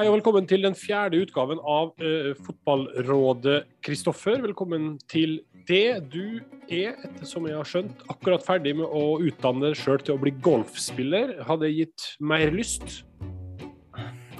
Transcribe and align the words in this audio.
Hei 0.00 0.06
og 0.08 0.14
velkommen 0.14 0.46
til 0.48 0.62
den 0.64 0.72
fjerde 0.72 1.18
utgaven 1.20 1.58
av 1.68 1.90
uh, 2.00 2.30
Fotballrådet. 2.46 3.58
Kristoffer, 3.84 4.38
velkommen 4.40 4.94
til 5.12 5.34
det. 5.68 6.08
Du 6.08 6.38
er, 6.72 6.94
etter 7.04 7.28
som 7.28 7.44
jeg 7.44 7.58
har 7.58 7.68
skjønt, 7.68 8.00
akkurat 8.08 8.40
ferdig 8.46 8.72
med 8.78 8.88
å 8.88 9.18
utdanne 9.20 9.66
deg 9.66 9.76
sjøl 9.76 10.00
til 10.00 10.16
å 10.16 10.22
bli 10.22 10.32
golfspiller. 10.40 11.34
Har 11.44 11.60
det 11.60 11.74
gitt 11.74 12.08
mer 12.16 12.48
lyst? 12.56 13.02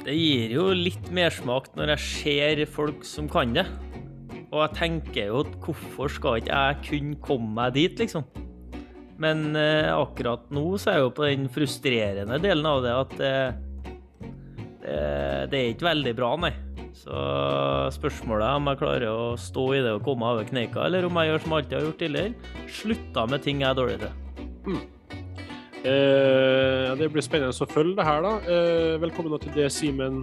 Det 0.00 0.16
gir 0.16 0.56
jo 0.56 0.70
litt 0.72 1.12
mersmak 1.12 1.68
når 1.76 1.92
jeg 1.98 2.06
ser 2.08 2.66
folk 2.80 3.04
som 3.04 3.28
kan 3.28 3.52
det. 3.60 3.68
Og 4.48 4.62
jeg 4.64 4.76
tenker 4.80 5.28
jo 5.28 5.44
at 5.44 5.54
hvorfor 5.60 6.16
skal 6.16 6.40
ikke 6.40 6.56
jeg 6.56 6.84
kunne 6.88 7.24
komme 7.28 7.52
meg 7.60 7.76
dit, 7.76 8.00
liksom? 8.00 8.24
Men 9.20 9.50
uh, 9.52 9.92
akkurat 10.00 10.48
nå 10.48 10.70
så 10.80 10.94
er 10.94 11.02
jeg 11.02 11.10
jo 11.10 11.18
på 11.20 11.28
den 11.28 11.50
frustrerende 11.52 12.40
delen 12.40 12.72
av 12.78 12.86
det 12.88 13.02
at 13.04 13.20
uh, 13.20 13.66
det 14.80 15.56
er 15.58 15.72
ikke 15.74 15.90
veldig 15.90 16.12
bra, 16.16 16.34
nei. 16.40 16.52
Så 16.96 17.16
spørsmålet 17.94 18.46
er 18.46 18.58
om 18.58 18.70
jeg 18.70 18.80
klarer 18.80 19.10
å 19.12 19.34
stå 19.38 19.66
i 19.76 19.82
det 19.84 19.92
og 19.98 20.06
komme 20.06 20.26
over 20.26 20.48
kneika, 20.48 20.86
eller 20.86 21.06
om 21.06 21.20
jeg 21.20 21.30
gjør 21.30 21.44
som 21.44 21.52
jeg 21.52 21.62
alltid 21.62 21.76
har 21.76 21.86
gjort 21.86 22.00
tidligere. 22.02 22.56
Slutta 22.80 23.26
med 23.30 23.44
ting 23.44 23.62
jeg 23.62 23.70
er 23.70 23.78
dårlig 23.78 24.00
til. 24.02 24.48
Mm. 24.66 24.80
Eh, 25.80 26.88
det 27.00 27.08
blir 27.08 27.24
spennende 27.24 27.56
å 27.56 27.70
følge 27.70 27.96
det 27.96 28.04
her, 28.04 28.24
da. 28.26 28.32
Eh, 28.44 28.96
velkommen 29.00 29.40
til 29.40 29.54
det, 29.56 29.70
Simen 29.72 30.20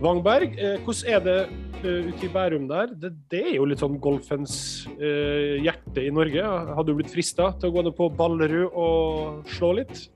Wangberg. 0.00 0.54
Eh, 0.56 0.78
hvordan 0.86 1.12
er 1.12 1.24
det 1.26 1.38
uh, 1.82 2.08
ute 2.08 2.24
i 2.24 2.30
Bærum 2.32 2.68
der? 2.70 2.94
Det, 2.94 3.12
det, 3.30 3.42
er 3.50 3.56
jo 3.58 3.66
litt 3.68 3.82
sånn 3.82 3.98
golfens 4.00 4.54
uh, 4.96 5.58
hjerte 5.60 6.06
i 6.06 6.14
Norge. 6.14 6.40
Har 6.40 6.86
du 6.86 6.94
blitt 6.96 7.12
frista 7.12 7.50
til 7.58 7.68
å 7.68 7.76
gå 7.76 7.84
ned 7.84 7.96
på 7.98 8.08
Ballerud 8.16 8.70
og 8.72 9.52
slå 9.58 9.74
litt? 9.82 10.06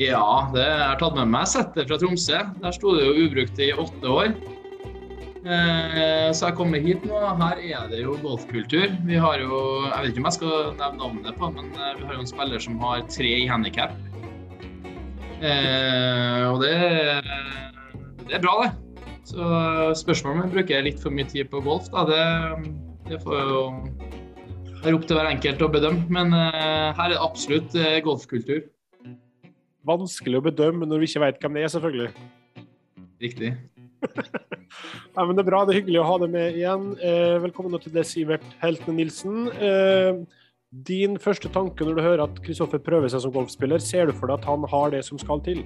Ja, 0.00 0.48
det 0.54 0.62
jeg 0.64 0.80
har 0.80 0.96
tatt 0.96 1.16
med 1.18 1.28
meg 1.28 1.48
settet 1.50 1.90
fra 1.90 1.98
Tromsø. 2.00 2.38
Der 2.62 2.72
sto 2.72 2.94
det 2.96 3.04
jo 3.04 3.26
ubrukt 3.26 3.58
i 3.60 3.68
åtte 3.76 4.08
år. 4.08 4.30
Eh, 5.40 6.28
så 6.36 6.48
jeg 6.48 6.56
kommer 6.56 6.80
hit 6.80 7.04
nå. 7.04 7.18
Her 7.36 7.60
er 7.60 7.90
det 7.90 8.00
jo 8.00 8.14
golfkultur. 8.22 8.94
Vi 9.04 9.18
har 9.20 9.44
jo 9.44 9.58
Jeg 9.84 9.98
vet 9.98 10.08
ikke 10.14 10.22
om 10.22 10.30
jeg 10.30 10.38
skal 10.38 10.54
nevne 10.78 11.02
navnet 11.02 11.36
på 11.36 11.50
men 11.52 11.68
eh, 11.76 11.92
vi 11.98 12.08
har 12.08 12.16
jo 12.16 12.24
en 12.24 12.32
spiller 12.32 12.64
som 12.64 12.80
har 12.80 13.04
tre 13.12 13.34
i 13.42 13.44
handikap. 13.50 13.92
Eh, 15.44 16.48
og 16.48 16.64
det, 16.64 16.74
det, 18.24 18.34
er 18.40 18.40
bra, 18.40 18.56
det. 18.64 18.72
Så 19.28 19.52
spørsmålet 20.00 20.32
om 20.32 20.42
jeg 20.46 20.56
bruker 20.56 20.88
litt 20.88 21.04
for 21.04 21.12
mye 21.12 21.28
tid 21.28 21.52
på 21.52 21.60
golf, 21.64 21.92
da, 21.92 22.08
det, 22.08 22.74
det 23.12 23.20
får 23.20 23.40
jo 23.52 23.62
være 24.80 24.96
opp 24.96 25.04
til 25.04 25.20
hver 25.20 25.32
enkelt 25.36 25.60
å 25.60 25.72
bedømme. 25.76 26.08
Men 26.08 26.32
her 26.32 27.04
er 27.04 27.18
det 27.18 27.24
absolutt 27.28 27.76
golfkultur 28.08 28.64
vanskelig 29.86 30.40
å 30.40 30.44
bedømme 30.44 30.88
når 30.88 31.02
vi 31.02 31.10
ikke 31.10 31.24
vet 31.24 31.40
hvem 31.42 31.56
det 31.56 31.64
er, 31.64 31.72
selvfølgelig. 31.74 32.10
Riktig. 33.20 33.52
Nei, 35.16 35.24
men 35.24 35.34
Det 35.36 35.42
er 35.42 35.48
bra, 35.48 35.62
det 35.64 35.74
er 35.74 35.80
hyggelig 35.80 36.00
å 36.02 36.08
ha 36.08 36.18
deg 36.22 36.34
med 36.34 36.58
igjen. 36.58 36.90
Eh, 37.04 37.36
velkommen 37.44 37.80
til 37.82 37.94
deg, 37.94 38.06
Sivert 38.08 38.46
Heltene 38.62 38.96
Nilsen. 39.00 39.48
Eh, 39.56 40.20
din 40.70 41.16
første 41.20 41.50
tanke 41.52 41.84
når 41.84 41.96
du 41.98 42.04
hører 42.04 42.24
at 42.28 42.42
Kristoffer 42.44 42.82
prøver 42.82 43.10
seg 43.10 43.24
som 43.24 43.34
golfspiller, 43.34 43.82
ser 43.82 44.08
du 44.08 44.14
for 44.16 44.30
deg 44.30 44.38
at 44.38 44.46
han 44.48 44.66
har 44.70 44.92
det 44.94 45.02
som 45.08 45.18
skal 45.20 45.42
til? 45.44 45.64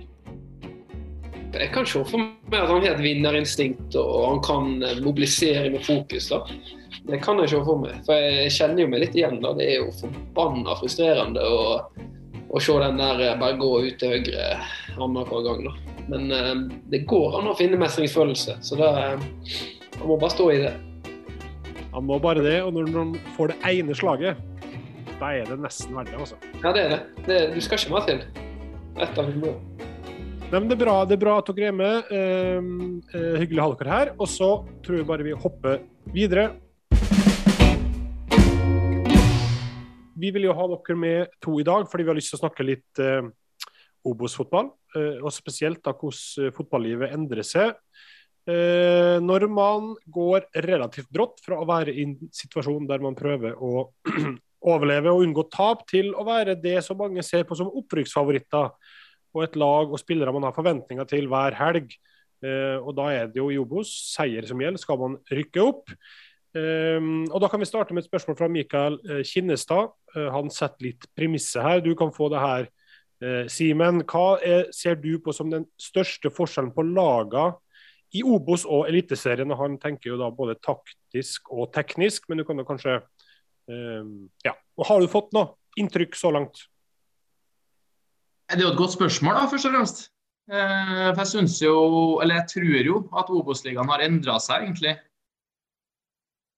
Jeg 1.55 1.71
kan 1.71 1.87
se 1.87 2.01
for 2.09 2.19
meg 2.19 2.57
at 2.57 2.71
han 2.71 2.83
har 2.83 2.97
et 2.97 3.05
vinnerinstinkt 3.05 3.95
og 4.01 4.15
han 4.25 4.41
kan 4.43 5.05
mobilisere 5.05 5.69
med 5.71 5.85
fokus. 5.87 6.33
da. 6.33 6.41
Det 7.07 7.21
kan 7.23 7.39
jeg 7.43 7.53
se 7.53 7.61
for 7.69 7.79
meg. 7.79 8.01
For 8.09 8.19
jeg 8.19 8.51
kjenner 8.57 8.83
jo 8.83 8.91
meg 8.91 9.05
litt 9.05 9.15
igjen. 9.15 9.39
da. 9.45 9.53
Det 9.55 9.69
er 9.69 9.85
jo 9.85 9.93
forbanna 10.01 10.75
frustrerende. 10.81 11.45
og 11.45 12.03
å 12.55 12.63
se 12.63 12.75
den 12.79 13.01
der 13.01 13.23
eh, 13.25 13.37
bare 13.41 13.59
gå 13.59 13.71
ut 13.89 13.99
til 13.99 14.15
høyre 14.15 14.49
annenhver 14.95 15.43
gang. 15.47 15.65
Da. 15.67 15.95
Men 16.13 16.31
eh, 16.35 16.53
det 16.93 17.05
går 17.11 17.41
an 17.41 17.51
å 17.51 17.57
finne 17.59 17.81
mestringsfølelse, 17.81 18.59
så 18.63 18.79
det, 18.79 18.91
eh, 19.03 19.95
man 19.99 20.13
må 20.13 20.19
bare 20.23 20.35
stå 20.37 20.49
i 20.53 20.61
det. 20.63 20.75
Man 21.95 22.09
må 22.11 22.19
bare 22.23 22.43
det, 22.45 22.59
og 22.63 22.75
når 22.75 22.91
man 22.95 23.15
får 23.37 23.53
det 23.53 23.59
ene 23.71 23.95
slaget, 23.99 24.41
da 25.21 25.31
er 25.31 25.47
det 25.51 25.61
nesten 25.63 25.95
verdt 25.95 26.11
det. 26.11 26.21
Altså. 26.23 26.39
Ja, 26.63 26.73
det 26.75 26.83
er 26.83 26.95
det. 26.95 27.03
det. 27.27 27.39
Du 27.55 27.61
skal 27.63 27.79
ikke 27.79 27.95
mer 27.95 28.09
til. 28.09 28.25
Ett 28.95 29.19
av 29.19 29.31
hundre. 29.31 29.55
Det, 30.51 30.59
er 30.59 30.79
bra, 30.79 30.97
det 31.07 31.17
er 31.17 31.23
bra 31.23 31.37
at 31.41 31.51
dere 31.51 31.71
er 31.71 31.77
med. 31.79 32.11
Uh, 32.11 32.99
uh, 33.15 33.37
hyggelig 33.39 33.63
å 33.63 33.69
ha 33.69 33.77
dere 33.79 33.95
her. 33.95 34.11
Og 34.19 34.29
så 34.31 34.51
tror 34.85 34.99
jeg 34.99 35.07
bare 35.07 35.27
vi 35.27 35.37
hopper 35.39 35.79
videre. 36.15 36.49
Vi 40.19 40.31
vil 40.35 40.49
jo 40.49 40.57
ha 40.57 40.67
dere 40.71 40.97
med 40.99 41.35
to 41.43 41.59
i 41.61 41.67
dag, 41.67 41.87
fordi 41.91 42.07
vi 42.07 42.13
har 42.13 42.19
lyst 42.19 42.33
til 42.33 42.41
å 42.41 42.45
snakke 42.45 42.67
litt 42.67 43.03
eh, 43.03 43.27
Obos-fotball. 44.05 44.71
Eh, 44.97 45.21
og 45.21 45.33
spesielt 45.35 45.83
da 45.85 45.95
hvordan 45.97 46.49
eh, 46.49 46.55
fotballivet 46.55 47.15
endrer 47.17 47.47
seg. 47.47 47.75
Eh, 48.45 49.17
når 49.25 49.47
man 49.49 49.95
går 50.13 50.51
relativt 50.67 51.09
brått 51.13 51.41
fra 51.45 51.57
å 51.61 51.69
være 51.69 51.95
i 51.95 52.05
en 52.05 52.17
situasjon 52.35 52.89
der 52.91 53.01
man 53.01 53.17
prøver 53.17 53.57
å 53.57 53.87
overleve 54.75 55.13
og 55.13 55.25
unngå 55.25 55.47
tap, 55.53 55.87
til 55.89 56.13
å 56.13 56.27
være 56.29 56.59
det 56.61 56.79
som 56.85 57.01
mange 57.01 57.25
ser 57.25 57.47
på 57.49 57.57
som 57.57 57.73
opprykksfavoritter. 57.73 58.75
Og 59.35 59.47
et 59.47 59.57
lag 59.59 59.91
og 59.91 60.01
spillere 60.01 60.33
man 60.35 60.47
har 60.47 60.57
forventninger 60.57 61.09
til 61.11 61.31
hver 61.33 61.57
helg. 61.59 61.97
Eh, 62.45 62.77
og 62.79 62.93
da 62.99 63.09
er 63.15 63.33
det 63.33 63.41
jo 63.41 63.49
i 63.53 63.59
Obos 63.61 63.91
seier 64.13 64.47
som 64.49 64.61
gjelder. 64.61 64.83
Skal 64.83 65.01
man 65.01 65.19
rykke 65.33 65.65
opp? 65.65 65.95
Um, 66.55 67.25
og 67.35 67.41
Da 67.43 67.49
kan 67.51 67.59
vi 67.59 67.67
starte 67.67 67.95
med 67.95 68.05
et 68.05 68.09
spørsmål 68.09 68.37
fra 68.39 68.49
Mikael 68.49 68.99
uh, 69.11 69.23
Kinnestad. 69.27 69.91
Uh, 70.15 70.31
han 70.31 70.51
setter 70.55 70.87
litt 70.87 71.07
premisset 71.17 71.63
her. 71.63 71.81
Du 71.83 71.95
kan 71.99 72.13
få 72.15 72.29
det 72.31 72.39
her, 72.39 72.69
uh, 73.25 73.47
Simen. 73.51 74.05
Hva 74.07 74.39
er, 74.39 74.69
ser 74.71 74.95
du 74.95 75.19
på 75.19 75.35
som 75.35 75.51
den 75.51 75.67
største 75.81 76.31
forskjellen 76.31 76.71
på 76.75 76.85
laga 76.87 77.49
i 78.15 78.23
Obos 78.23 78.63
og 78.71 78.87
Eliteserien? 78.87 79.51
Han 79.51 79.81
tenker 79.83 80.13
jo 80.13 80.19
da 80.21 80.31
både 80.31 80.55
taktisk 80.63 81.51
og 81.51 81.73
teknisk, 81.75 82.29
men 82.29 82.39
du 82.39 82.45
kan 82.47 82.59
jo 82.59 82.67
kanskje 82.69 83.01
um, 83.67 84.31
Ja. 84.47 84.55
Og 84.79 84.87
Har 84.87 85.01
du 85.01 85.11
fått 85.11 85.35
noe 85.35 85.57
inntrykk 85.79 86.15
så 86.15 86.31
langt? 86.35 86.69
Det 88.51 88.61
er 88.61 88.69
jo 88.69 88.75
et 88.75 88.79
godt 88.79 88.95
spørsmål, 88.95 89.35
da, 89.41 89.49
først 89.51 89.67
og 89.67 89.75
fremst. 89.75 90.01
For 90.47 91.23
jeg 91.23 91.31
syns 91.31 91.55
jo, 91.63 91.75
eller 92.21 92.43
jeg 92.43 92.47
tror 92.53 92.87
jo, 92.87 92.97
at 93.17 93.31
Obos-ligaen 93.33 93.89
har 93.89 94.03
endra 94.05 94.37
seg, 94.43 94.67
egentlig. 94.67 94.93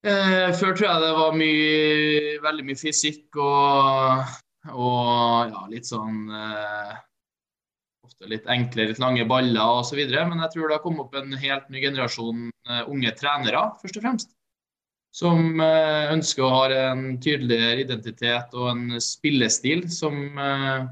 Eh, 0.05 0.53
før 0.55 0.77
tror 0.77 0.87
jeg 0.87 1.03
det 1.03 1.13
var 1.17 1.37
mye, 1.41 2.35
veldig 2.45 2.65
mye 2.69 2.79
fysikk 2.79 3.39
og, 3.43 4.35
og 4.71 5.51
ja, 5.51 5.63
litt 5.73 5.89
sånn 5.89 6.27
eh, 6.31 6.97
Ofte 8.07 8.29
litt 8.31 8.45
enkle, 8.47 8.85
litt 8.87 9.01
lange 9.03 9.25
baller 9.27 9.81
osv. 9.81 9.99
Men 9.99 10.39
jeg 10.45 10.53
tror 10.53 10.69
det 10.69 10.77
har 10.77 10.83
kommet 10.85 11.03
opp 11.09 11.17
en 11.19 11.33
helt 11.41 11.65
ny 11.75 11.81
generasjon 11.83 12.45
eh, 12.69 12.85
unge 12.87 13.11
trenere, 13.19 13.65
først 13.81 13.99
og 13.99 14.05
fremst. 14.05 14.31
Som 15.17 15.59
eh, 15.65 16.13
ønsker 16.13 16.45
å 16.47 16.53
ha 16.53 16.69
en 16.93 17.17
tydeligere 17.19 17.83
identitet 17.83 18.55
og 18.55 18.71
en 18.71 19.01
spillestil 19.03 19.89
som 19.91 20.39
eh, 20.39 20.87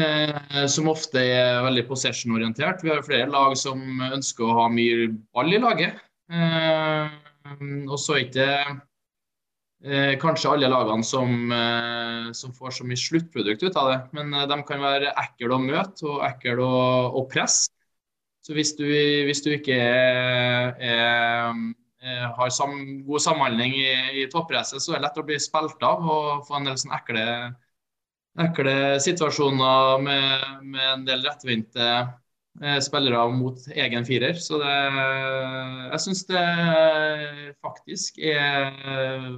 eh, 0.00 0.64
som 0.70 0.88
ofte 0.88 1.20
er 1.20 1.60
veldig 1.66 1.84
possession-orientert. 1.90 2.80
Vi 2.84 2.94
har 2.94 3.04
flere 3.04 3.28
lag 3.32 3.56
som 3.60 4.00
ønsker 4.08 4.48
å 4.48 4.58
ha 4.62 4.68
mye 4.72 5.10
ball 5.36 5.52
i 5.52 5.60
laget. 5.60 6.00
Eh, 6.32 7.27
og 7.88 7.98
så 8.00 8.16
er 8.16 8.24
ikke 8.26 8.46
eh, 9.84 10.14
kanskje 10.20 10.52
alle 10.52 10.70
lagene 10.70 11.06
som, 11.06 11.52
eh, 11.54 12.28
som, 12.36 12.52
får 12.54 12.78
så 12.78 12.86
mye 12.88 13.00
sluttprodukt 13.00 13.64
ut 13.64 13.78
av 13.80 13.90
det. 13.92 13.98
Men 14.18 14.34
eh, 14.34 14.46
de 14.50 14.60
kan 14.68 14.84
være 14.84 15.14
ekle 15.24 15.56
å 15.56 15.60
møte 15.62 16.06
og 16.08 16.22
ekle 16.28 16.64
å, 16.64 16.78
å 17.20 17.24
presse. 17.30 17.72
Så 18.44 18.54
hvis 18.56 18.72
du, 18.78 18.86
hvis 19.28 19.42
du 19.44 19.50
ikke 19.52 19.74
er, 19.76 20.70
er, 20.80 21.56
har 22.38 22.52
sam, 22.54 22.78
god 23.04 23.20
samhandling 23.20 23.74
i, 23.76 23.88
i 24.22 24.28
toppresset, 24.32 24.80
så 24.80 24.94
er 24.94 25.02
det 25.02 25.08
lett 25.08 25.18
å 25.20 25.24
bli 25.26 25.36
spilt 25.42 25.82
av 25.84 26.06
og 26.06 26.46
få 26.48 26.56
en 26.56 26.70
del 26.70 26.78
sånn 26.80 26.94
ekle, 26.96 27.24
ekle 28.46 28.76
situasjoner 29.04 30.00
med, 30.06 30.46
med 30.64 30.86
en 30.94 31.04
del 31.10 31.26
rettvinte 31.26 31.90
spillere 32.82 33.20
mot 33.30 33.66
egen 33.70 34.06
firer. 34.06 34.38
Så 34.42 34.58
det, 34.58 34.76
jeg 35.92 36.00
syns 36.04 36.24
det 36.28 36.44
faktisk 37.62 38.18
er, 38.18 38.72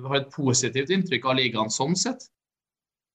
har 0.07 0.19
et 0.21 0.31
positivt 0.35 0.93
inntrykk 0.95 1.29
av 1.29 1.37
ligaen 1.41 1.73
sånn 1.75 1.97
sett. 1.99 2.25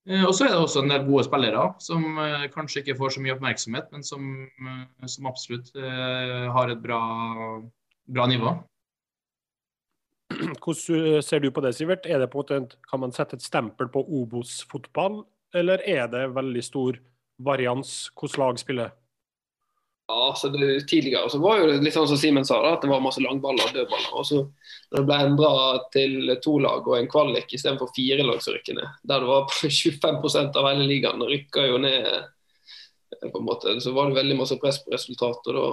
Eh, 0.06 0.22
og 0.22 0.32
så 0.36 0.46
er 0.46 0.54
det 0.54 0.60
også 0.62 0.84
en 0.84 0.92
del 0.92 1.04
gode 1.08 1.24
spillere 1.26 1.64
som 1.82 2.04
eh, 2.22 2.46
kanskje 2.54 2.84
ikke 2.84 2.96
får 3.00 3.16
så 3.16 3.22
mye 3.24 3.34
oppmerksomhet, 3.34 3.88
men 3.90 4.06
som, 4.06 4.28
som 5.10 5.26
absolutt 5.30 5.72
har 5.74 6.70
et 6.70 6.82
bra, 6.82 7.00
bra, 8.06 8.26
nivå. 8.30 8.54
Hvordan 10.62 11.24
ser 11.26 11.42
du 11.42 11.50
på 11.50 11.64
det, 11.64 11.74
Sivert? 11.74 12.06
Er 12.06 12.22
det 12.22 12.30
på 12.30 12.44
kan 12.46 13.02
man 13.02 13.14
sette 13.14 13.38
et 13.38 13.46
stempel 13.46 13.90
på 13.90 14.04
Obos-fotball, 14.20 15.24
eller 15.54 15.82
er 15.82 16.06
det 16.12 16.28
veldig 16.36 16.62
stor 16.62 17.00
varians 17.42 18.10
hvordan 18.14 18.42
lag 18.42 18.58
spiller? 18.62 18.94
Ja, 20.08 20.34
så 20.36 20.48
det, 20.48 20.80
Tidligere 20.80 21.30
så 21.30 21.38
var 21.42 21.64
det 21.66 21.80
litt 21.82 21.94
sånn 21.96 22.06
som 22.06 22.18
Simen 22.20 22.46
sa, 22.46 22.60
da, 22.62 22.76
at 22.76 22.84
det 22.84 22.90
var 22.92 23.02
masse 23.02 23.22
langballer 23.22 23.66
og 23.66 23.74
dødballer. 23.74 24.12
og 24.14 24.26
så 24.28 24.38
Når 24.92 25.00
det 25.00 25.06
ble 25.08 25.18
endra 25.24 25.52
til 25.94 26.32
to 26.44 26.58
lag 26.62 26.86
og 26.86 26.98
en 26.98 27.10
kvalik 27.10 27.50
istedenfor 27.50 27.90
fire 27.96 28.22
lag 28.22 28.38
som 28.42 28.54
rykker 28.54 28.78
ned, 28.78 29.00
der 29.02 29.24
det 29.24 29.30
var 29.32 29.50
25% 29.50 30.56
av 30.60 30.68
hele 30.70 30.86
ligaen 30.86 31.26
rykka 31.26 31.66
jo 31.66 31.80
ned, 31.82 32.06
på 33.22 33.38
en 33.38 33.48
måte, 33.48 33.80
så 33.80 33.92
var 33.96 34.10
det 34.10 34.20
veldig 34.20 34.36
masse 34.38 34.58
press 34.62 34.78
på 34.84 34.94
resultatet. 34.94 35.54
Da, 35.56 35.66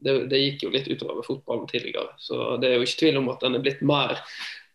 det, 0.00 0.16
det, 0.32 0.40
gikk 0.40 0.64
jo 0.64 0.72
litt 0.72 0.88
utover 0.88 1.24
fotballen 1.26 1.68
tidligere. 1.68 2.14
Så 2.20 2.56
det 2.60 2.70
er 2.70 2.78
jo 2.78 2.86
ikke 2.88 3.00
tvil 3.04 3.20
om 3.20 3.28
at 3.32 3.44
den 3.44 3.58
er 3.58 3.64
blitt 3.64 3.82
mer 3.84 4.20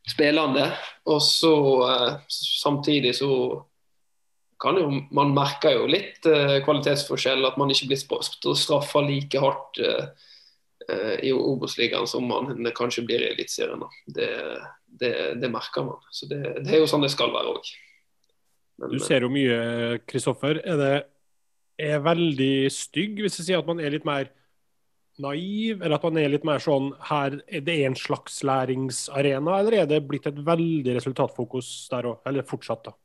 spillende. 0.05 0.67
Og 1.09 1.21
så 1.25 1.55
eh, 1.89 2.17
samtidig 2.29 3.15
så 3.17 3.31
kan 4.65 4.79
jo 4.79 4.89
Man 5.15 5.33
merker 5.35 5.75
jo 5.77 5.89
litt 5.89 6.25
eh, 6.29 6.59
kvalitetsforskjell, 6.65 7.45
at 7.47 7.57
man 7.61 7.71
ikke 7.73 7.91
blir 7.91 8.01
straffa 8.01 9.03
like 9.05 9.41
hardt 9.41 9.81
eh, 9.81 10.05
eh, 10.89 11.15
i 11.29 11.33
Obos-ligaen 11.35 12.07
som 12.09 12.27
man 12.29 12.71
kanskje 12.77 13.05
blir 13.07 13.23
i 13.23 13.31
Eliteserien. 13.33 13.83
Det, 14.05 14.29
det, 14.85 15.15
det, 15.41 15.51
merker 15.53 15.87
man. 15.87 16.01
Så 16.11 16.29
det, 16.31 16.41
det, 16.61 16.71
er 16.73 16.83
jo 16.83 16.89
sånn 16.89 17.05
det 17.05 17.13
skal 17.13 17.33
være 17.35 17.53
òg. 17.55 17.73
Du 18.91 18.97
ser 18.99 19.23
jo 19.23 19.31
mye, 19.31 19.99
Kristoffer. 20.09 20.59
Er 20.65 20.81
det 20.81 20.95
er 21.85 22.01
veldig 22.03 22.71
stygg 22.71 23.21
hvis 23.23 23.39
jeg 23.39 23.49
sier 23.49 23.61
at 23.61 23.67
man 23.67 23.81
er 23.83 23.93
litt 23.93 24.07
mer 24.07 24.29
naiv, 25.21 25.79
eller 25.79 25.95
at 25.95 26.05
man 26.07 26.19
er 26.19 26.31
litt 26.31 26.45
mer 26.47 26.59
sånn 26.63 26.89
her 27.07 27.37
er 27.47 27.63
Det 27.63 27.75
en 27.87 27.95
slags 27.95 28.41
læringsarena, 28.47 29.59
eller 29.61 29.79
er 29.79 29.89
det 29.89 30.03
blitt 30.07 30.27
et 30.27 30.39
veldig 30.47 30.97
resultatfokus 30.97 31.71
der 31.91 32.11
òg? 32.11 32.21
Eller 32.27 32.47
fortsatt, 32.47 32.83
da? 32.89 32.95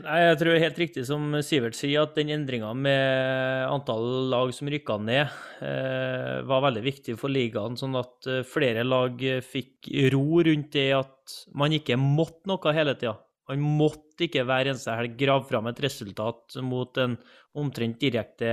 Nei, 0.00 0.18
Jeg 0.22 0.36
tror 0.38 0.50
det 0.50 0.58
er 0.58 0.64
helt 0.68 0.80
riktig 0.80 1.04
som 1.08 1.24
Sivert 1.44 1.76
sier, 1.76 2.04
at 2.04 2.14
den 2.16 2.30
endringa 2.32 2.70
med 2.76 3.66
antall 3.68 4.30
lag 4.32 4.52
som 4.54 4.68
rykka 4.70 4.96
ned, 5.02 5.32
eh, 5.64 6.36
var 6.46 6.62
veldig 6.66 6.84
viktig 6.84 7.16
for 7.20 7.32
ligaen. 7.32 7.76
Sånn 7.80 7.96
at 7.98 8.28
eh, 8.30 8.44
flere 8.46 8.84
lag 8.86 9.18
fikk 9.44 9.90
ro 10.14 10.42
rundt 10.46 10.70
det 10.76 10.90
at 10.96 11.36
man 11.58 11.74
ikke 11.74 11.98
måtte 12.00 12.50
noe 12.50 12.76
hele 12.76 12.94
tida. 12.94 13.16
Man 13.50 13.64
måtte 13.80 14.28
ikke 14.28 14.44
hver 14.46 14.70
eneste 14.70 14.94
helg 14.94 15.16
grave 15.18 15.48
fram 15.48 15.66
et 15.66 15.80
resultat 15.82 16.60
mot 16.62 17.00
en 17.02 17.16
omtrent 17.58 17.98
direkte 17.98 18.50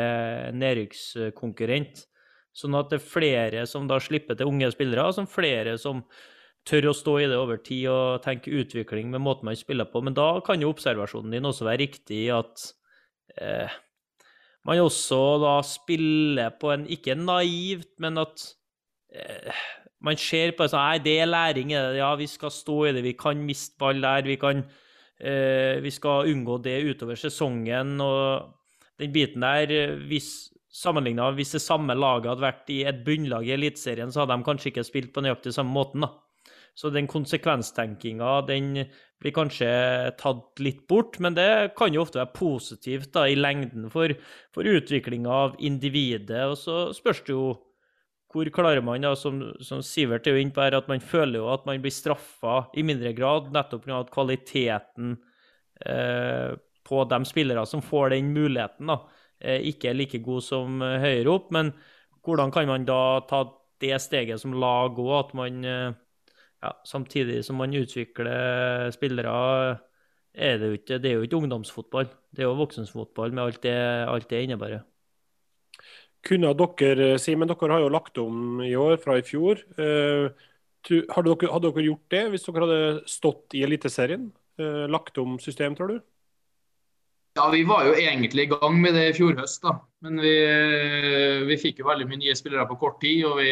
nedrykkskonkurrent. 0.57 2.07
Sånn 2.57 2.73
at 2.79 2.89
det 2.89 2.97
er 2.97 3.11
flere 3.11 3.67
som 3.69 3.85
da 3.89 3.99
slipper 4.01 4.37
til 4.37 4.49
unge 4.49 4.71
spillere, 4.73 5.11
som 5.13 5.29
flere 5.29 5.77
som 5.77 6.01
tør 6.67 6.89
å 6.91 6.95
stå 6.95 7.15
i 7.21 7.27
det 7.31 7.37
over 7.39 7.59
tid 7.63 7.87
og 7.91 8.23
tenke 8.25 8.53
utvikling 8.59 9.11
med 9.13 9.23
måten 9.23 9.47
man 9.47 9.57
spiller 9.57 9.87
på. 9.89 10.01
Men 10.03 10.17
da 10.17 10.29
kan 10.45 10.61
jo 10.61 10.71
observasjonen 10.73 11.33
din 11.35 11.47
også 11.47 11.67
være 11.67 11.85
riktig 11.85 12.25
at 12.35 12.67
eh, 13.39 13.77
man 14.67 14.83
også 14.83 15.19
da 15.43 15.55
spiller 15.65 16.55
på 16.59 16.73
en 16.73 16.83
ikke 16.91 17.15
naivt, 17.19 17.93
men 18.03 18.19
at 18.19 18.43
eh, 19.15 19.63
man 20.03 20.19
ser 20.19 20.53
på 20.53 20.65
det 20.65 20.73
sånn 20.73 20.83
Nei, 20.83 20.99
det 21.05 21.15
er 21.21 21.31
læring. 21.31 21.71
Ja, 21.73 22.11
vi 22.19 22.27
skal 22.29 22.53
stå 22.53 22.81
i 22.89 22.93
det. 22.97 23.05
Vi 23.05 23.15
kan 23.17 23.39
miste 23.47 23.79
ball 23.81 24.03
der. 24.03 24.27
Vi 24.27 24.37
kan 24.41 24.61
eh, 25.17 25.79
Vi 25.81 25.93
skal 25.93 26.29
unngå 26.33 26.59
det 26.65 26.81
utover 26.91 27.17
sesongen. 27.17 27.95
Og 28.03 28.53
den 29.01 29.15
biten 29.15 29.45
der, 29.45 29.95
hvis 30.09 30.51
sammenligna 30.77 31.31
hvis 31.33 31.55
det 31.55 31.63
samme 31.63 31.95
laget 31.97 32.29
hadde 32.31 32.43
vært 32.43 32.69
i 32.73 32.83
et 32.85 33.01
bunnlag 33.05 33.47
i 33.47 33.55
Eliteserien, 33.55 34.11
så 34.13 34.23
hadde 34.23 34.37
de 34.37 34.45
kanskje 34.45 34.71
ikke 34.71 34.85
spilt 34.85 35.13
på 35.15 35.23
nøyaktig 35.25 35.55
samme 35.55 35.73
måten. 35.73 36.05
da. 36.05 36.11
Så 36.77 36.91
den 36.93 37.07
konsekvenstenkinga 37.09 38.33
den 38.45 38.83
blir 39.17 39.33
kanskje 39.33 39.69
tatt 40.19 40.61
litt 40.61 40.83
bort, 40.89 41.17
men 41.23 41.33
det 41.33 41.73
kan 41.77 41.95
jo 41.95 42.03
ofte 42.03 42.21
være 42.21 42.35
positivt 42.37 43.09
da, 43.15 43.25
i 43.25 43.37
lengden 43.37 43.87
for, 43.93 44.13
for 44.53 44.67
utviklinga 44.69 45.31
av 45.33 45.55
individet. 45.57 46.43
Og 46.45 46.59
så 46.61 46.77
spørs 46.93 47.23
det 47.25 47.33
jo 47.33 47.47
hvor 48.33 48.49
klarer 48.53 48.83
man, 48.83 49.01
da, 49.01 49.15
som, 49.17 49.39
som 49.63 49.81
Sivert 49.81 50.27
er 50.27 50.35
jo 50.35 50.43
inne 50.43 50.53
på 50.53 50.61
her, 50.61 50.75
at 50.77 50.89
man 50.91 51.01
føler 51.01 51.39
jo 51.39 51.47
at 51.49 51.63
man 51.65 51.81
blir 51.81 51.95
straffa 51.95 52.67
i 52.77 52.83
mindre 52.85 53.15
grad, 53.17 53.49
nettopp 53.55 53.87
pga. 53.87 54.01
at 54.03 54.11
kvaliteten 54.13 55.15
eh, 55.81 56.51
på 56.85 57.05
de 57.09 57.19
spillere 57.25 57.63
som 57.65 57.81
får 57.81 58.11
den 58.13 58.33
muligheten, 58.35 58.91
da, 58.91 58.99
Eh, 59.39 59.61
ikke 59.69 59.91
er 59.91 59.97
like 59.97 60.19
god 60.25 60.43
som 60.45 60.81
høyere 60.81 61.31
opp. 61.31 61.51
Men 61.53 61.71
hvordan 62.25 62.51
kan 62.53 62.69
man 62.69 62.85
da 62.87 63.21
ta 63.29 63.43
det 63.81 63.97
steget 64.01 64.41
som 64.41 64.55
lag 64.57 64.97
òg, 64.97 65.13
at 65.19 65.33
man 65.37 65.65
eh, 65.65 65.97
ja, 66.63 66.71
samtidig 66.85 67.43
som 67.45 67.59
man 67.61 67.75
utvikler 67.77 68.89
spillere, 68.93 69.77
er 70.37 70.59
det, 70.61 70.67
jo 70.67 70.77
ikke, 70.77 70.99
det 71.01 71.09
er 71.09 71.15
jo 71.17 71.25
ikke 71.25 71.39
ungdomsfotball. 71.39 72.09
Det 72.33 72.43
er 72.43 72.49
jo 72.49 72.57
voksenfotball 72.59 73.33
med 73.33 73.43
alt 73.43 73.63
det, 73.63 73.77
alt 74.09 74.29
det 74.29 74.43
innebærer. 74.45 74.83
Kunne 76.27 76.51
dere, 76.57 77.15
Simen, 77.21 77.49
dere 77.49 77.73
har 77.73 77.81
jo 77.81 77.93
lagt 77.93 78.17
om 78.21 78.61
i 78.65 78.75
år 78.77 78.97
fra 79.01 79.17
i 79.17 79.25
fjor. 79.25 79.61
Hadde 79.77 80.33
dere, 81.29 81.53
hadde 81.53 81.71
dere 81.71 81.87
gjort 81.87 82.13
det 82.13 82.21
hvis 82.33 82.45
dere 82.45 82.65
hadde 82.65 83.07
stått 83.09 83.57
i 83.57 83.63
Eliteserien? 83.65 84.29
Lagt 84.91 85.17
om 85.21 85.37
system, 85.41 85.77
tror 85.77 85.93
du? 85.93 85.97
Ja, 87.37 87.49
Vi 87.53 87.63
var 87.69 87.85
jo 87.85 87.93
egentlig 87.93 88.47
i 88.47 88.49
gang 88.49 88.79
med 88.81 88.95
det 88.97 89.09
i 89.11 89.17
fjor 89.17 89.35
høst, 89.37 89.61
da. 89.61 89.77
Men 90.01 90.21
vi, 90.21 90.37
vi 91.49 91.57
fikk 91.61 91.83
jo 91.83 91.89
veldig 91.89 92.07
mye 92.09 92.21
nye 92.23 92.37
spillere 92.37 92.65
på 92.69 92.79
kort 92.81 92.97
tid. 93.01 93.25
og 93.29 93.37
vi 93.41 93.51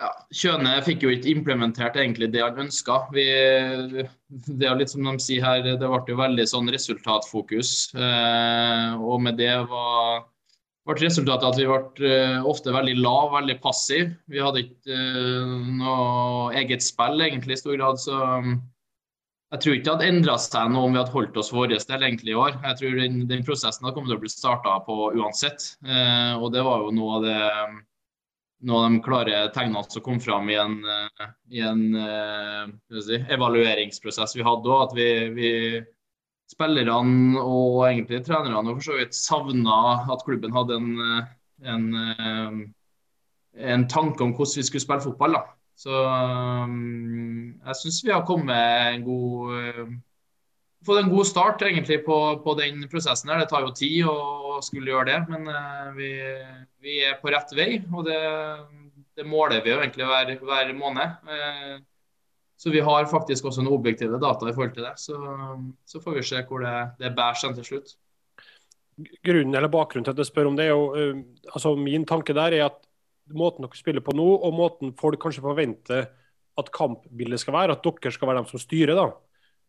ja, 0.00 0.08
Kjøne 0.32 0.72
fikk 0.86 1.04
jo 1.04 1.12
ikke 1.12 1.30
implementert 1.34 1.98
egentlig 2.00 2.30
det 2.32 2.42
han 2.42 2.58
ønska. 2.64 3.02
Det 3.12 4.66
er 4.66 4.78
litt 4.78 4.92
som 4.92 5.06
de 5.06 5.14
sier 5.22 5.44
her, 5.44 5.62
det 5.66 5.78
ble 5.80 6.00
jo 6.08 6.18
veldig 6.20 6.46
sånn 6.48 6.72
resultatfokus. 6.72 7.92
Eh, 7.94 8.96
og 8.96 9.20
med 9.26 9.36
det 9.40 9.52
var, 9.70 10.24
ble 10.88 10.98
resultatet 11.04 11.48
at 11.50 11.60
vi 11.60 11.68
ble 11.68 12.10
eh, 12.10 12.40
ofte 12.48 12.74
veldig 12.74 12.96
lav, 13.02 13.30
veldig 13.36 13.60
passiv. 13.62 14.14
Vi 14.32 14.40
hadde 14.40 14.64
ikke 14.64 14.96
eh, 14.96 15.54
noe 15.82 16.50
eget 16.60 16.86
spill 16.86 17.20
egentlig 17.28 17.58
i 17.58 17.64
stor 17.64 17.76
grad. 17.76 18.00
så 18.00 18.20
jeg 19.50 19.62
tror 19.62 19.74
ikke 19.74 19.82
det 19.82 19.94
hadde 19.96 20.10
endra 20.12 20.34
seg 20.38 20.68
noe 20.70 20.86
om 20.86 20.92
vi 20.94 21.00
hadde 21.00 21.10
holdt 21.10 21.38
oss 21.40 21.48
vår 21.50 21.72
del 21.72 22.04
egentlig 22.06 22.36
i 22.36 22.38
år. 22.38 22.52
Jeg 22.62 22.76
tror 22.78 22.98
den, 23.00 23.22
den 23.26 23.40
prosessen 23.46 23.82
hadde 23.82 23.96
kommet 23.96 24.12
til 24.12 24.20
å 24.20 24.22
bli 24.22 24.30
starta 24.30 24.76
på 24.86 24.98
uansett. 25.18 25.72
Eh, 25.82 26.34
og 26.38 26.52
det 26.54 26.62
var 26.62 26.84
jo 26.84 26.92
noe 26.94 27.16
av, 27.16 27.26
det, 27.26 27.40
noe 28.66 28.80
av 28.84 28.90
de 28.90 29.00
klare 29.04 29.38
tegnene 29.54 29.82
som 29.88 30.04
kom 30.04 30.18
fram 30.20 30.50
i 30.52 30.58
en, 30.60 30.76
eh, 30.84 31.30
i 31.56 31.62
en 31.64 31.84
eh, 31.96 33.00
si, 33.00 33.20
evalueringsprosess 33.32 34.36
vi 34.36 34.44
hadde 34.46 34.68
òg. 34.68 34.82
At 34.88 34.96
vi, 34.96 35.08
vi 35.36 35.52
spillerne 36.50 37.40
og 37.40 37.86
egentlig 37.88 38.24
trenerne 38.26 38.60
og 38.64 38.80
for 38.80 38.90
så 38.90 38.98
vidt 38.98 39.16
savna 39.16 39.80
at 40.10 40.26
klubben 40.26 40.54
hadde 40.56 40.76
en, 40.80 40.90
en, 41.62 41.88
eh, 42.02 42.60
en 43.72 43.88
tanke 43.88 44.24
om 44.24 44.34
hvordan 44.36 44.60
vi 44.60 44.68
skulle 44.68 44.84
spille 44.84 45.08
fotball. 45.08 45.38
da. 45.38 45.46
Så 45.80 45.96
jeg 45.96 47.76
syns 47.78 48.02
vi 48.04 48.12
har 48.12 48.26
kommet 48.28 48.94
en 48.94 49.04
god 49.06 49.94
fått 50.86 51.02
en 51.02 51.10
god 51.10 51.26
start 51.26 51.62
egentlig 51.62 52.00
på, 52.04 52.16
på, 52.44 52.54
den 52.58 52.88
prosessen. 52.88 53.30
her. 53.30 53.42
Det 53.42 53.50
tar 53.50 53.64
jo 53.66 53.74
tid 53.76 54.08
å 54.08 54.60
skulle 54.64 54.92
gjøre 54.92 55.12
det, 55.12 55.20
men 55.30 55.48
uh, 55.48 55.92
vi, 55.96 56.10
vi, 56.82 56.98
er 57.04 57.20
på 57.20 57.32
rett 57.32 57.54
vei. 57.56 57.70
Og 57.92 58.04
det, 58.08 58.20
det 59.16 59.28
måler 59.28 59.64
vi 59.64 59.74
jo 59.74 59.80
egentlig 59.80 60.08
hver, 60.08 60.34
hver 60.40 60.74
måned. 60.76 61.16
Uh, 61.28 61.80
så 62.60 62.72
vi 62.72 62.82
har 62.84 63.08
faktisk 63.08 63.48
også 63.48 63.64
noen 63.64 63.78
objektive 63.78 64.20
data 64.20 64.48
i 64.48 64.54
forhold 64.56 64.76
til 64.76 64.84
det. 64.88 64.94
Så, 65.00 65.16
så 65.88 66.00
får 66.02 66.18
vi 66.18 66.28
se 66.28 66.44
hvor 66.48 66.64
det, 66.64 66.76
det 67.00 67.14
bærer 67.16 67.40
seg 67.40 67.56
til 67.56 67.68
slutt. 67.72 67.96
Grunnen 69.24 69.56
eller 69.56 69.72
Bakgrunnen 69.72 70.04
til 70.04 70.12
at 70.12 70.20
jeg 70.20 70.28
spør 70.28 70.50
om 70.50 70.58
det, 70.58 70.68
er 70.68 70.74
jo, 70.74 70.92
uh, 70.92 71.50
altså 71.54 71.74
min 71.76 72.06
tanke 72.08 72.36
der 72.36 72.56
er 72.56 72.68
at 72.68 72.86
måten 73.30 73.62
dere 73.62 73.78
spiller 73.78 74.02
på 74.02 74.12
nå, 74.16 74.26
og 74.42 74.56
måten 74.56 74.96
folk 74.98 75.20
kanskje 75.22 75.44
forventer 75.44 76.08
at 76.58 76.70
kampbildet 76.74 77.40
skal 77.40 77.54
være, 77.54 77.76
at 77.76 77.84
dere 77.86 78.12
skal 78.12 78.28
være 78.28 78.42
dem 78.42 78.48
som 78.50 78.60
styrer, 78.60 78.98
da. 78.98 79.12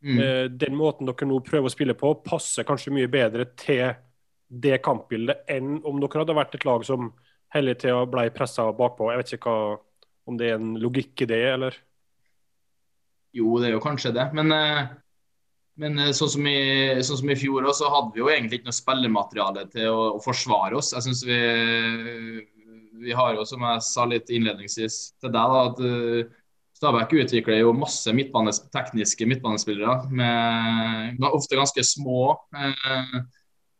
Mm. 0.01 0.19
Eh, 0.19 0.45
den 0.49 0.77
måten 0.77 1.09
dere 1.09 1.27
nå 1.29 1.39
prøver 1.45 1.69
å 1.69 1.73
spille 1.73 1.95
på, 1.97 2.15
passer 2.25 2.65
kanskje 2.67 2.93
mye 2.95 3.09
bedre 3.11 3.45
til 3.59 3.91
det 4.51 4.81
kampbildet 4.83 5.45
enn 5.51 5.77
om 5.87 6.01
dere 6.01 6.23
hadde 6.23 6.35
vært 6.35 6.57
et 6.57 6.65
lag 6.67 6.83
som 6.87 7.11
hele 7.55 7.75
tida 7.79 8.01
ble 8.09 8.29
pressa 8.35 8.67
bakpå. 8.75 9.11
Jeg 9.11 9.21
vet 9.21 9.35
ikke 9.37 9.53
hva, 9.53 9.77
om 10.27 10.39
det 10.39 10.49
er 10.49 10.57
en 10.57 10.73
logikk 10.81 11.25
i 11.25 11.29
det, 11.29 11.41
eller? 11.53 11.77
Jo, 13.35 13.53
det 13.61 13.69
er 13.69 13.77
jo 13.77 13.83
kanskje 13.83 14.13
det. 14.15 14.27
Men, 14.35 14.51
eh, 14.55 14.81
men 15.81 15.99
eh, 16.01 16.13
sånn, 16.15 16.33
som 16.35 16.49
i, 16.49 16.57
sånn, 17.03 17.21
som 17.21 17.31
i, 17.31 17.37
fjor 17.39 17.69
også, 17.69 17.91
hadde 17.93 18.15
vi 18.15 18.23
jo 18.23 18.31
egentlig 18.31 18.59
ikke 18.59 18.71
noe 18.71 18.79
spillemateriale 18.79 19.67
til 19.71 19.91
å, 19.91 20.01
å 20.17 20.23
forsvare 20.23 20.79
oss. 20.81 20.95
Jeg 20.95 21.07
synes 21.07 21.23
vi 21.27 21.39
vi 23.01 23.15
har 23.17 23.33
jo, 23.33 23.41
som 23.49 23.63
jeg 23.65 23.81
sa 23.81 24.03
litt 24.05 24.29
innledningsvis 24.29 24.97
til 25.21 25.31
deg, 25.33 25.53
da, 25.55 25.61
at 25.71 25.79
Stabæk 26.81 27.11
utvikler 27.13 27.59
jo 27.59 27.75
masse 27.77 28.09
midtbanes, 28.09 28.57
tekniske 28.73 29.27
midtbanespillere, 29.29 29.99
med 30.09 31.27
ofte 31.29 31.59
ganske 31.59 31.83
små. 31.85 32.31
Uh, 32.57 33.19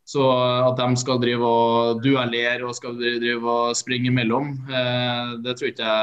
så 0.06 0.22
at 0.68 0.78
de 0.78 1.00
skal 1.02 1.18
drive 1.24 1.48
og 1.48 2.04
duellere 2.04 2.68
og 2.68 2.76
skal 2.78 3.00
drive 3.00 3.42
og 3.50 3.74
springe 3.80 4.12
imellom, 4.12 4.52
uh, 4.70 5.34
det 5.42 5.56
tror 5.58 5.72
ikke 5.72 5.96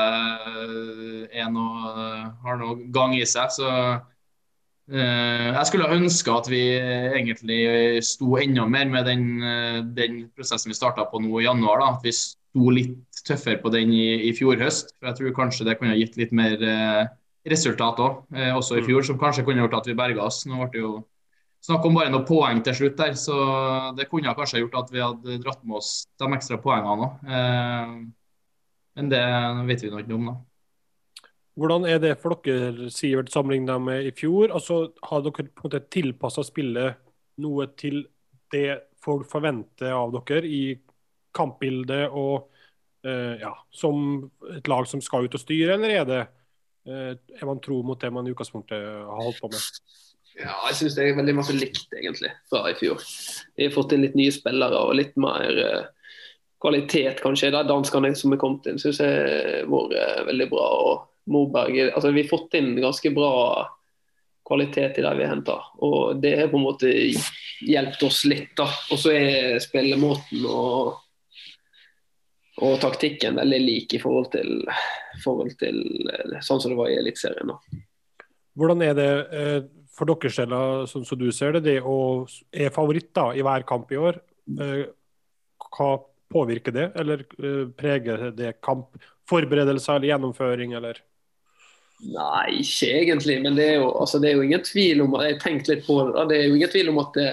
jeg 1.38 1.52
noe, 1.54 1.94
har 2.42 2.58
noe 2.64 2.90
gang 2.90 3.14
i 3.14 3.22
seg. 3.22 3.54
Så 3.54 3.70
jeg 4.88 5.68
skulle 5.68 5.90
ønske 5.92 6.32
at 6.32 6.46
vi 6.48 6.62
egentlig 6.80 8.02
sto 8.08 8.38
enda 8.40 8.64
mer 8.66 8.88
med 8.88 9.04
den, 9.04 9.24
den 9.92 10.14
prosessen 10.32 10.72
vi 10.72 10.78
starta 10.78 11.04
på 11.10 11.20
nå 11.20 11.42
i 11.42 11.44
januar. 11.44 11.82
Da. 11.82 11.90
At 11.98 12.06
vi 12.08 12.14
sto 12.58 12.72
litt 12.74 13.22
tøffere 13.26 13.60
på 13.62 13.70
den 13.72 13.92
i, 13.94 14.28
i, 14.28 14.32
fjor 14.36 14.58
høst. 14.60 14.94
For 14.98 15.10
jeg 15.10 15.18
tror 15.18 15.36
kanskje 15.36 15.68
det 15.68 15.78
kunne 15.78 15.98
gitt 15.98 16.18
litt 16.18 16.32
mer 16.34 16.58
eh, 16.62 17.04
resultat 17.48 18.00
òg, 18.02 18.24
eh, 18.34 18.50
også 18.56 18.78
i 18.78 18.82
mm. 18.82 18.88
fjor, 18.88 19.06
som 19.06 19.20
kanskje 19.20 19.44
kunne 19.46 19.62
gjort 19.62 19.78
at 19.80 19.88
vi 19.88 19.96
berga 19.98 20.26
oss. 20.26 20.44
Nå 20.48 20.58
ble 20.58 20.70
det 20.74 20.82
jo 20.82 20.92
snakk 21.64 21.86
om 21.86 21.96
bare 21.98 22.12
noen 22.12 22.26
poeng 22.28 22.62
til 22.64 22.76
slutt 22.80 22.98
der. 22.98 23.14
Så 23.18 23.38
det 23.98 24.08
kunne 24.10 24.34
kanskje 24.36 24.64
gjort 24.64 24.78
at 24.82 24.92
vi 24.94 25.04
hadde 25.04 25.40
dratt 25.44 25.64
med 25.64 25.80
oss 25.80 25.92
de 26.18 26.30
ekstra 26.34 26.60
poengene 26.62 27.08
òg. 27.08 27.32
Eh, 27.38 27.96
men 28.98 29.10
det 29.12 29.24
vet 29.68 29.84
vi 29.84 29.92
nå 29.92 30.02
ikke 30.02 30.18
om, 30.18 30.30
da. 30.32 30.38
Hvordan 31.58 31.88
er 31.90 31.98
det 31.98 32.12
for 32.22 32.38
dere, 32.46 32.86
Sivert, 32.94 33.32
sammenlignet 33.34 33.82
med 33.82 34.06
i 34.06 34.12
fjor? 34.14 34.52
Altså, 34.54 34.92
Har 35.02 35.24
dere 35.24 35.34
på 35.34 35.42
en 35.42 35.66
måte 35.66 35.86
tilpassa 35.90 36.44
spillet 36.46 36.98
noe 37.42 37.66
til 37.78 38.04
det 38.52 38.94
folk 39.02 39.26
forventer 39.30 39.90
av 39.94 40.14
dere 40.14 40.46
i 40.46 40.62
kampbildet 41.38 42.08
og 42.08 42.48
uh, 43.06 43.34
ja, 43.40 43.54
som 43.74 44.28
et 44.56 44.68
lag 44.70 44.88
som 44.90 45.02
skal 45.04 45.28
ut 45.28 45.38
og 45.38 45.44
styre, 45.44 45.78
eller 45.78 46.00
er 46.00 46.10
det 46.10 46.24
er 46.88 47.44
man 47.44 47.58
tro 47.60 47.82
mot 47.84 48.00
det 48.00 48.08
man 48.08 48.24
i 48.24 48.30
utgangspunktet 48.32 48.80
har 48.80 49.18
holdt 49.20 49.42
på 49.42 49.50
med? 49.52 49.64
Ja, 50.38 50.54
jeg 50.70 50.76
syns 50.78 50.94
det 50.96 51.04
er 51.04 51.18
veldig 51.18 51.34
masse 51.36 51.52
likt, 51.52 51.90
egentlig, 51.92 52.30
fra 52.48 52.62
i 52.70 52.76
fjor. 52.78 53.02
Vi 53.58 53.66
har 53.66 53.74
fått 53.74 53.92
inn 53.92 54.06
litt 54.06 54.16
nye 54.16 54.32
spillere 54.32 54.80
og 54.86 54.94
litt 54.96 55.18
mer 55.20 55.58
uh, 55.58 56.14
kvalitet, 56.62 57.20
kanskje. 57.22 57.50
De 57.54 57.62
danskene 57.66 58.12
som 58.16 58.34
er 58.34 58.40
kommet 58.40 58.68
inn, 58.70 58.78
syns 58.80 59.02
jeg 59.02 59.18
har 59.18 59.68
vært 59.68 60.28
veldig 60.30 60.48
bra. 60.52 60.68
og 60.92 61.08
Moberg, 61.28 61.90
altså 61.90 62.12
Vi 62.14 62.24
har 62.24 62.30
fått 62.30 62.56
inn 62.58 62.76
ganske 62.80 63.12
bra 63.14 63.32
kvalitet 64.48 64.98
i 64.98 65.04
det 65.04 65.14
vi 65.18 65.28
henter. 65.28 65.66
Og 65.84 66.22
det 66.22 66.36
har 66.38 66.52
på 66.52 66.60
en 66.60 66.66
måte 66.66 66.92
hjulpet 66.92 68.06
oss 68.06 68.24
litt. 68.28 68.54
da. 68.56 68.68
Og 68.92 69.00
så 69.00 69.12
er 69.14 69.58
spillemåten 69.62 70.46
og, 70.48 70.96
og 72.64 72.78
taktikken 72.82 73.38
veldig 73.38 73.58
lik 73.62 73.94
i 73.94 74.00
forhold 74.02 74.30
til, 74.34 74.62
forhold 75.24 75.54
til 75.60 75.82
sånn 76.42 76.62
som 76.62 76.72
det 76.72 76.78
var 76.78 76.92
i 76.92 76.98
Eliteserien. 77.00 77.52
Hvordan 78.58 78.82
er 78.82 78.94
det 78.98 79.10
eh, 79.38 79.58
for 79.94 80.10
deres 80.10 80.38
del, 80.38 80.54
sånn 80.90 81.06
som 81.06 81.18
du 81.18 81.28
ser 81.34 81.58
det, 81.58 81.64
det 81.66 81.78
å 81.82 82.26
er 82.50 82.74
favoritt 82.74 83.10
da, 83.16 83.30
i 83.34 83.44
hver 83.46 83.66
kamp 83.68 83.90
i 83.94 84.00
år? 84.00 84.20
Eh, 84.58 84.86
hva 85.68 85.90
påvirker 86.32 86.74
det, 86.74 86.90
eller 86.98 87.24
eh, 87.38 87.64
preger 87.78 88.30
det 88.36 88.56
kampforberedelser 88.64 89.98
eller 89.98 90.12
gjennomføring, 90.12 90.74
eller? 90.78 91.00
Nei, 91.98 92.60
ikke 92.62 92.92
egentlig. 93.00 93.38
Men 93.42 93.56
det 93.58 93.66
er 93.72 93.80
jo, 93.80 93.90
altså, 93.98 94.20
det 94.22 94.30
er 94.30 94.38
jo 94.38 94.46
ingen 94.46 94.64
tvil 94.66 95.02
om 95.02 95.16
Jeg 95.18 95.34
har 95.34 95.42
tenkt 95.42 95.70
litt 95.70 95.86
på 95.86 95.98
det. 96.06 96.26
Det 96.30 96.38
er 96.38 96.46
jo 96.46 96.58
ingen 96.58 96.74
tvil 96.74 96.90
om 96.92 97.00
at 97.02 97.18
det, 97.18 97.30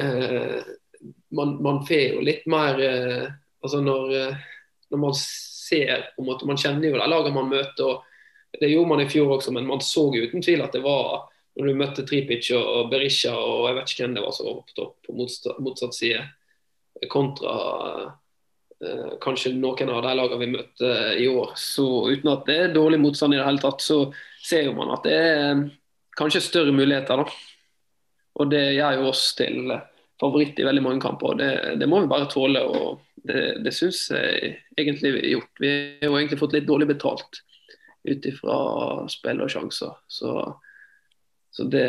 eh, 0.00 0.60
man, 1.36 1.56
man 1.64 1.82
får 1.88 2.04
jo 2.14 2.24
litt 2.24 2.46
mer 2.50 2.80
eh, 2.80 3.26
Altså 3.64 3.80
når, 3.82 4.10
eh, 4.14 4.42
når, 4.92 5.02
man 5.06 5.14
ser 5.18 6.10
på 6.14 6.22
en 6.22 6.28
måte, 6.28 6.46
Man 6.46 6.60
kjenner 6.60 6.90
jo 6.90 6.98
de 6.98 7.06
lagene 7.10 7.34
man 7.34 7.52
møter. 7.52 7.84
og 7.84 8.58
Det 8.60 8.70
gjorde 8.70 8.88
man 8.92 9.04
i 9.04 9.08
fjor 9.10 9.38
også, 9.38 9.54
men 9.56 9.66
man 9.66 9.80
så 9.80 10.10
jo 10.14 10.26
uten 10.28 10.44
tvil 10.44 10.62
at 10.62 10.76
det 10.76 10.84
var 10.84 11.30
når 11.54 11.68
du 11.70 11.78
møtte 11.78 12.02
Tripic 12.02 12.50
og 12.56 12.90
Berisha 12.90 13.30
og 13.30 13.68
jeg 13.68 13.76
vet 13.76 13.90
ikke 13.92 14.02
hvem 14.02 14.14
det 14.16 14.22
var 14.24 14.32
som 14.34 14.46
var 14.48 14.56
på 14.58 14.74
topp 14.74 15.06
på 15.06 15.14
motsatt, 15.14 15.94
side, 15.94 16.24
kontra 17.10 17.52
Eh, 18.84 19.12
kanskje 19.22 19.54
noen 19.54 19.90
av 19.90 20.02
de 20.02 20.12
lagene 20.18 20.40
vi 20.42 20.50
møtte 20.52 20.92
i 21.20 21.28
år. 21.30 21.54
Så 21.56 21.86
uten 22.10 22.32
at 22.32 22.44
det 22.48 22.56
er 22.58 22.74
dårlig 22.74 23.00
motstand 23.00 23.36
i 23.36 23.38
det 23.38 23.46
hele 23.46 23.62
tatt, 23.62 23.84
så 23.84 23.98
ser 24.44 24.72
man 24.76 24.92
at 24.96 25.06
det 25.06 25.14
er 25.14 25.42
eh, 25.52 25.64
kanskje 26.18 26.42
større 26.44 26.74
muligheter. 26.74 27.22
da. 27.22 27.28
Og 28.34 28.50
det 28.50 28.64
gjør 28.74 28.98
jo 28.98 29.10
oss 29.12 29.28
til 29.38 29.76
favoritt 30.20 30.58
i 30.58 30.66
veldig 30.66 30.82
mange 30.84 31.02
kamper. 31.02 31.38
Det, 31.38 31.50
det 31.80 31.88
må 31.90 32.02
vi 32.02 32.10
bare 32.10 32.28
tåle. 32.30 32.62
og 32.64 33.02
Det, 33.14 33.64
det 33.64 33.74
syns 33.74 34.06
jeg 34.14 34.56
egentlig 34.78 35.14
vi 35.16 35.22
har 35.22 35.32
gjort. 35.38 35.52
Vi 35.62 35.72
har 36.02 36.10
jo 36.10 36.18
egentlig 36.20 36.40
fått 36.42 36.56
litt 36.56 36.68
dårlig 36.68 36.90
betalt 36.94 37.42
ut 38.04 38.28
ifra 38.28 38.58
spill 39.12 39.42
og 39.44 39.52
sjanser. 39.52 39.96
Så, 40.08 40.34
så 41.54 41.66
det 41.72 41.86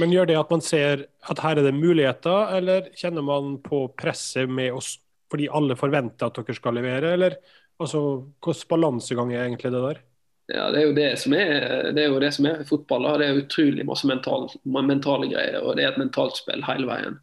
Men 0.00 0.14
gjør 0.14 0.30
det 0.30 0.38
at 0.40 0.52
man 0.52 0.64
ser 0.64 1.06
at 1.28 1.42
her 1.44 1.60
er 1.60 1.68
det 1.68 1.76
muligheter, 1.76 2.56
eller 2.56 2.90
kjenner 2.96 3.26
man 3.26 3.56
på 3.64 3.86
presset 3.98 4.50
med 4.50 4.72
oss 4.76 4.96
fordi 5.26 5.48
alle 5.50 5.74
forventer 5.74 6.28
at 6.28 6.36
dere 6.38 6.54
skal 6.54 6.76
levere, 6.78 7.16
eller 7.16 7.34
altså, 7.82 8.00
hvilken 8.44 8.68
balansegang 8.70 9.32
er 9.34 9.48
egentlig 9.48 9.72
det 9.74 9.80
der? 9.82 9.98
Ja, 10.46 10.68
Det 10.70 10.78
er 10.78 10.86
jo 10.86 10.94
det 10.94 11.08
som 11.18 11.34
er, 11.34 11.90
det 11.90 12.04
er, 12.04 12.12
jo 12.12 12.20
det 12.22 12.30
som 12.36 12.46
er 12.46 12.62
fotball. 12.68 13.02
Da. 13.08 13.16
Det 13.18 13.26
er 13.26 13.40
utrolig 13.40 13.86
masse 13.88 14.06
mental, 14.06 14.46
mentale 14.62 15.26
greier. 15.32 15.58
og 15.58 15.74
Det 15.74 15.82
er 15.82 15.90
et 15.90 15.98
mentalt 15.98 16.38
spill 16.38 16.62
hele 16.68 16.86
veien. 16.86 17.18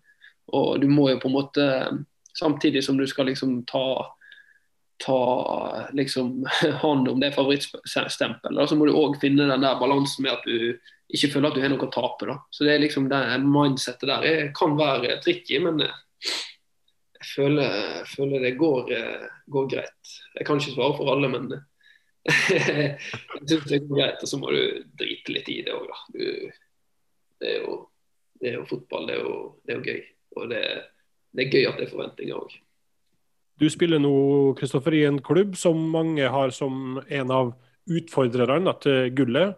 Og 0.53 0.81
du 0.81 0.87
må 0.89 1.09
jo 1.11 1.21
på 1.21 1.31
en 1.31 1.37
måte, 1.39 1.69
Samtidig 2.33 2.81
som 2.81 2.97
du 2.97 3.03
skal 3.05 3.27
liksom 3.29 3.59
ta, 3.69 4.05
ta 5.05 5.19
liksom 5.93 6.47
hånd 6.81 7.09
om 7.11 7.19
det 7.21 7.35
favorittstempelet, 7.35 8.69
så 8.69 8.77
må 8.77 8.87
du 8.89 8.95
òg 8.97 9.19
finne 9.21 9.45
den 9.49 9.61
der 9.61 9.77
balansen 9.77 10.25
med 10.25 10.33
at 10.33 10.47
du 10.47 10.79
ikke 11.13 11.29
føler 11.35 11.51
at 11.51 11.57
du 11.57 11.61
har 11.61 11.69
noe 11.73 11.85
å 11.85 11.91
tape. 11.93 12.27
da. 12.29 12.39
Så 12.49 12.65
det 12.65 12.73
er 12.73 12.81
liksom 12.81 13.09
det 13.11 13.21
mindsettet 13.45 14.09
der 14.09 14.25
det 14.25 14.49
kan 14.57 14.73
være 14.79 15.19
tricky, 15.21 15.59
men 15.61 15.83
jeg 15.83 17.27
føler, 17.35 18.01
føler 18.09 18.47
det 18.47 18.55
går, 18.59 18.91
eh, 18.97 19.27
går, 19.53 19.69
greit. 19.75 20.15
Jeg 20.39 20.47
kan 20.47 20.59
ikke 20.59 20.73
svare 20.73 20.97
for 20.97 21.13
alle, 21.13 21.29
men 21.31 21.51
jeg 22.49 22.97
syns 23.45 23.69
det 23.69 23.83
går 23.85 23.99
greit. 23.99 24.25
Og 24.25 24.31
så 24.31 24.41
må 24.41 24.51
du 24.55 24.81
drite 24.99 25.37
litt 25.37 25.53
i 25.53 25.61
det 25.67 25.77
òg, 25.77 25.85
da. 25.91 26.01
det, 26.17 27.53
er 27.53 27.61
jo, 27.61 27.77
det, 28.39 28.49
er 28.49 28.57
jo, 28.57 28.65
fotball, 28.73 29.07
det 29.09 29.19
er 29.19 29.23
jo, 29.27 29.37
det 29.63 29.75
er 29.75 29.79
jo 29.79 29.93
gøy. 29.93 30.03
Og 30.37 30.49
det, 30.51 30.63
det, 31.33 31.45
er 31.45 31.51
gøy 31.51 31.67
at 31.69 31.79
det 31.79 31.87
er 31.87 31.93
forventninger 31.93 32.39
òg. 32.39 32.55
Du 33.61 33.67
spiller 33.69 34.01
nå 34.01 34.13
Kristoffer, 34.57 34.95
i 34.97 35.05
en 35.07 35.21
klubb 35.23 35.57
som 35.59 35.77
mange 35.93 36.25
har 36.29 36.53
som 36.55 36.97
en 37.03 37.33
av 37.33 37.53
utfordrerne 37.89 38.73
til 38.83 39.13
gullet. 39.17 39.55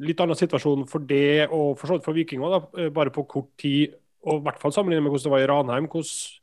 Litt 0.00 0.20
annen 0.22 0.38
situasjon 0.38 0.86
for 0.90 1.04
det 1.06 1.46
og 1.48 1.76
for, 1.78 2.00
for 2.02 2.16
Viking 2.16 2.42
òg, 2.46 2.72
bare 2.94 3.12
på 3.14 3.26
kort 3.30 3.52
tid. 3.60 3.96
Og 4.26 4.40
i 4.40 4.44
hvert 4.48 4.60
fall 4.60 4.74
sammenlignet 4.74 5.06
med 5.06 5.14
hvordan 5.14 5.28
det 5.28 5.34
var 5.36 5.44
i 5.44 5.50
Ranheim. 5.50 5.90
Hvordan 5.90 6.40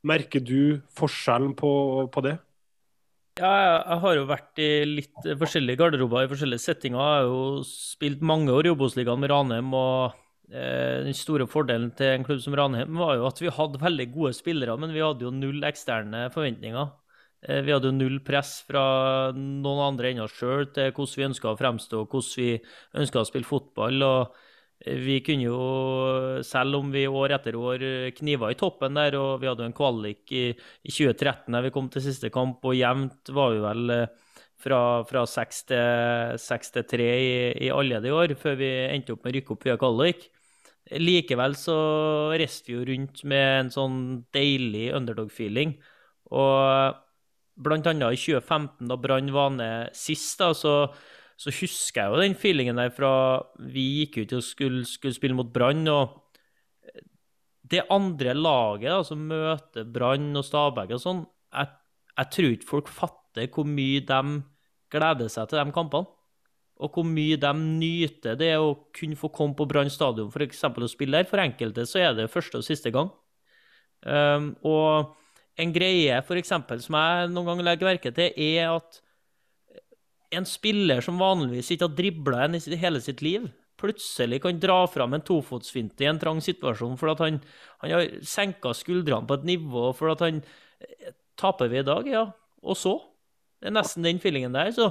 Merker 0.00 0.40
du 0.40 0.80
forskjellen 0.96 1.52
på, 1.58 1.70
på 2.08 2.22
det? 2.24 2.38
Ja, 3.40 3.50
jeg 3.84 3.98
har 4.02 4.14
jo 4.16 4.24
vært 4.28 4.60
i 4.60 4.68
litt 4.88 5.26
forskjellige 5.40 5.80
garderober 5.80 6.24
i 6.24 6.30
forskjellige 6.30 6.64
settinger. 6.64 7.00
Jeg 7.00 7.18
har 7.20 7.28
jo 7.28 7.42
spilt 7.68 8.24
mange 8.24 8.52
år 8.52 8.68
i 8.68 8.72
Obos-ligaen 8.72 9.20
med 9.20 9.32
Ranheim. 9.32 9.74
og 9.76 10.16
Den 10.50 11.14
store 11.14 11.46
fordelen 11.46 11.92
til 11.94 12.16
en 12.16 12.24
klubb 12.26 12.40
som 12.42 12.56
Ranheim 12.58 12.96
var 12.98 13.14
jo 13.14 13.28
at 13.28 13.38
vi 13.38 13.52
hadde 13.54 13.78
veldig 13.78 14.06
gode 14.14 14.32
spillere, 14.34 14.74
men 14.80 14.90
vi 14.90 15.04
hadde 15.04 15.22
jo 15.22 15.30
null 15.30 15.62
eksterne 15.68 16.24
forventninger. 16.34 16.88
Eh, 17.42 17.62
vi 17.64 17.72
hadde 17.72 17.88
jo 17.88 17.96
null 17.96 18.20
press 18.24 18.58
fra 18.68 18.82
noen 19.36 19.82
andre 19.86 20.12
enn 20.12 20.22
oss 20.26 20.36
sjøl 20.36 20.68
til 20.74 20.92
hvordan 20.92 21.16
vi 21.16 21.26
ønska 21.30 21.52
å 21.52 21.58
fremstå, 21.58 22.04
hvordan 22.04 22.36
vi 22.36 23.02
ønska 23.02 23.22
å 23.22 23.28
spille 23.28 23.48
fotball. 23.48 24.02
og 24.04 24.40
vi 24.80 25.18
kunne 25.20 25.44
jo, 25.44 25.60
selv 26.40 26.78
om 26.78 26.88
vi 26.92 27.02
år 27.04 27.34
etter 27.36 27.56
år 27.56 27.82
kniva 28.16 28.48
i 28.48 28.56
toppen 28.56 28.94
der, 28.96 29.12
og 29.18 29.42
vi 29.42 29.48
hadde 29.48 29.66
jo 29.66 29.68
en 29.68 29.76
kvalik 29.76 30.32
i, 30.32 30.46
i 30.56 30.92
2013 30.92 31.52
da 31.52 31.60
vi 31.60 31.72
kom 31.74 31.90
til 31.92 32.04
siste 32.06 32.30
kamp, 32.32 32.64
og 32.64 32.78
jevnt 32.78 33.28
var 33.36 33.52
vi 33.52 33.60
vel 33.60 33.94
eh, 33.96 34.06
fra, 34.60 34.80
fra 35.08 35.24
6 35.28 35.62
til, 35.68 36.40
6 36.40 36.76
3 36.92 37.08
i, 37.12 37.32
i 37.68 37.72
alle 37.72 38.00
de 38.00 38.12
år, 38.12 38.36
før 38.40 38.56
vi 38.60 38.70
endte 38.88 39.16
opp 39.16 39.24
med 39.24 39.34
å 39.34 39.36
rykke 39.38 39.56
opp 39.56 39.68
via 39.68 39.76
kvalik. 39.80 40.28
Likevel 40.98 41.54
så 41.58 41.76
reiste 42.34 42.72
vi 42.72 42.78
jo 42.78 42.86
rundt 42.88 43.22
med 43.30 43.46
en 43.60 43.70
sånn 43.74 44.00
deilig 44.34 44.88
underdog-feeling. 44.98 45.76
Og 46.34 46.98
blant 47.60 47.86
annet 47.90 48.16
i 48.16 48.20
2015, 48.20 48.88
da 48.90 48.98
Brann 48.98 49.30
var 49.34 49.54
ned 49.54 49.96
sist, 49.96 50.38
da, 50.40 50.52
så 50.56 50.90
så 51.40 51.52
husker 51.56 52.02
jeg 52.02 52.12
jo 52.12 52.20
den 52.20 52.34
feelingen 52.36 52.76
der 52.76 52.90
fra 52.92 53.10
vi 53.72 53.84
gikk 54.02 54.18
ut 54.20 54.32
og 54.36 54.42
skulle, 54.44 54.82
skulle 54.84 55.16
spille 55.16 55.36
mot 55.38 55.48
Brann. 55.48 55.86
og 55.88 56.18
det 57.70 57.86
andre 57.88 58.34
laget 58.34 58.90
da, 58.90 59.02
som 59.06 59.28
møter 59.30 59.86
Brann 59.88 60.34
og 60.36 60.44
Stabæk 60.44 60.96
og 60.96 61.02
sånn, 61.02 61.22
jeg, 61.54 61.70
jeg, 62.16 62.30
tror 62.34 62.56
ikke 62.56 62.70
folk 62.70 62.90
fatter 62.92 63.48
hvor 63.54 63.68
mye 63.68 64.02
de 64.04 64.20
gleder 64.90 65.30
seg 65.32 65.48
til 65.48 65.62
de 65.62 65.74
kampene. 65.76 66.10
Og 66.80 66.94
hvor 66.94 67.04
mye 67.04 67.36
de 67.40 67.50
nyter 67.60 68.38
det 68.40 68.54
å 68.56 68.72
kunne 68.96 69.18
få 69.18 69.28
komme 69.34 69.56
på 69.56 69.66
Brann 69.68 69.90
stadion 69.92 70.32
eksempel, 70.40 70.86
og 70.86 70.92
spille 70.92 71.20
der. 71.20 71.28
For 71.28 71.42
enkelte 71.42 71.84
så 71.88 72.00
er 72.00 72.16
det 72.16 72.30
første 72.32 72.60
og 72.60 72.64
siste 72.64 72.92
gang. 72.94 73.10
Um, 74.00 74.54
og 74.64 75.16
en 75.60 75.72
greie 75.74 76.16
for 76.24 76.40
eksempel, 76.40 76.80
som 76.80 76.96
jeg 76.96 77.30
noen 77.34 77.50
ganger 77.50 77.68
legger 77.68 77.90
merke 77.90 78.12
til, 78.16 78.32
er 78.32 78.72
at 78.78 79.00
en 80.30 80.46
spiller 80.46 81.02
som 81.04 81.20
vanligvis 81.20 81.72
ikke 81.74 81.88
har 81.88 81.96
dribla 81.98 82.44
en 82.46 82.56
i 82.56 82.80
hele 82.80 83.02
sitt 83.02 83.20
liv, 83.24 83.48
plutselig 83.80 84.40
kan 84.44 84.60
dra 84.60 84.82
fram 84.92 85.16
en 85.16 85.24
tofotsfinte 85.24 86.04
i 86.04 86.08
en 86.10 86.18
trang 86.20 86.40
situasjon 86.44 86.98
fordi 87.00 87.24
han, 87.24 87.38
han, 87.80 87.94
har 87.94 88.10
senka 88.28 88.74
skuldrene 88.76 89.26
på 89.28 89.38
et 89.38 89.46
nivå 89.54 89.86
fordi 89.96 90.26
han 90.28 90.42
eh, 90.84 91.14
Taper 91.40 91.70
vi 91.72 91.78
i 91.80 91.86
dag? 91.86 92.04
Ja. 92.04 92.26
Og 92.60 92.76
så? 92.76 92.90
Det 93.56 93.70
er 93.70 93.72
nesten 93.72 94.04
den 94.04 94.18
feelingen 94.20 94.52
der. 94.52 94.68
Så 94.76 94.90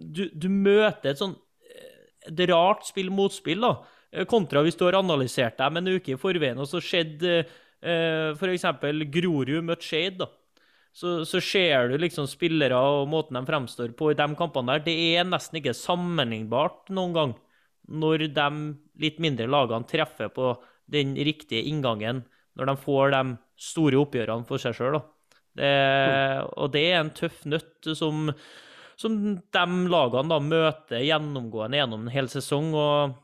du, 0.00 0.26
du 0.32 0.48
møter 0.48 1.12
et 1.12 1.20
sånn 1.20 1.36
eh, 1.68 2.10
et 2.30 2.44
rart 2.50 2.88
spill-motspill, 2.88 3.62
da. 3.66 3.74
Eh, 4.10 4.26
kontra 4.30 4.64
hvis 4.64 4.78
du 4.80 4.86
har 4.88 4.98
analysert 5.00 5.60
dem 5.60 5.80
en 5.80 5.94
uke 5.94 6.16
i 6.16 6.20
forveien, 6.20 6.58
og 6.58 6.68
så 6.70 6.82
skjedde 6.82 7.40
eh, 7.42 8.32
f.eks. 8.34 8.68
Grorud 9.12 9.58
møtte 9.68 9.86
Shade, 9.86 10.24
da 10.24 10.30
så, 10.92 11.20
så 11.24 11.40
ser 11.42 11.90
du 11.90 11.98
liksom 12.00 12.26
spillere 12.30 12.78
og 12.78 13.08
måten 13.10 13.38
de 13.38 13.44
fremstår 13.46 13.92
på 13.98 14.10
i 14.10 14.18
de 14.18 14.26
kampene 14.38 14.74
der. 14.74 14.84
Det 14.88 14.96
er 15.14 15.28
nesten 15.28 15.60
ikke 15.60 15.76
sammenlignbart 15.76 16.90
noen 16.94 17.14
gang 17.14 17.36
når 17.90 18.26
de 18.34 18.48
litt 19.02 19.20
mindre 19.22 19.48
lagene 19.50 19.88
treffer 19.88 20.30
på 20.34 20.54
den 20.90 21.14
riktige 21.18 21.62
inngangen 21.70 22.24
når 22.58 22.72
de 22.72 22.76
får 22.82 23.14
de 23.14 23.22
store 23.60 24.00
oppgjørene 24.02 24.46
for 24.48 24.62
seg 24.62 24.74
sjøl. 24.76 24.98
Og 24.98 26.66
det 26.74 26.84
er 26.90 26.98
en 26.98 27.14
tøff 27.14 27.44
nøtt 27.48 27.92
som, 27.98 28.32
som 29.00 29.16
de 29.40 29.64
lagene 29.88 30.28
da 30.28 30.38
møter 30.44 31.04
gjennomgående 31.06 31.80
gjennom 31.80 32.04
en 32.04 32.12
hel 32.12 32.28
sesong. 32.28 32.72
og 32.76 33.16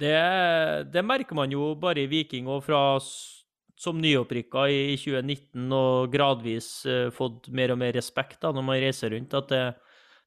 det, 0.00 0.16
det 0.92 1.04
merker 1.04 1.36
man 1.36 1.52
jo 1.52 1.74
bare 1.80 2.04
i 2.04 2.10
Viking 2.10 2.48
og 2.48 2.64
fra 2.64 2.80
som 3.80 4.00
nyopprykka 4.00 4.66
i 4.68 4.80
2019 5.00 5.70
og 5.72 6.10
gradvis 6.12 6.68
uh, 6.88 7.08
fått 7.16 7.48
mer 7.56 7.72
og 7.72 7.80
mer 7.80 7.94
respekt 7.96 8.42
da, 8.42 8.52
når 8.52 8.66
man 8.66 8.82
reiser 8.82 9.14
rundt, 9.14 9.36
at 9.36 9.48
det, 9.52 9.62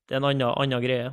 det 0.10 0.16
er 0.16 0.22
en 0.22 0.30
annen, 0.32 0.48
annen, 0.50 0.82
greie. 0.82 1.12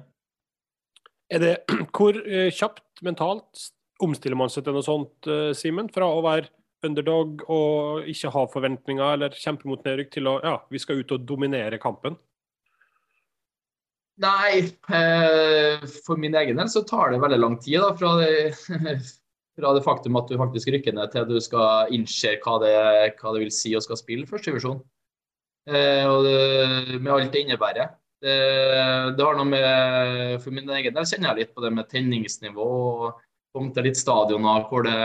Er 1.29 1.45
det, 1.45 1.53
hvor 1.97 2.17
uh, 2.17 2.49
kjapt 2.49 3.05
mentalt 3.05 3.67
omstiller 4.00 4.41
man 4.41 4.53
seg 4.53 4.65
til 4.65 4.77
noe 4.77 4.87
sånt, 4.87 5.29
uh, 5.29 5.53
Simen? 5.57 5.93
Fra 5.93 6.09
å 6.09 6.25
være 6.25 6.49
underdog 6.89 7.45
og 7.53 8.09
ikke 8.09 8.33
ha 8.33 8.47
forventninger 8.49 9.19
eller 9.19 9.37
kjempe 9.37 9.69
mot 9.69 9.85
nedrykk, 9.85 10.15
til 10.17 10.33
å 10.33 10.39
ja, 10.41 10.57
vi 10.73 10.81
skal 10.81 11.03
ut 11.03 11.12
og 11.17 11.29
dominere 11.29 11.81
kampen? 11.83 12.17
Nei, 14.21 14.67
for 16.05 16.21
min 16.21 16.35
egen 16.37 16.59
del 16.61 16.69
så 16.69 16.83
tar 16.85 17.15
det 17.15 17.23
veldig 17.23 17.39
lang 17.41 17.55
tid 17.62 17.81
da, 17.81 17.95
fra 17.97 18.19
det 18.21 18.50
fra 19.61 19.73
det 19.77 19.85
faktum 19.85 20.19
at 20.21 20.31
du 20.31 20.39
faktisk 20.41 20.71
rykker 20.73 20.95
ned 20.97 21.12
til 21.12 21.27
du 21.29 21.39
skal 21.43 21.91
innse 21.95 22.37
hva 22.45 22.59
hva 22.61 23.33
det 23.35 23.43
vil 23.45 23.53
si 23.55 23.75
å 23.77 23.83
skal 23.85 23.99
spille 24.00 24.29
førstedivisjon. 24.29 24.81
Eh, 25.69 26.07
og 26.09 26.29
med 27.00 27.11
alt 27.12 27.33
det 27.35 27.45
innebærer. 27.45 27.91
Det, 28.21 28.37
det, 29.17 29.25
har 29.25 29.37
noe 29.39 29.49
med 29.49 30.43
For 30.45 30.53
min 30.53 30.69
egen 30.77 30.93
del 30.93 31.07
kjenner 31.09 31.31
jeg 31.31 31.39
litt 31.39 31.55
på 31.57 31.65
det 31.65 31.71
med 31.73 31.89
tenningsnivå. 31.89 32.71
og 33.07 33.21
Kom 33.55 33.71
til 33.75 33.89
litt 33.89 33.99
stadioner 33.99 34.67
hvor 34.69 34.85
det 34.87 34.99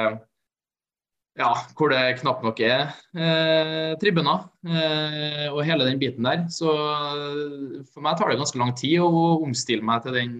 ja, 1.35 1.51
hvor 1.75 1.91
det 1.91 2.19
knapt 2.21 2.45
nok 2.45 2.59
er 2.63 2.93
eh, 3.15 3.95
tribuner. 3.99 4.45
Eh, 4.63 5.47
og 5.51 5.65
hele 5.67 5.87
den 5.87 5.99
biten 5.99 6.27
der. 6.27 6.45
Så 6.53 6.71
for 7.91 8.05
meg 8.05 8.15
tar 8.19 8.31
det 8.31 8.39
ganske 8.39 8.61
lang 8.61 8.71
tid 8.77 9.01
å 9.03 9.41
omstille 9.43 9.83
meg 9.85 10.05
til 10.05 10.15
den 10.15 10.37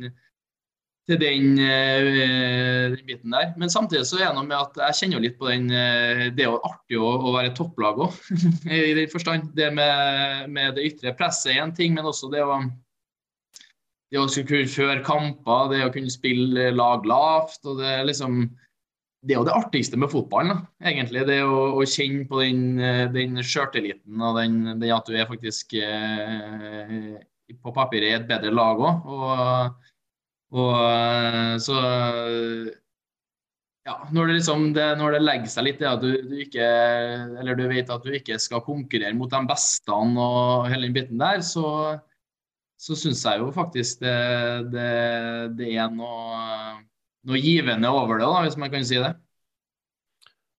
til 1.06 1.20
den, 1.22 1.60
eh, 1.62 2.88
den, 2.96 3.04
biten 3.06 3.32
der. 3.36 3.52
Men 3.58 3.70
samtidig 3.70 4.08
så 4.10 4.18
er 4.18 4.32
det 4.32 4.38
noe 4.40 4.48
med 4.48 4.58
at 4.58 4.80
jeg 4.88 4.98
kjenner 5.02 5.22
litt 5.22 5.38
på 5.38 5.52
den 5.52 5.68
uh, 5.70 6.32
Det 6.34 6.46
er 6.46 6.50
jo 6.50 6.64
artig 6.66 6.98
å, 6.98 7.12
å 7.30 7.36
være 7.36 7.54
topplag 7.58 8.02
òg, 8.08 8.18
i 8.74 8.96
den 8.98 9.12
forstand. 9.12 9.52
Det 9.58 9.70
med, 9.76 10.50
med, 10.50 10.74
det 10.78 10.88
ytre 10.90 11.14
presset 11.18 11.54
er 11.54 11.62
en 11.62 11.76
ting, 11.78 11.94
men 11.94 12.10
også 12.10 12.32
det 12.34 12.42
å 12.46 12.64
det 14.14 14.22
å 14.22 14.28
kunne 14.30 14.70
føre 14.70 15.02
kamper, 15.04 15.72
det 15.74 15.84
å 15.84 15.92
kunne 15.94 16.14
spille 16.14 16.70
lag 16.72 17.06
lavt. 17.10 17.62
og 17.66 17.82
Det 17.82 17.96
liksom 18.08 18.46
det 19.26 19.34
er 19.34 19.40
jo 19.40 19.48
det 19.48 19.56
artigste 19.58 19.98
med 19.98 20.12
fotballen, 20.12 20.54
da, 20.54 20.90
egentlig. 20.92 21.26
Det 21.26 21.40
å, 21.44 21.58
å 21.80 21.88
kjenne 21.90 22.28
på 22.30 22.44
den, 22.44 22.64
eh, 22.78 23.06
den 23.14 23.42
sjøltilliten 23.42 24.22
og 24.22 24.38
den, 24.38 24.60
den, 24.76 24.92
at 24.94 25.10
du 25.10 25.18
er 25.18 25.30
faktisk 25.30 25.74
eh, 25.82 27.18
på 27.58 27.74
papiret 27.74 28.12
i 28.12 28.16
et 28.20 28.30
bedre 28.30 28.54
lag 28.54 28.82
òg. 28.86 29.12
Og 29.16 29.92
og 30.56 30.74
eh, 30.78 31.54
så 31.64 31.76
ja, 33.86 33.96
når 34.14 34.30
det, 34.30 34.36
liksom, 34.40 34.66
det, 34.74 34.86
når 34.98 35.18
det 35.18 35.24
legger 35.24 35.52
seg 35.52 35.68
litt 35.68 35.82
det 35.82 35.90
at 35.90 36.02
du, 36.02 36.10
du, 36.26 36.36
ikke 36.42 36.66
Eller 37.42 37.58
du 37.58 37.66
vet 37.70 37.92
at 37.94 38.06
du 38.06 38.16
ikke 38.18 38.40
skal 38.42 38.64
konkurrere 38.66 39.14
mot 39.18 39.30
de 39.32 39.42
beste 39.50 39.94
og 39.94 40.70
hele 40.72 40.88
den 40.88 40.96
biten 40.96 41.22
der, 41.22 41.44
så, 41.46 42.00
så 42.82 42.98
syns 42.98 43.26
jeg 43.26 43.44
jo 43.44 43.52
faktisk 43.54 44.02
det, 44.02 44.18
det, 44.74 44.90
det 45.60 45.76
er 45.76 45.92
noe, 45.94 46.80
noe, 47.26 47.42
givende 47.42 47.92
over 47.92 48.20
det, 48.20 48.28
da, 48.28 48.42
hvis 48.46 48.58
man 48.62 48.72
kan 48.74 48.86
si 48.88 49.00
det. 49.02 49.14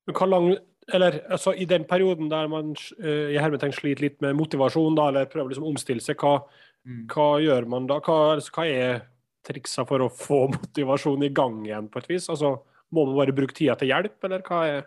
Hvor 0.06 0.30
lang, 0.30 0.52
eller 0.94 1.18
altså, 1.34 1.52
I 1.52 1.66
den 1.66 1.84
perioden 1.88 2.30
der 2.30 2.46
man 2.50 2.74
uh, 3.02 3.28
i 3.32 3.38
hermetegn 3.40 3.74
sliter 3.74 4.06
litt 4.06 4.20
med 4.22 4.36
motivasjon, 4.38 4.96
da, 4.98 5.10
eller 5.10 5.30
prøver 5.30 5.52
liksom 5.52 5.66
å 5.66 5.72
omstille 5.74 6.04
seg, 6.04 6.22
hva, 6.22 6.38
mm. 6.86 7.04
hva 7.12 7.28
gjør 7.42 7.68
man 7.72 7.88
da? 7.90 7.98
Hva, 8.04 8.18
altså, 8.36 8.54
hva 8.54 8.66
er 8.70 9.04
triksa 9.46 9.86
for 9.88 10.04
å 10.04 10.10
få 10.12 10.44
motivasjon 10.56 11.26
i 11.26 11.32
gang 11.34 11.62
igjen, 11.66 11.90
på 11.90 12.02
et 12.02 12.10
vis? 12.14 12.28
Altså, 12.32 12.56
må 12.94 13.08
man 13.08 13.18
bare 13.18 13.34
bruke 13.34 13.56
tida 13.56 13.74
til 13.78 13.90
hjelp, 13.90 14.18
eller 14.28 14.44
hva 14.46 14.66
er 14.70 14.84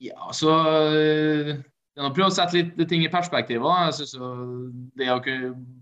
Ja, 0.00 0.30
så 0.32 0.54
øh, 0.96 1.52
det 2.00 2.06
å 2.06 2.14
prøve 2.16 2.30
å 2.30 2.34
sette 2.34 2.56
litt 2.56 2.88
ting 2.88 3.02
i 3.04 3.10
perspektiv. 3.12 3.66
Jeg 3.66 3.94
synes 3.98 4.14
det 4.96 5.10
å, 5.12 5.18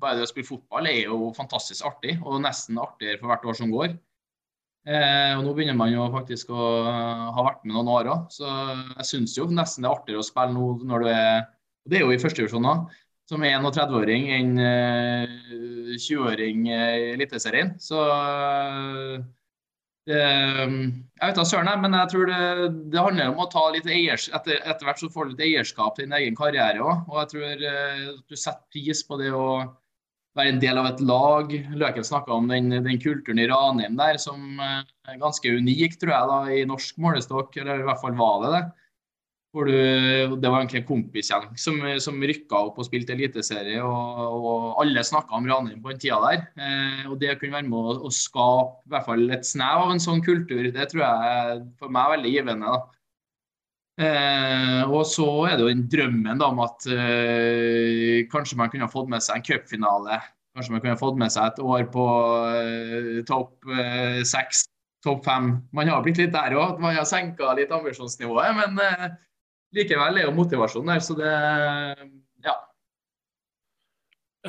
Bare 0.00 0.18
det 0.18 0.26
å 0.26 0.30
spille 0.30 0.48
fotball 0.48 0.88
er 0.90 1.04
jo 1.06 1.30
fantastisk 1.36 1.86
artig, 1.86 2.16
og 2.24 2.40
nesten 2.42 2.80
artigere 2.82 3.20
for 3.20 3.30
hvert 3.30 3.46
år 3.46 3.58
som 3.60 3.72
går. 3.72 3.94
Eh, 4.88 5.32
og 5.36 5.44
Nå 5.44 5.52
begynner 5.56 5.76
man 5.76 5.92
jo 5.92 6.06
faktisk 6.14 6.52
å 6.54 6.68
ha 6.88 7.44
vært 7.44 7.66
med 7.66 7.76
noen 7.76 7.90
år 7.92 8.08
òg, 8.14 8.30
så 8.32 8.48
jeg 8.94 9.08
syns 9.10 9.36
jo 9.36 9.44
nesten 9.52 9.84
det 9.84 9.90
er 9.90 9.98
artigere 9.98 10.22
å 10.22 10.26
spille 10.26 10.54
nå 10.54 10.70
når 10.88 11.04
du 11.04 11.10
er 11.12 11.36
og 11.88 11.92
Det 11.92 11.98
er 11.98 12.02
jo 12.04 12.12
i 12.12 12.20
førstevisjon 12.20 12.68
òg 12.68 12.88
som 13.28 13.44
31-åring 13.44 14.26
enn 14.32 14.54
20-åring 15.98 16.68
eh, 16.72 16.94
i 16.96 17.10
Eliteserien. 17.14 17.74
Så 17.80 18.00
det, 20.08 20.16
eh, 20.16 20.62
jeg 20.64 21.26
vet 21.26 21.40
da 21.40 21.44
søren, 21.44 21.72
men 21.82 21.96
jeg 21.98 22.12
tror 22.14 22.30
det, 22.30 22.68
det, 22.92 23.02
handler 23.02 23.32
om 23.32 23.42
å 23.44 23.50
ta 23.52 23.66
litt 23.74 23.88
eiers, 23.92 24.28
etter, 24.32 24.62
etter 24.64 24.88
hvert 24.88 25.02
så 25.02 25.10
får 25.12 25.28
du 25.28 25.34
litt 25.34 25.44
eierskap 25.48 25.96
til 25.96 26.08
din 26.08 26.16
egen 26.20 26.38
karriere 26.38 26.80
òg. 26.80 27.04
Og 27.10 27.20
jeg 27.22 27.32
tror 27.34 27.66
eh, 27.72 28.08
du 28.24 28.36
setter 28.36 28.64
pris 28.72 29.04
på 29.04 29.20
det 29.20 29.34
å 29.36 29.48
være 30.38 30.54
en 30.54 30.60
del 30.62 30.80
av 30.80 30.88
et 30.90 31.04
lag. 31.04 31.54
Løken 31.82 32.06
snakka 32.06 32.34
om 32.36 32.50
den, 32.50 32.72
den, 32.74 33.00
kulturen 33.02 33.42
i 33.42 33.48
Ranheim 33.50 33.98
der 33.98 34.18
som 34.22 34.60
er 34.62 35.20
ganske 35.20 35.54
unik, 35.58 35.98
tror 36.00 36.14
jeg, 36.14 36.32
da, 36.32 36.42
i 36.54 36.66
norsk 36.68 37.00
målestokk. 37.02 37.56
Eller 37.60 37.82
i 37.82 37.88
hvert 37.88 38.02
fall 38.02 38.16
var 38.18 38.44
det 38.44 38.52
det. 38.56 38.66
Du, 39.58 40.36
det 40.38 40.50
var 40.52 40.60
egentlig 40.60 40.82
en 40.82 40.86
kompisgjeng 40.86 41.46
som, 41.58 41.80
som 42.04 42.20
rykka 42.20 42.58
opp 42.68 42.76
og 42.78 42.86
spilte 42.86 43.14
eliteserie. 43.16 43.80
Og, 43.82 44.36
og 44.36 44.82
alle 44.84 45.02
snakka 45.06 45.34
om 45.38 45.48
Ranheim 45.48 45.80
på 45.82 45.94
den 45.94 46.02
tida 46.02 46.18
der. 46.22 46.44
Eh, 46.60 47.08
og 47.08 47.16
det 47.22 47.32
å 47.32 47.38
kunne 47.40 47.56
være 47.56 47.70
med 47.70 47.78
å, 47.78 47.96
å, 48.06 48.12
skape 48.12 48.84
i 48.86 48.92
hvert 48.94 49.08
fall 49.08 49.24
et 49.34 49.48
snev 49.48 49.86
av 49.86 49.94
en 49.94 50.04
sånn 50.04 50.22
kultur, 50.26 50.68
det 50.74 50.90
tror 50.92 51.02
jeg 51.02 51.64
for 51.80 51.94
meg 51.94 52.04
er 52.04 52.14
veldig 52.18 52.34
givende. 52.36 52.76
da. 52.76 52.97
Eh, 53.98 54.82
og 54.86 55.02
så 55.10 55.26
er 55.48 55.56
det 55.56 55.64
jo 55.64 55.70
den 55.72 55.86
drømmen 55.90 56.38
da, 56.38 56.52
om 56.52 56.60
at 56.62 56.86
eh, 56.86 58.26
kanskje 58.30 58.58
man 58.60 58.70
kunne 58.70 58.86
ha 58.86 58.92
fått 58.92 59.08
med 59.10 59.24
seg 59.24 59.40
en 59.40 59.46
cupfinale. 59.48 60.20
Kanskje 60.54 60.74
man 60.74 60.82
kunne 60.84 60.94
ha 60.94 61.00
fått 61.00 61.18
med 61.18 61.32
seg 61.34 61.48
et 61.48 61.58
år 61.66 61.88
på 61.90 62.04
eh, 62.52 63.08
topp 63.26 63.66
eh, 63.74 64.20
seks, 64.28 64.68
topp 65.02 65.26
fem. 65.26 65.50
Man 65.74 65.90
har 65.90 66.04
blitt 66.04 66.20
litt 66.22 66.34
der 66.34 66.54
òg. 66.54 66.78
Man 66.82 66.94
har 66.94 67.08
senka 67.10 67.50
litt 67.58 67.74
ambisjonsnivået. 67.74 68.54
men 68.60 68.78
eh, 68.84 69.08
likevel 69.74 70.22
er 70.22 70.28
jo 70.28 70.36
motivasjonen 70.36 70.94
der, 70.94 71.02
så 71.02 71.18
det 71.18 71.34
ja. 72.46 72.54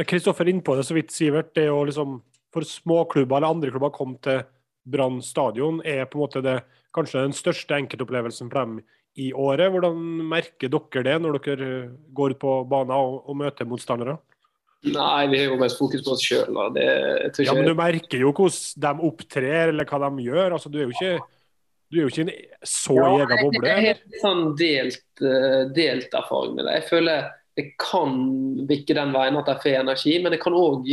Kristoffer 0.05 0.45
er 0.45 0.53
inne 0.53 0.65
på 0.65 0.77
det 0.77 0.85
så 0.85 0.93
vidt, 0.97 1.09
Sivert. 1.15 1.55
det 1.57 1.65
jo 1.71 1.81
liksom 1.89 2.19
For 2.53 2.65
småklubber 2.65 3.37
eller 3.37 3.53
andre 3.53 3.69
klubber 3.73 3.91
kom 3.93 4.15
til 4.25 4.41
Brann 4.89 5.19
stadion, 5.21 5.81
er 5.85 6.05
på 6.05 6.17
en 6.17 6.23
måte 6.23 6.41
det 6.41 6.55
kanskje 6.95 7.27
den 7.27 7.35
største 7.37 7.77
enkeltopplevelsen 7.77 8.49
for 8.49 8.61
dem 8.61 8.79
i 9.17 9.31
året. 9.33 9.71
Hvordan 9.73 9.97
merker 10.29 10.71
dere 10.71 11.05
det 11.07 11.15
når 11.23 11.39
dere 11.45 11.69
går 12.15 12.35
ut 12.35 12.41
på 12.41 12.55
banen 12.69 12.95
og, 12.95 13.21
og 13.29 13.39
møter 13.39 13.67
motstandere? 13.69 14.19
Nei, 14.87 15.25
vi 15.27 15.41
har 15.41 15.49
jo 15.49 15.57
mest 15.59 15.79
fokus 15.79 16.05
på 16.05 16.13
oss 16.13 16.23
sjøl. 16.23 16.55
Ja, 16.55 17.55
men 17.57 17.67
du 17.67 17.75
merker 17.75 18.21
jo 18.21 18.31
hvordan 18.31 18.85
de 18.85 19.09
opptrer, 19.09 19.73
eller 19.73 19.89
hva 19.89 19.99
de 20.05 20.29
gjør. 20.29 20.55
altså 20.55 20.71
Du 20.71 20.79
er 20.79 20.87
jo 20.87 20.95
ikke 20.95 21.17
du 21.89 21.97
er 21.97 22.03
jo 22.05 22.09
ikke 22.11 22.25
en 22.27 22.31
så 22.69 22.95
ja, 22.95 23.07
egen 23.17 23.39
boble? 23.41 23.65
Jeg 23.65 23.75
har 23.75 23.87
helt 23.87 24.17
sånn 24.21 24.43
delt, 24.59 25.05
uh, 25.23 25.61
delt, 25.73 26.13
erfaring 26.13 26.53
med 26.59 26.67
det. 26.67 26.75
Jeg 26.77 26.89
føler 26.91 27.29
det 27.57 27.65
kan 27.81 28.13
bikke 28.69 28.95
den 28.95 29.09
veien 29.11 29.39
at 29.39 29.49
de 29.49 29.55
får 29.63 29.79
energi, 29.81 30.13
men 30.21 30.31
det 30.31 30.39
kan 30.43 30.55
òg 30.55 30.85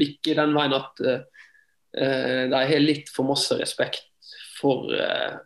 bikke 0.00 0.34
den 0.38 0.56
veien 0.56 0.74
at 0.78 1.02
uh, 1.04 1.20
de 2.50 2.62
har 2.72 2.82
litt 2.82 3.12
for 3.12 3.28
masse 3.28 3.54
respekt 3.60 4.08
for, 4.56 4.88
uh, 4.96 5.36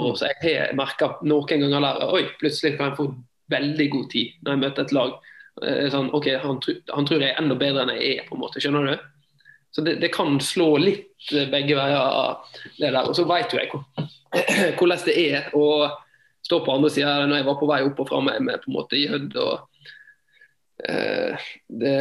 for 0.00 0.14
oss. 0.14 0.24
Jeg 0.24 0.38
har 0.42 0.74
merka 0.78 1.12
noen 1.26 1.66
ganger 1.66 1.84
der 1.84 2.16
oi, 2.16 2.24
plutselig 2.40 2.76
kan 2.78 2.90
jeg 2.90 2.98
få 3.00 3.08
veldig 3.52 3.88
god 3.92 4.10
tid 4.12 4.36
når 4.42 4.54
jeg 4.54 4.62
møter 4.64 4.86
et 4.86 4.94
lag. 4.96 5.16
Sånn, 5.92 6.08
ok, 6.16 6.28
han, 6.40 6.60
han, 6.64 7.08
tror 7.08 7.20
jeg 7.20 7.34
er 7.34 7.40
enda 7.42 7.56
bedre 7.60 7.84
enn 7.84 7.92
jeg 7.98 8.14
er, 8.14 8.22
på 8.28 8.36
en 8.36 8.42
måte. 8.44 8.62
Skjønner 8.62 8.88
du? 8.88 9.08
Så 9.72 9.84
det, 9.84 9.98
det 10.00 10.12
kan 10.12 10.36
slå 10.40 10.74
litt 10.80 11.32
begge 11.52 11.76
veier, 11.76 12.40
det 12.78 12.88
der. 12.88 13.02
Og 13.04 13.16
så 13.16 13.24
vet 13.28 13.52
jo 13.52 13.60
jeg 13.60 13.72
hvordan 14.78 15.04
det 15.06 15.16
er 15.28 15.52
å 15.56 15.66
stå 16.42 16.60
på 16.64 16.74
andre 16.74 16.90
sida 16.92 17.20
når 17.26 17.40
jeg 17.40 17.48
var 17.48 17.58
på 17.60 17.68
vei 17.70 17.82
opp 17.86 18.00
og 18.02 18.08
fram 18.08 18.28
med, 18.28 18.58
på 18.64 18.70
en 18.70 18.76
måte 18.76 19.00
Jødd. 19.00 19.36
og 19.40 19.54
uh, 20.88 21.46
det, 21.68 21.96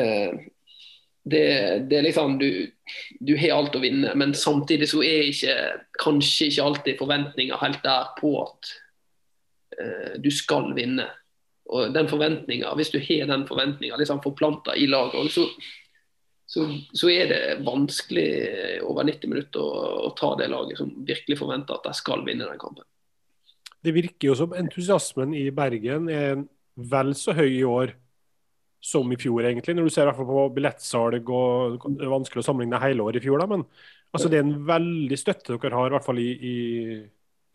det, 1.24 1.80
det, 1.90 1.98
er 1.98 2.02
liksom 2.02 2.40
du, 2.40 2.72
du, 3.20 3.36
har 3.38 3.58
alt 3.60 3.76
å 3.78 3.82
vinne, 3.84 4.14
men 4.18 4.34
samtidig 4.38 4.90
så 4.90 5.04
er 5.06 5.28
ikke, 5.30 5.58
kanskje 6.02 6.50
ikke 6.50 6.66
alltid 6.66 7.02
forventninga 7.02 7.60
helt 7.62 7.84
der 7.86 8.08
på 8.18 8.32
at 8.42 8.72
uh, 9.78 10.16
du 10.22 10.32
skal 10.34 10.72
vinne. 10.78 11.06
Og 11.72 11.94
den 11.96 12.10
forventninga, 12.10 12.74
Hvis 12.76 12.92
du 12.92 12.98
har 13.00 13.30
den 13.30 13.46
forventninga 13.48 14.00
liksom 14.02 14.24
forplanta 14.24 14.76
i 14.76 14.90
laget, 14.90 15.32
så, 15.32 15.46
så, 16.50 16.66
så, 16.92 17.10
er 17.14 17.30
det 17.30 17.44
vanskelig 17.64 18.82
over 18.84 19.06
90 19.08 19.32
minutter 19.32 19.62
å, 19.62 19.86
å, 20.10 20.14
ta 20.18 20.34
det 20.42 20.50
laget 20.52 20.82
som 20.82 20.90
virkelig 21.08 21.38
forventer 21.40 21.78
at 21.78 21.86
de 21.86 21.94
skal 21.96 22.26
vinne 22.26 22.50
den 22.50 22.60
kampen. 22.60 22.84
Det 23.82 23.94
virker 23.96 24.32
jo 24.32 24.36
som 24.38 24.58
entusiasmen 24.58 25.32
i 25.38 25.48
Bergen 25.54 26.10
er 26.12 26.44
vel 26.76 27.14
så 27.18 27.34
høy 27.38 27.50
i 27.54 27.66
år 27.66 27.96
som 28.82 29.12
i 29.14 29.18
fjor, 29.20 29.46
egentlig. 29.46 29.76
Når 29.78 29.88
du 29.88 29.94
ser 29.94 30.12
på 30.18 30.44
billettsalg 30.56 31.30
og 31.30 31.86
Det 31.86 32.06
er 32.06 32.12
vanskelig 32.12 32.42
å 32.42 32.48
sammenligne 32.48 32.82
hele 32.82 33.06
året 33.06 33.22
i 33.22 33.26
fjor, 33.28 33.42
da, 33.42 33.48
men 33.52 33.64
altså, 34.12 34.28
det 34.28 34.40
er 34.40 34.48
en 34.48 34.68
veldig 34.68 35.20
støtte 35.20 35.56
dere 35.56 35.78
har, 35.78 35.92
i 35.92 35.96
hvert 35.96 36.08
fall 36.08 36.22
i, 36.22 36.30
i, 36.34 36.58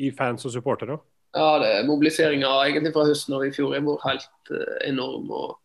i 0.06 0.12
fans 0.16 0.46
og 0.46 0.54
supportere. 0.54 0.98
Ja, 1.36 1.58
det 1.60 1.84
mobiliseringa 1.88 2.48
fra 2.94 3.06
høsten 3.10 3.36
og 3.36 3.44
i 3.44 3.52
fjor 3.52 3.74
har 3.74 3.84
vært 3.84 4.06
helt 4.08 4.52
uh, 4.54 4.76
enorm. 4.88 5.30
og 5.30 5.62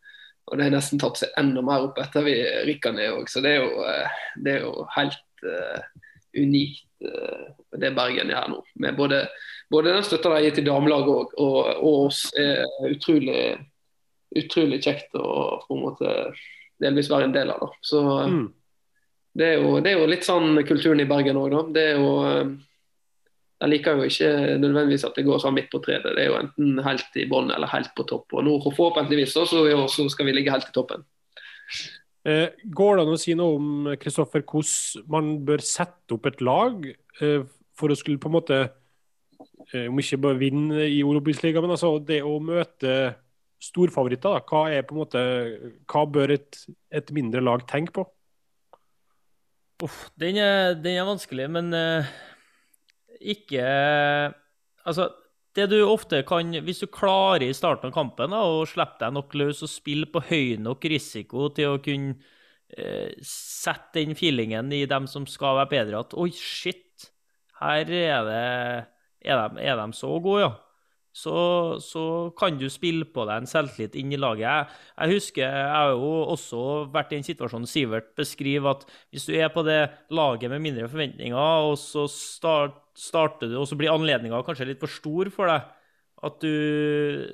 og 0.51 0.57
det 0.57 0.65
har 0.65 0.73
nesten 0.73 0.99
tatt 0.99 1.15
seg 1.15 1.35
enda 1.39 1.61
mer 1.63 1.85
opp 1.85 1.99
etter 2.01 2.25
vi 2.25 2.33
rykka 2.67 2.91
ned 2.91 3.13
òg. 3.13 3.29
Så 3.31 3.39
det 3.45 3.53
er 3.55 3.61
jo, 3.61 3.85
uh, 3.85 4.23
det 4.43 4.55
er 4.57 4.65
jo 4.65 4.85
helt 4.97 5.45
uh, 5.45 5.85
unikt, 6.35 6.87
det 7.81 7.93
Bergen 7.95 8.29
gjør 8.29 8.49
nå. 8.51 8.57
Med 8.83 8.97
både, 8.97 9.21
både 9.73 9.93
den 9.95 10.03
støtta 10.05 10.33
de 10.35 10.41
gir 10.43 10.57
til 10.57 10.67
damelaget 10.67 11.07
og, 11.09 11.31
og, 11.33 11.55
og, 11.71 11.95
oss, 12.09 12.19
er 12.37 12.61
utrolig, 12.91 13.37
utrolig 14.37 14.81
kjekt 14.83 15.15
å 15.19 15.61
på 15.65 15.77
en 15.77 15.85
måte 15.85 16.15
delvis 16.81 17.11
være 17.11 17.29
en 17.29 17.35
del 17.35 17.53
av. 17.53 17.61
Da. 17.61 17.85
Så 17.85 18.01
mm. 18.01 18.43
det, 19.37 19.47
er 19.47 19.55
jo, 19.61 19.77
det, 19.79 19.93
er 19.93 19.99
jo, 19.99 20.09
litt 20.09 20.27
sånn 20.27 20.61
kulturen 20.67 21.03
i 21.03 21.07
Bergen 21.09 21.39
òg, 21.41 21.53
da. 21.53 21.63
Det 21.75 21.87
er 21.93 22.01
jo 22.01 22.11
jeg 23.61 23.69
liker 23.75 23.99
jo 23.99 24.07
ikke 24.09 24.29
nødvendigvis 24.57 25.03
at 25.05 25.17
det 25.19 25.27
går 25.27 25.41
sånn 25.43 25.53
midt 25.53 25.67
på 25.69 25.77
treet. 25.85 26.01
Det 26.01 26.23
er 26.23 26.31
jo 26.31 26.37
enten 26.39 26.79
helt 26.81 27.17
i 27.21 27.27
bånn 27.29 27.51
eller 27.53 27.69
helt 27.69 27.91
på 27.93 28.07
topp. 28.09 28.33
Og 28.33 28.45
nå 28.47 28.55
forhåpentligvis 28.63 29.35
så, 29.37 29.43
så 29.45 30.05
skal 30.09 30.25
vi 30.25 30.33
ligge 30.33 30.53
helt 30.53 30.65
i 30.65 30.73
toppen. 30.73 31.05
Eh, 32.25 32.53
går 32.73 32.97
det 32.97 33.03
an 33.05 33.15
å 33.15 33.19
si 33.21 33.33
noe 33.37 33.57
om 33.57 33.91
Kristoffer, 34.01 34.43
hvordan 34.45 35.05
man 35.13 35.31
bør 35.45 35.61
sette 35.65 36.13
opp 36.13 36.27
et 36.29 36.41
lag 36.45 36.83
eh, 36.89 37.45
for 37.77 37.93
å 37.93 37.97
skulle 37.97 38.21
på 38.21 38.29
en 38.29 38.35
måte 38.35 38.59
eh, 38.61 39.87
Om 39.87 40.01
ikke 40.03 40.19
bare 40.21 40.37
vinne 40.41 40.85
i 40.85 40.99
Olympisk 41.05 41.47
men 41.55 41.73
altså 41.73 41.95
det 42.05 42.19
å 42.21 42.35
møte 42.43 43.15
storfavoritter. 43.61 44.41
Hva, 44.49 44.65
er 44.73 44.87
på 44.87 44.95
en 44.95 45.01
måte, 45.03 45.21
hva 45.91 46.07
bør 46.09 46.35
et, 46.37 46.63
et 46.89 47.13
mindre 47.15 47.43
lag 47.43 47.63
tenke 47.69 47.99
på? 47.99 48.07
Uff, 49.81 50.03
den, 50.21 50.37
er, 50.37 50.75
den 50.77 50.99
er 50.99 51.07
vanskelig, 51.09 51.47
men 51.49 51.73
uh 51.73 52.11
ikke 53.21 53.63
Altså, 54.85 55.09
det 55.55 55.67
du 55.69 55.79
ofte 55.85 56.23
kan 56.27 56.53
Hvis 56.65 56.81
du 56.81 56.87
klarer 56.91 57.45
i 57.45 57.53
starten 57.53 57.91
av 57.91 57.95
kampen 57.95 58.33
da, 58.33 58.41
å 58.41 58.65
slippe 58.69 59.01
deg 59.03 59.15
nok 59.15 59.35
løs 59.37 59.61
og 59.65 59.71
spille 59.71 60.09
på 60.09 60.23
høy 60.31 60.57
nok 60.61 60.85
risiko 60.89 61.49
til 61.55 61.75
å 61.75 61.81
kunne 61.83 62.15
uh, 62.17 63.11
sette 63.25 64.01
den 64.01 64.17
feelingen 64.17 64.71
i 64.73 64.85
dem 64.89 65.07
som 65.11 65.27
skal 65.29 65.59
være 65.59 65.73
bedre, 65.75 66.01
at 66.01 66.15
oi, 66.17 66.31
shit, 66.33 67.11
her 67.61 67.85
er 67.85 68.25
det 68.25 68.43
Er 69.21 69.37
de, 69.37 69.61
er 69.61 69.75
de 69.77 69.93
så 69.93 70.15
gode, 70.17 70.41
ja? 70.41 70.53
Så, 71.11 71.35
så, 71.83 72.03
kan 72.39 72.55
du 72.55 72.69
spille 72.71 73.03
på 73.03 73.25
deg 73.27 73.41
en 73.41 73.49
selvtillit 73.49 73.97
inn 73.99 74.13
i 74.15 74.19
laget. 74.19 74.45
Jeg, 74.45 74.79
jeg, 74.95 75.17
husker 75.17 75.43
jeg 75.43 75.73
har 75.73 75.91
jo 75.91 76.11
også 76.31 76.61
vært 76.93 77.11
i 77.11 77.19
en 77.19 77.27
situasjon 77.27 77.67
Sivert 77.67 78.13
beskriver 78.17 78.77
at 78.77 78.85
hvis 79.11 79.27
du 79.27 79.35
er 79.35 79.51
på 79.51 79.65
det 79.67 79.81
laget 80.15 80.53
med 80.53 80.63
mindre 80.63 80.87
forventninger, 80.91 81.67
og 81.67 81.75
så 81.81 82.07
start, 82.11 82.79
starter 82.95 83.51
du, 83.51 83.59
og 83.59 83.67
så 83.67 83.75
blir 83.79 83.91
anledninga 83.91 84.39
kanskje 84.47 84.71
litt 84.71 84.83
for 84.83 84.91
stor 84.91 85.31
for 85.35 85.51
deg, 85.51 85.67
at 86.21 86.43
du, 86.43 86.53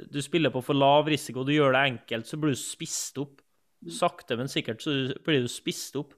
du, 0.10 0.22
spiller 0.24 0.54
på 0.54 0.64
for 0.64 0.78
lav 0.78 1.10
risiko, 1.12 1.44
du 1.46 1.54
gjør 1.54 1.76
det 1.76 1.84
enkelt, 1.92 2.30
så 2.30 2.40
blir 2.40 2.56
du 2.56 2.62
spist 2.62 3.20
opp. 3.22 3.44
Sakte, 3.94 4.34
men 4.40 4.50
sikkert 4.50 4.82
så 4.82 4.94
blir 5.26 5.44
du 5.44 5.52
spist 5.52 6.00
opp. 6.00 6.16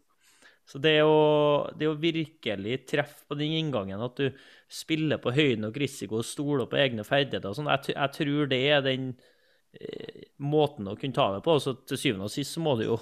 Så 0.69 0.78
det 0.82 1.00
å, 1.02 1.65
det 1.76 1.89
å, 1.89 1.98
virkelig 1.98 2.84
treffe 2.88 3.26
på 3.28 3.38
den 3.39 3.56
inngangen, 3.58 4.00
at 4.06 4.22
du 4.22 4.30
spiller 4.69 5.17
på 5.21 5.34
høy 5.34 5.58
nok 5.60 5.77
risiko 5.82 6.19
og 6.19 6.27
stoler 6.27 6.69
på 6.69 6.77
egne 6.79 7.05
ferdigheter, 7.08 7.55
sånn, 7.58 7.71
jeg, 7.73 7.95
jeg, 7.95 8.13
tror 8.15 8.51
det 8.51 8.60
er 8.69 8.86
den 8.86 9.10
eh, 9.73 10.29
måten 10.45 10.91
å 10.91 10.95
kunne 10.99 11.17
ta 11.17 11.32
det 11.34 11.41
på. 11.45 11.58
Så 11.62 11.75
til 11.89 11.99
syvende 11.99 12.29
og 12.29 12.34
sist 12.34 12.55
så 12.55 12.63
må 12.63 12.77
du 12.79 12.86
jo 12.91 13.01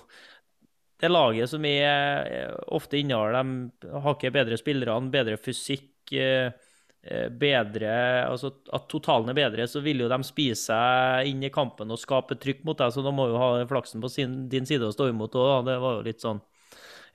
Det 0.97 1.11
laget 1.11 1.51
som 1.51 1.65
er 1.69 2.31
eh, 2.31 2.55
ofte 2.73 2.97
innehar 2.97 3.35
de 3.35 3.91
ikke 4.15 4.33
bedre 4.33 4.57
spillerne, 4.57 5.11
bedre 5.13 5.37
fysikk 5.37 6.15
eh, 6.15 6.49
eh, 7.03 7.27
bedre, 7.29 7.91
altså 8.25 8.53
At 8.73 8.87
totalen 8.89 9.29
er 9.29 9.37
bedre, 9.37 9.67
så 9.67 9.83
vil 9.85 10.01
jo 10.01 10.09
de 10.09 10.23
spise 10.25 10.71
seg 10.71 11.29
inn 11.29 11.43
i 11.43 11.53
kampen 11.53 11.91
og 11.91 12.01
skape 12.01 12.39
trykk 12.39 12.63
mot 12.65 12.79
deg. 12.79 12.95
Så 12.95 13.03
da 13.05 13.11
må 13.11 13.27
jo 13.29 13.37
ha 13.43 13.51
flaksen 13.69 14.01
på 14.01 14.09
sin, 14.09 14.47
din 14.49 14.65
side 14.65 14.87
å 14.87 14.95
stå 14.95 15.11
imot 15.11 15.35
òg. 15.35 15.67
Det 15.67 15.77
var 15.83 15.99
jo 15.99 16.07
litt 16.07 16.23
sånn 16.23 16.41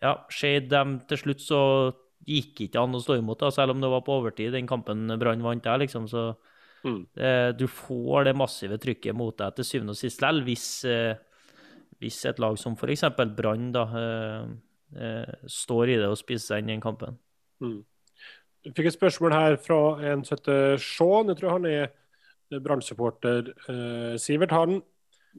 ja, 0.03 0.17
Skeid 0.31 0.73
til 1.09 1.19
slutt 1.19 1.43
så 1.43 1.61
gikk 2.29 2.65
ikke 2.67 2.83
an 2.83 2.97
å 2.97 3.03
stå 3.03 3.19
imot, 3.19 3.41
da, 3.43 3.51
selv 3.55 3.75
om 3.75 3.83
det 3.83 3.91
var 3.93 4.03
på 4.07 4.17
overtid 4.21 4.55
den 4.55 4.69
kampen 4.71 5.11
Brann 5.21 5.45
vant 5.45 5.65
der, 5.65 5.81
liksom. 5.83 6.09
Så 6.11 6.31
mm. 6.87 7.01
eh, 7.17 7.51
du 7.59 7.67
får 7.71 8.29
det 8.29 8.37
massive 8.39 8.79
trykket 8.83 9.17
mot 9.19 9.37
deg 9.39 9.57
til 9.57 9.69
syvende 9.69 9.97
og 9.97 10.01
sist 10.01 10.23
likevel, 10.23 10.43
hvis, 10.47 10.67
eh, 10.89 11.15
hvis 12.03 12.21
et 12.31 12.43
lag 12.43 12.59
som 12.61 12.77
f.eks. 12.79 13.07
Brann 13.37 13.73
da 13.75 13.87
eh, 14.03 14.53
eh, 14.99 15.35
står 15.51 15.97
i 15.97 15.99
det 16.03 16.11
og 16.11 16.21
spiser 16.21 16.55
seg 16.55 16.63
inn 16.63 16.71
i 16.71 16.77
den 16.77 16.85
kampen. 16.85 17.19
Mm. 17.63 17.81
Jeg 18.63 18.77
fikk 18.77 18.93
et 18.93 18.95
spørsmål 18.95 19.35
her 19.35 19.59
fra 19.59 19.83
en 20.13 20.23
som 20.23 20.39
heter 20.39 20.79
Sean. 20.79 21.33
Jeg 21.33 21.41
tror 21.41 21.57
han 21.57 21.67
er 21.67 21.91
Brann-supporter. 22.63 23.49
Eh, 23.67 24.17
Sivert. 24.23 24.53
Mm. 24.53 24.83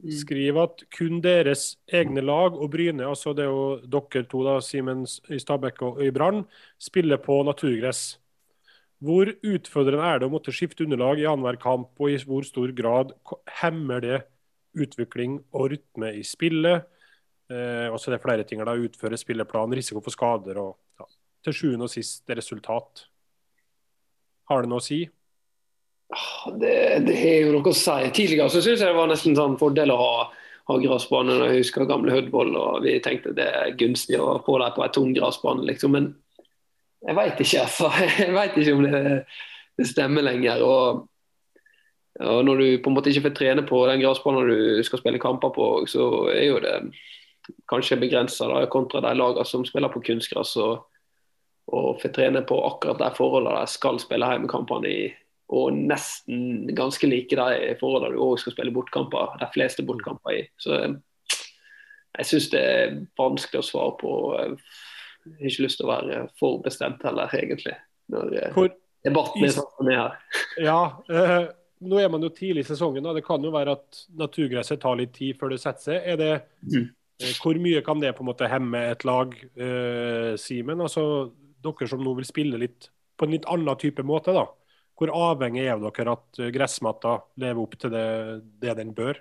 Skriver 0.02 0.66
at 0.66 0.82
kun 0.94 1.20
deres 1.22 1.76
egne 1.92 2.22
lag 2.24 2.56
og 2.56 2.70
Bryne, 2.72 3.06
altså 3.06 3.32
det 3.36 3.44
er 3.46 3.52
jo 3.52 3.78
dere 3.86 4.26
to, 4.28 4.42
da, 4.46 4.58
Simens 4.64 5.20
i 5.30 5.38
Stabæk 5.38 5.82
og 5.86 6.02
i 6.04 6.10
Brann, 6.14 6.44
spiller 6.82 7.20
på 7.22 7.42
naturgress. 7.46 8.18
Hvor 9.04 9.28
utfordrende 9.28 10.06
er 10.08 10.20
det 10.20 10.28
å 10.28 10.32
måtte 10.32 10.54
skifte 10.54 10.86
underlag 10.86 11.20
i 11.20 11.28
annenhver 11.28 11.58
kamp, 11.60 11.92
og 12.00 12.10
i 12.10 12.18
hvor 12.24 12.46
stor 12.46 12.72
grad 12.76 13.12
hemmer 13.60 14.02
det 14.04 14.20
utvikling 14.74 15.38
og 15.54 15.70
rytme 15.74 16.14
i 16.18 16.22
spillet? 16.26 16.86
Eh, 17.52 17.88
også 17.92 18.10
det 18.10 18.18
er 18.18 18.24
flere 18.24 18.46
ting 18.48 18.62
da, 18.64 18.74
utføre 18.74 19.18
spilleplan, 19.20 19.74
risiko 19.76 20.00
for 20.02 20.14
skader 20.14 20.60
og 20.62 20.78
ja, 21.00 21.08
til 21.44 21.58
sjuende 21.58 21.88
og 21.88 21.92
sist 21.92 22.30
resultat. 22.32 23.06
Har 24.48 24.64
det 24.64 24.72
noe 24.72 24.82
å 24.82 24.84
si? 24.84 25.04
Ah, 26.12 26.50
det, 26.60 27.06
det 27.06 27.14
er 27.16 27.46
jo 27.46 27.54
noe 27.54 27.70
å 27.70 27.76
si. 27.76 28.10
Tidligere 28.14 28.50
så 28.52 28.60
syns 28.60 28.82
jeg 28.82 28.90
det 28.90 28.96
var 28.98 29.08
nesten 29.10 29.36
sånn 29.36 29.56
fordel 29.60 29.92
å 29.94 30.00
ha, 30.00 30.26
ha 30.70 30.76
gressbane. 30.82 31.38
Jeg 31.48 31.62
husker 31.62 31.88
gamle 31.88 32.12
Hødvoll, 32.14 32.52
og 32.60 32.84
vi 32.84 32.98
tenkte 33.04 33.34
det 33.36 33.48
er 33.48 33.74
gunstig 33.80 34.20
å 34.20 34.36
få 34.44 34.58
dem 34.62 34.76
på 34.76 34.84
en 34.84 34.94
tung 34.94 35.16
gressbane, 35.16 35.64
liksom. 35.70 35.96
Men 35.96 36.12
jeg 37.04 37.18
veit 37.18 37.42
ikke, 37.46 37.64
altså. 37.66 37.90
Jeg 38.20 38.36
veit 38.36 38.60
ikke 38.60 38.76
om 38.76 38.86
det, 38.86 39.02
det 39.80 39.90
stemmer 39.90 40.28
lenger. 40.28 40.62
Og, 40.68 41.04
og, 42.20 42.38
når 42.46 42.62
du 42.62 42.66
på 42.84 42.92
en 42.92 42.98
måte 43.00 43.12
ikke 43.12 43.28
får 43.30 43.36
trene 43.40 43.66
på 43.68 43.82
den 43.90 44.04
gressbanen 44.04 44.52
du 44.52 44.86
skal 44.86 45.02
spille 45.02 45.22
kamper 45.22 45.54
på, 45.56 45.68
så 45.90 46.08
er 46.34 46.48
jo 46.50 46.62
det 46.64 46.78
kanskje 47.68 48.00
begrensa 48.00 48.48
kontra 48.72 49.02
de 49.04 49.16
lagene 49.16 49.44
som 49.48 49.64
spiller 49.68 49.92
på 49.92 50.04
kunstgress. 50.04 50.56
og 50.60 50.90
og 51.72 52.00
får 52.02 52.10
trene 52.12 52.42
på 52.44 52.58
akkurat 52.66 52.98
de 53.00 53.06
forholdene 53.16 53.62
de 53.62 53.72
skal 53.72 53.96
spille 53.96 54.28
hjemmekampene 54.28 54.90
i, 54.90 55.04
og 55.54 55.74
nesten 55.76 56.68
ganske 56.76 57.08
like 57.08 57.36
de 57.38 57.74
forholdene 57.80 58.16
du 58.16 58.22
òg 58.24 58.38
skal 58.42 58.54
spille 58.56 58.74
bortkamper, 58.74 59.36
de 59.40 59.48
fleste 59.54 59.84
bortkamper 59.86 60.38
i. 60.38 60.44
Så 60.60 60.76
eh, 60.78 60.94
jeg 62.18 62.30
syns 62.30 62.48
det 62.52 62.62
er 62.62 62.96
vanskelig 63.18 63.62
å 63.62 63.66
svare 63.66 63.96
på. 64.00 64.14
Jeg 64.38 65.36
har 65.40 65.50
ikke 65.50 65.66
lyst 65.66 65.80
til 65.80 65.88
å 65.88 65.92
være 65.92 66.22
for 66.38 66.62
bestemt 66.64 67.04
heller, 67.06 67.30
egentlig. 67.34 67.76
Når 68.12 68.38
eh, 68.38 68.50
Hvor, 68.54 68.72
debatten 69.06 69.46
er 69.46 69.54
sånn 69.56 69.70
som 69.70 69.86
den 69.86 69.94
er 69.94 70.02
her. 70.02 70.18
Ja, 70.68 70.80
uh, 71.10 71.46
nå 71.84 71.98
er 71.98 72.10
man 72.12 72.22
jo 72.22 72.30
tidlig 72.34 72.64
i 72.64 72.68
sesongen. 72.68 73.06
og 73.06 73.16
Det 73.18 73.24
kan 73.26 73.42
jo 73.42 73.52
være 73.54 73.74
at 73.78 74.04
naturgresset 74.20 74.82
tar 74.82 74.98
litt 75.00 75.14
tid 75.16 75.40
før 75.40 75.54
det 75.54 75.62
setter 75.62 75.88
seg. 75.88 76.10
Er 76.12 76.20
det, 76.20 76.32
mm. 76.70 76.90
hvor 77.42 77.58
mye 77.60 77.82
kan 77.86 78.02
det 78.02 78.14
på 78.16 78.24
en 78.24 78.30
måte 78.30 78.50
hemme 78.50 78.84
et 78.92 79.06
lag, 79.08 79.34
eh, 79.34 80.34
Simen? 80.40 80.84
Altså, 80.84 81.32
dere 81.64 81.88
som 81.90 82.04
nå 82.04 82.14
vil 82.20 82.28
spille 82.28 82.60
litt 82.60 82.90
på 83.18 83.26
en 83.26 83.34
litt 83.34 83.48
annen 83.50 83.80
type 83.80 84.02
måte, 84.06 84.34
da. 84.34 84.46
Hvor 84.94 85.10
avhengig 85.10 85.64
er 85.66 85.80
dere 85.82 86.14
at 86.14 86.42
gressmatta 86.54 87.16
lever 87.42 87.62
opp 87.64 87.78
til 87.80 87.90
det, 87.94 88.08
det 88.62 88.76
den 88.78 88.92
bør? 88.94 89.18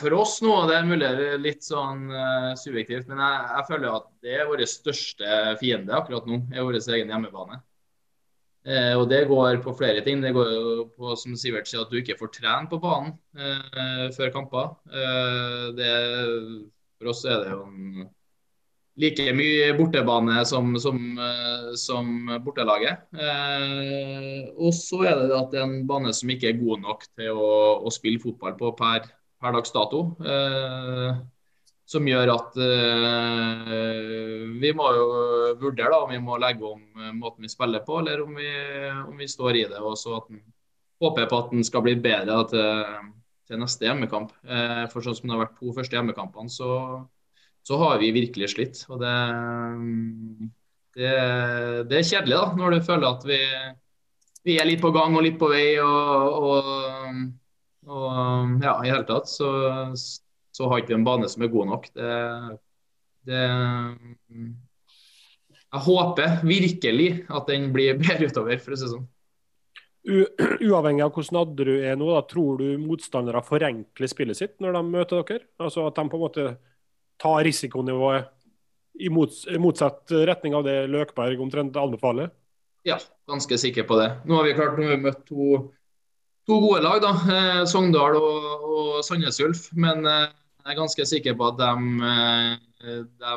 For 0.00 0.12
oss 0.18 0.38
nå, 0.44 0.52
det 0.68 0.74
er 0.76 0.88
mulig 0.88 1.08
litt 1.40 1.64
sånn 1.64 2.08
uh, 2.12 2.52
subjektivt, 2.58 3.06
men 3.08 3.20
jeg, 3.22 3.44
jeg, 3.54 3.66
føler 3.68 3.94
at 3.94 4.08
det 4.24 4.34
er 4.36 4.48
vår 4.50 4.64
største 4.68 5.38
fiende 5.60 5.94
akkurat 5.96 6.26
nå. 6.28 6.42
er 6.52 6.66
vår 6.66 6.80
egen 6.80 7.12
hjemmebane. 7.14 7.60
Eh, 8.68 8.94
og 8.98 9.08
Det 9.08 9.22
går 9.28 9.62
på 9.64 9.72
flere 9.78 10.02
ting. 10.04 10.20
Det 10.22 10.34
går 10.36 10.50
jo 10.52 10.84
på 10.96 11.14
som 11.16 11.36
Sivert 11.36 11.68
sier, 11.68 11.84
at 11.84 11.92
du 11.92 12.00
ikke 12.00 12.18
får 12.18 12.32
trene 12.34 12.68
på 12.68 12.80
banen 12.82 13.14
eh, 13.38 14.08
før 14.16 14.32
kamper. 14.34 14.74
Eh, 14.92 16.58
for 16.98 17.12
oss 17.14 17.24
er 17.24 17.44
det 17.44 17.54
jo 17.54 17.62
en 17.64 18.08
like 18.98 19.32
mye 19.36 19.70
bortebane 19.78 20.42
som, 20.48 20.72
som, 20.82 20.98
eh, 21.22 21.70
som 21.78 22.10
bortelaget. 22.44 23.06
Eh, 23.14 24.50
og 24.58 24.74
så 24.74 25.04
er 25.06 25.22
det 25.22 25.38
at 25.38 25.54
det 25.54 25.62
er 25.62 25.66
en 25.68 25.86
bane 25.88 26.12
som 26.16 26.34
ikke 26.34 26.50
er 26.50 26.60
god 26.60 26.84
nok 26.84 27.06
til 27.14 27.38
å, 27.38 27.50
å 27.86 27.94
spille 27.94 28.22
fotball 28.22 28.56
på 28.58 28.72
per, 28.78 29.06
per 29.38 29.54
dags 29.54 29.74
dato. 29.74 30.04
Eh, 30.22 31.10
som 31.88 32.04
gjør 32.04 32.34
at 32.34 32.58
eh, 32.60 34.48
vi 34.60 34.72
må 34.76 34.90
jo 34.92 35.06
vurdere 35.62 35.94
da, 35.94 36.02
om 36.04 36.12
vi 36.12 36.20
må 36.20 36.36
legge 36.42 36.66
om 36.68 36.82
måten 37.16 37.46
vi 37.46 37.52
spiller 37.52 37.86
på, 37.86 38.02
eller 38.02 38.26
om 38.26 38.34
vi, 38.36 38.50
om 39.06 39.14
vi 39.16 39.30
står 39.30 39.62
i 39.62 39.68
det. 39.70 39.78
og 39.80 39.96
så 39.96 40.18
at 40.18 40.26
den, 40.28 40.42
håper 40.98 41.30
på 41.30 41.38
at 41.38 41.54
den 41.54 41.64
skal 41.64 41.84
bli 41.86 41.94
bedre 42.02 42.26
da, 42.34 42.42
til, 42.50 43.12
til, 43.48 43.60
neste 43.62 43.86
hjemmekamp. 43.86 44.34
Uh, 44.42 44.84
for 44.92 45.04
sånn 45.04 45.16
som 45.16 45.30
det 45.30 45.36
har 45.36 45.44
vært 45.44 45.56
to 45.60 45.74
første 45.76 45.96
hjemmekampene, 45.96 46.50
så, 46.52 46.70
så 47.68 47.78
har 47.82 47.98
vi 48.00 48.14
virkelig 48.16 48.52
slitt. 48.54 48.84
Og 48.88 49.02
det, 49.02 49.16
det, 50.96 51.10
det, 51.90 51.98
er 51.98 52.08
kjedelig 52.08 52.38
da, 52.38 52.46
når 52.56 52.76
du 52.78 52.86
føler 52.86 53.10
at 53.10 53.26
vi, 53.28 53.42
vi 54.48 54.56
er 54.56 54.70
litt 54.70 54.80
på 54.80 54.92
gang 54.94 55.16
og 55.18 55.26
litt 55.26 55.36
på 55.40 55.50
vei. 55.52 55.66
og, 55.84 56.48
og, 56.48 57.20
og 57.88 58.64
ja, 58.64 58.78
i 58.84 58.90
hele 58.92 59.04
tatt 59.08 59.28
så 59.28 59.52
så 60.58 60.66
har 60.66 60.80
ikke 60.80 60.94
vi 60.94 60.98
en 60.98 61.06
bane 61.06 61.28
som 61.30 61.44
er 61.44 61.52
god 61.52 61.70
nok. 61.70 61.86
Det, 61.94 62.14
det, 63.28 63.44
jeg 65.68 65.84
håper 65.84 66.40
virkelig 66.48 67.10
at 67.28 67.52
den 67.52 67.70
blir 67.74 67.98
bedre 68.02 68.30
utover, 68.30 68.58
for 68.62 68.74
å 68.74 68.80
si 68.80 68.88
det 68.88 68.96
sånn. 68.96 69.06
Uavhengig 70.08 71.04
av 71.04 71.12
hvordan 71.12 71.36
Nadderud 71.36 71.84
er 71.84 71.98
nå, 72.00 72.08
da, 72.14 72.22
tror 72.24 72.62
du 72.62 72.80
motstandere 72.80 73.42
forenkler 73.44 74.10
spillet 74.10 74.38
sitt 74.38 74.56
når 74.62 74.78
de 74.78 74.82
møter 74.88 75.20
dere? 75.20 75.46
Altså 75.60 75.84
At 75.88 75.98
de 75.98 76.06
på 76.08 76.18
en 76.18 76.22
måte 76.22 76.46
tar 77.18 77.44
risikonivået 77.46 78.34
i 78.98 79.08
motsatt 79.10 80.10
retning 80.10 80.56
av 80.58 80.64
det 80.66 80.86
Løkberg 80.90 81.40
omtrent 81.42 81.76
anbefaler? 81.78 82.32
Ja, 82.86 82.98
ganske 83.28 83.58
sikker 83.58 83.86
på 83.88 83.98
det. 84.00 84.08
Nå 84.24 84.38
har 84.38 84.46
vi 84.46 84.54
klart 84.56 84.78
nå 84.78 84.88
har 84.88 85.20
to, 85.28 85.58
to 86.48 86.58
gode 86.62 86.82
lag, 86.82 87.02
da. 87.04 87.12
Eh, 87.34 87.62
Sogndal 87.68 88.16
og, 88.18 88.66
og 88.68 88.90
Sandnes 89.06 89.40
Ulf. 89.44 89.68
Men 89.76 90.06
eh, 90.06 90.26
jeg 90.64 90.74
er 90.74 90.80
ganske 90.80 91.06
sikker 91.10 91.38
på 91.38 91.52
at 91.52 91.60
de, 91.60 91.70
eh, 92.10 92.98
de 93.04 93.36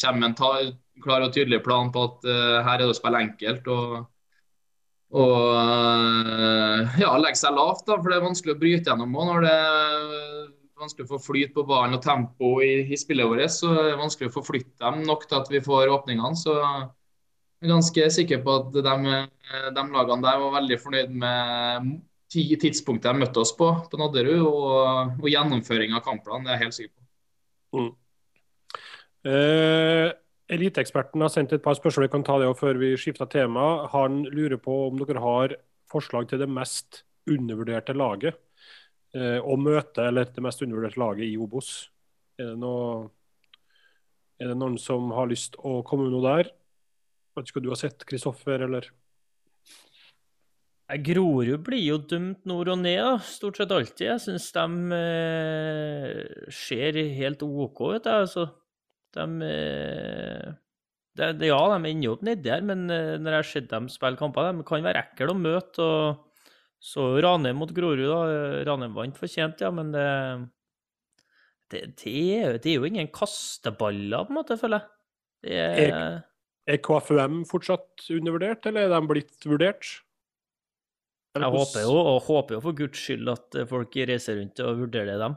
kommer 0.00 0.20
med 0.20 0.28
en 0.30 0.74
klar 1.04 1.26
og 1.26 1.32
tydelig 1.34 1.62
plan 1.64 1.92
på 1.92 2.08
at 2.08 2.26
her 2.28 2.74
er 2.76 2.84
det 2.84 2.90
å 2.92 2.96
spille 2.96 3.22
enkelt. 3.26 3.68
og, 3.68 4.04
og 5.14 5.42
ja, 6.98 7.10
legge 7.18 7.38
seg 7.38 7.54
lavt, 7.54 7.84
da, 7.86 7.98
for 7.98 8.10
det 8.10 8.18
er 8.18 8.24
vanskelig 8.28 8.54
å 8.54 8.60
bryte 8.60 8.90
gjennom 8.90 9.14
òg 9.18 9.28
når 9.30 9.46
det 9.46 9.58
vanskelig 10.80 11.06
å 11.06 11.12
få 11.14 11.20
flyt 11.22 11.54
på 11.54 11.64
ballen 11.68 11.96
og 11.96 12.02
tempo 12.04 12.56
i, 12.64 12.84
i, 12.88 12.98
spillet 12.98 13.28
vårt. 13.30 13.52
så 13.52 13.70
er 13.72 13.90
det 13.90 14.00
vanskelig 14.00 14.30
å 14.30 14.34
få 14.38 14.44
flytte 14.46 14.82
dem 14.82 15.04
nok 15.06 15.28
til 15.28 15.38
at 15.40 15.50
vi 15.52 15.62
får 15.64 15.92
åpningene. 15.94 16.36
så 16.38 16.56
jeg 16.58 17.68
er 17.68 17.72
ganske 17.72 18.08
sikker 18.12 18.42
på 18.44 18.56
at 18.60 18.74
de, 18.74 18.96
de 19.76 19.84
lagene 19.94 20.26
der 20.26 20.42
var 20.42 20.56
veldig 20.58 20.80
fornøyd 20.82 21.14
med 21.22 21.94
tidspunktet 22.34 23.12
de 23.12 23.22
møtte 23.22 23.40
oss 23.40 23.54
på 23.56 23.70
på 23.90 24.00
Nadderud, 24.00 24.42
og, 24.42 25.14
og 25.22 25.30
gjennomføring 25.30 25.94
av 25.94 26.02
kampplanen. 26.04 26.44
Det 26.44 26.52
er 26.52 26.58
jeg 26.58 26.64
helt 26.64 26.78
sikker 26.78 26.94
på. 26.94 27.04
Mm. 27.78 27.92
Eh, 29.30 30.08
Eliteeksperten 30.54 31.24
har 31.24 31.32
sendt 31.32 31.54
et 31.56 31.64
par 31.64 31.78
spørsmål. 31.78 32.08
Vi 32.08 32.12
kan 32.12 32.26
ta 32.26 32.36
det 32.42 32.50
før 32.58 32.76
vi 32.82 32.92
skifter 33.00 33.30
tema. 33.32 33.86
Han 33.94 34.24
lurer 34.28 34.60
på 34.60 34.74
om 34.90 34.98
dere 35.00 35.22
har 35.24 35.56
forslag 35.90 36.28
til 36.28 36.42
det 36.42 36.50
mest 36.50 37.04
undervurderte 37.30 37.96
laget 37.96 38.36
å 39.14 39.54
møte, 39.60 40.08
eller 40.08 40.26
det 40.26 40.42
mest 40.42 40.62
undervurderte 40.64 40.98
laget 40.98 41.28
i 41.28 41.36
Obos. 41.38 41.68
Er 42.34 42.48
det, 42.50 42.56
noe, 42.58 43.12
er 44.42 44.50
det 44.50 44.56
noen 44.58 44.74
som 44.82 45.12
har 45.14 45.28
lyst 45.30 45.54
å 45.62 45.76
komme 45.86 46.08
med 46.08 46.16
noe 46.16 46.26
der? 46.26 46.50
Vet 47.34 47.46
ikke 47.46 47.60
hva 47.60 47.64
du 47.66 47.70
har 47.70 47.78
sett, 47.78 48.02
Kristoffer, 48.08 48.66
eller? 48.66 48.90
Grorud 50.84 51.62
blir 51.64 51.80
jo 51.80 51.96
dømt 52.10 52.44
nord 52.46 52.68
og 52.74 52.82
ned, 52.82 53.22
stort 53.24 53.56
sett 53.58 53.72
alltid. 53.72 54.04
Jeg 54.10 54.20
syns 54.20 54.50
de 54.52 54.98
eh, 54.98 56.50
ser 56.52 56.98
helt 57.16 57.42
OK 57.46 57.80
ut. 57.96 58.06
Altså. 58.10 58.50
De, 59.16 59.24
eh, 59.48 60.52
de, 61.16 61.48
Ja, 61.48 61.62
de 61.72 61.90
ender 61.90 62.12
opp 62.12 62.22
nedi 62.26 62.52
her, 62.52 62.60
men 62.66 62.84
eh, 62.92 63.16
når 63.16 63.38
jeg 63.38 63.40
har 63.40 63.50
sett 63.50 63.70
dem 63.72 63.88
spille 63.88 64.20
kamper, 64.20 64.52
de 64.52 64.66
kan 64.68 64.84
være 64.84 65.06
ekle 65.06 65.32
å 65.32 65.38
møte. 65.40 65.82
og 65.82 66.33
Så 66.84 67.06
Ranheim 67.24 67.56
mot 67.56 67.70
Grorud, 67.72 68.04
da. 68.04 68.20
Ranheim 68.68 68.96
vant 68.96 69.16
fortjent, 69.16 69.62
ja, 69.64 69.70
men 69.72 69.92
det, 69.94 70.04
det, 71.72 71.80
det, 72.02 72.16
er, 72.36 72.58
det 72.60 72.74
er 72.74 72.76
jo 72.76 72.88
ingen 72.90 73.08
kasteballer, 73.14 74.26
på 74.26 74.34
en 74.34 74.40
måte, 74.42 74.58
føler 74.60 74.82
jeg. 74.82 74.90
Det 75.44 75.60
er, 75.60 76.20
er 76.68 76.80
KFUM 76.84 77.42
fortsatt 77.48 78.06
undervurdert, 78.12 78.68
eller 78.68 78.86
er 78.86 78.92
de 78.94 79.00
blitt 79.08 79.48
vurdert? 79.48 79.88
Jeg 81.34 81.50
håper 81.50 81.82
jo, 81.82 81.94
og 81.98 82.20
håper 82.28 82.56
jo 82.56 82.60
for 82.62 82.78
guds 82.78 83.00
skyld 83.00 83.32
at 83.32 83.56
eh, 83.58 83.66
folk 83.66 83.96
reiser 84.06 84.38
rundt 84.38 84.60
og 84.62 84.84
vurderer 84.84 85.18
dem. 85.18 85.34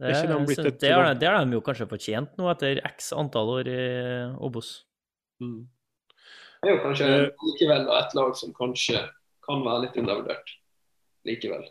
Det, 0.00 0.14
er 0.16 0.30
de 0.30 0.54
et, 0.54 0.78
det, 0.80 0.92
har, 0.94 1.10
det 1.12 1.28
har 1.28 1.42
de 1.44 1.58
jo 1.58 1.60
kanskje 1.64 1.86
fortjent 1.90 2.38
nå, 2.40 2.46
etter 2.48 2.80
x 2.88 3.10
antall 3.12 3.52
år 3.58 3.68
i 3.68 3.82
Obos. 4.40 4.70
Mm. 5.44 5.66
Det 6.62 6.70
er 6.70 6.72
jo 6.72 6.80
kanskje 6.86 7.08
uh, 7.10 7.44
likevel 7.50 7.84
et 7.98 8.16
lag 8.16 8.32
som 8.40 8.54
kanskje 8.56 9.02
kan 9.50 9.66
være 9.66 9.84
litt 9.86 9.98
undervurdert. 10.00 10.54
Likevel. 11.28 11.66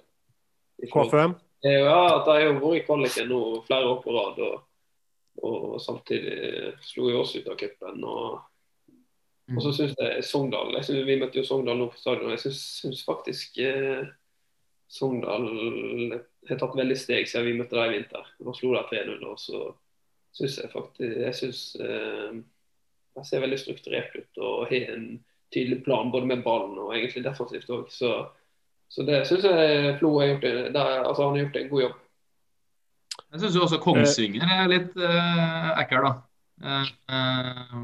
KFM? 0.91 1.33
Ja, 1.65 1.99
at 2.19 2.27
de 2.27 2.35
har 2.37 2.59
vært 2.59 2.77
i 2.77 2.85
kvaliken 2.87 3.31
nå 3.31 3.41
flere 3.67 3.89
år 3.95 4.03
på 4.03 4.13
rad. 4.15 4.43
Og, 4.45 4.59
og 5.49 5.79
samtidig 5.83 6.75
slo 6.85 7.09
jo 7.09 7.23
oss 7.23 7.35
ut 7.39 7.49
av 7.49 7.57
cupen. 7.59 8.03
Og 8.03 8.39
Mm. 9.49 9.57
Og 9.57 9.63
så 9.65 9.71
syns 9.73 9.95
jeg 9.97 10.23
Sogndal 10.29 10.75
jeg 10.77 10.85
synes 10.85 11.07
Vi 11.07 11.17
møtte 11.17 11.39
jo 11.39 11.45
Sogndal 11.47 11.79
nå 11.79 11.89
på 11.89 11.97
stadion. 11.97 12.33
Jeg 12.35 12.53
syns 12.53 13.01
faktisk 13.05 13.57
eh, 13.65 14.03
Sogndal 14.89 15.47
har 16.49 16.57
tatt 16.57 16.77
veldig 16.77 16.97
steg 16.97 17.27
siden 17.29 17.47
vi 17.47 17.55
møtte 17.57 17.77
dem 17.77 17.89
i 17.91 17.97
vinter. 17.97 18.29
Nå 18.45 18.53
slo 18.57 18.75
de 18.75 18.83
3-0. 18.91 19.25
Og 19.25 19.41
så 19.41 19.63
syns 20.37 20.59
jeg 20.61 20.71
faktisk 20.73 21.17
Jeg 21.25 21.39
syns 21.41 21.63
eh, 21.81 22.37
de 23.17 23.25
ser 23.25 23.41
veldig 23.41 23.57
strukturert 23.59 24.13
ut 24.15 24.39
og 24.45 24.69
har 24.69 24.93
en 24.93 25.07
tydelig 25.53 25.83
plan 25.85 26.11
både 26.13 26.29
med 26.29 26.43
ballen 26.45 26.77
og 26.77 26.93
egentlig 26.95 27.23
defensivt 27.25 27.71
òg. 27.73 27.87
Så, 27.93 28.13
så, 28.91 29.05
det 29.07 29.23
syns 29.29 29.47
jeg 29.47 29.97
Flo 29.99 30.13
har 30.19 30.33
gjort, 30.33 30.47
det, 30.75 30.83
altså, 30.83 31.23
han 31.23 31.35
har 31.35 31.43
gjort 31.45 31.59
en 31.61 31.73
god 31.73 31.85
jobb. 31.85 31.97
Jeg 33.29 33.41
syns 33.43 33.59
også 33.65 33.81
Kongsvinger 33.83 34.53
er 34.55 34.71
litt 34.71 34.95
uh, 34.97 35.73
ekkel, 35.81 36.07
da. 36.07 36.13
Uh, 36.59 36.87
uh, 37.13 37.83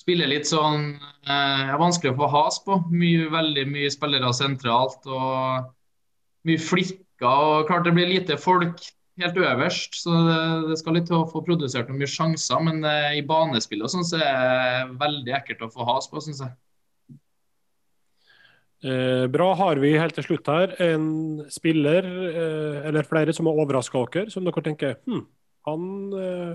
spiller 0.00 0.30
litt 0.30 0.48
sånn 0.48 0.94
eh, 1.28 1.72
Vanskelig 1.80 2.14
å 2.14 2.18
få 2.22 2.28
has 2.32 2.58
på. 2.64 2.78
Mye, 2.92 3.28
veldig 3.32 3.66
mye 3.70 3.90
spillere 3.92 4.32
sentralt 4.36 5.04
og 5.10 5.68
mye 6.48 6.62
flikker. 6.62 7.26
og 7.26 7.68
Klart 7.68 7.84
det 7.88 7.94
blir 7.98 8.08
lite 8.08 8.38
folk 8.40 8.80
helt 9.20 9.38
øverst, 9.42 10.00
så 10.02 10.14
det, 10.68 10.78
skal 10.80 10.96
litt 10.96 11.08
til 11.10 11.18
å 11.18 11.28
få 11.28 11.42
produsert 11.44 11.90
noen 11.90 12.00
mye 12.00 12.10
sjanser. 12.10 12.62
Men 12.64 12.84
eh, 12.86 13.18
i 13.18 13.26
banespillet 13.26 13.86
og 13.86 13.92
sånn 13.92 14.06
så 14.06 14.20
er 14.22 14.40
det 14.40 14.98
veldig 15.00 15.36
ekkelt 15.40 15.66
å 15.66 15.72
få 15.72 15.86
has 15.88 16.08
på, 16.10 16.22
syns 16.24 16.42
jeg. 16.44 16.54
Eh, 18.80 19.26
bra. 19.28 19.50
Har 19.58 19.76
vi 19.82 19.92
helt 20.00 20.16
til 20.16 20.24
slutt 20.24 20.48
her 20.48 20.72
en 20.80 21.10
spiller 21.52 22.06
eh, 22.30 22.88
eller 22.88 23.08
flere 23.08 23.34
som 23.36 23.50
har 23.50 23.60
overraska 23.60 24.06
dere, 24.14 24.32
som 24.32 24.46
dere 24.46 24.64
tenker 24.64 24.96
hm, 25.04 25.26
han 25.68 25.82
eh, 26.16 26.54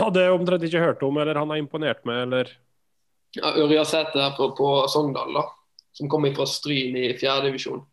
hadde 0.00 0.24
jeg 0.24 0.34
omtrent 0.34 0.66
ikke 0.66 0.82
hørt 0.82 1.04
om, 1.06 1.20
eller 1.22 1.38
han 1.38 1.52
har 1.52 1.60
imponert 1.62 2.02
med, 2.08 2.24
eller 2.26 2.50
ja, 3.36 3.52
Ørjasæter 3.62 4.34
på, 4.36 4.50
på 4.58 4.72
Sogndal, 4.90 5.30
da, 5.36 5.46
som 5.94 6.10
kom 6.10 6.26
fra 6.34 6.48
Stryn 6.48 6.98
i 6.98 7.12
fjerdedivisjon. 7.20 7.84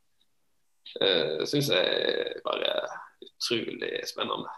Eh, 0.99 1.45
Syns 1.47 1.69
jeg 1.69 2.41
bare 2.45 2.73
utrolig 3.39 4.07
spennende. 4.07 4.51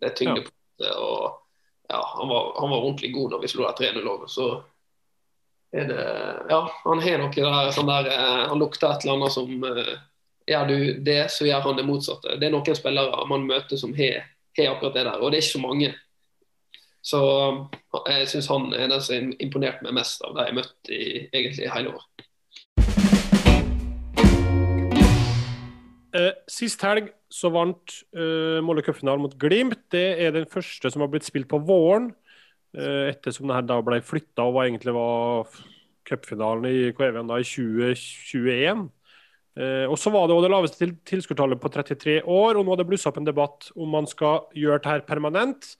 Det 0.00 0.10
er 0.10 0.16
tyngdepunktet. 0.16 0.90
Og 0.94 1.44
ja, 1.88 2.00
han 2.16 2.28
var, 2.28 2.52
han 2.60 2.70
var, 2.70 2.78
ordentlig 2.78 3.12
god 3.14 3.30
når 3.30 3.42
vi 3.42 3.50
slo 3.52 3.66
der 3.66 3.92
3-0 3.92 4.08
over. 4.08 4.26
Så 4.26 4.48
er 5.72 5.88
det 5.90 6.04
Ja, 6.48 6.62
han 6.84 7.02
har 7.04 7.18
noe 7.20 7.32
der, 7.34 7.70
sånn 7.76 7.90
der 7.90 8.06
uh, 8.08 8.44
Han 8.48 8.60
lukter 8.62 8.88
et 8.88 9.04
eller 9.04 9.18
annet 9.18 9.34
som 9.34 9.50
uh, 9.64 9.96
Gjør 10.48 10.68
du 10.68 10.78
det, 11.04 11.26
så 11.28 11.44
gjør 11.44 11.66
han 11.66 11.76
det 11.76 11.84
motsatte. 11.84 12.38
Det 12.40 12.46
er 12.48 12.54
noen 12.54 12.76
spillere 12.76 13.24
man 13.28 13.44
møter 13.44 13.76
som 13.76 13.92
har 13.92 14.24
akkurat 14.58 14.94
det 14.96 15.04
der, 15.04 15.20
og 15.20 15.30
det 15.30 15.38
er 15.38 15.44
ikke 15.44 15.54
så 15.54 15.60
mange. 15.60 15.90
Så 17.04 17.20
jeg 18.08 18.28
syns 18.32 18.48
han 18.50 18.72
er 18.72 18.88
den 18.90 19.02
som 19.04 19.28
imponerte 19.44 19.84
meg 19.84 19.98
mest 20.00 20.24
av 20.26 20.34
de 20.34 20.46
jeg 20.48 20.56
møtte 20.56 20.96
i 20.96 21.10
egentlig 21.26 21.68
hele 21.72 21.92
år. 21.94 22.17
Eh, 26.16 26.30
sist 26.48 26.80
helg 26.86 27.10
så 27.28 27.50
vant 27.52 27.92
uh, 28.16 28.64
Molde 28.64 28.80
cupfinalen 28.86 29.26
mot 29.26 29.34
Glimt. 29.40 29.82
Det 29.92 30.06
er 30.24 30.32
den 30.32 30.48
første 30.48 30.88
som 30.88 31.04
har 31.04 31.10
blitt 31.12 31.26
spilt 31.28 31.48
på 31.50 31.60
våren. 31.60 32.14
uh, 32.76 33.08
ettersom 33.10 33.48
det 33.48 33.58
her 33.58 33.66
da 33.68 33.80
ble 33.84 34.00
flytta 34.04 34.44
og 34.44 34.54
var 34.56 34.68
egentlig 34.68 34.94
var 34.96 35.48
cupfinalen 36.08 36.68
i 36.68 36.92
KV-en 36.96 37.28
da 37.28 37.40
i 37.40 37.44
2021. 37.44 38.86
Uh, 39.58 39.86
og 39.90 39.96
så 40.00 40.12
var 40.14 40.28
det 40.28 40.36
også 40.36 40.46
det 40.46 40.52
laveste 40.54 40.80
til 40.80 40.92
tilskuertallet 41.08 41.60
på 41.60 41.70
33 41.74 42.20
år, 42.22 42.56
og 42.56 42.64
nå 42.64 42.72
har 42.72 42.80
det 42.80 42.88
blussa 42.88 43.10
opp 43.10 43.18
en 43.20 43.28
debatt 43.28 43.72
om 43.76 43.90
man 43.92 44.08
skal 44.08 44.46
gjøre 44.56 44.80
dette 44.84 45.08
permanent. 45.08 45.74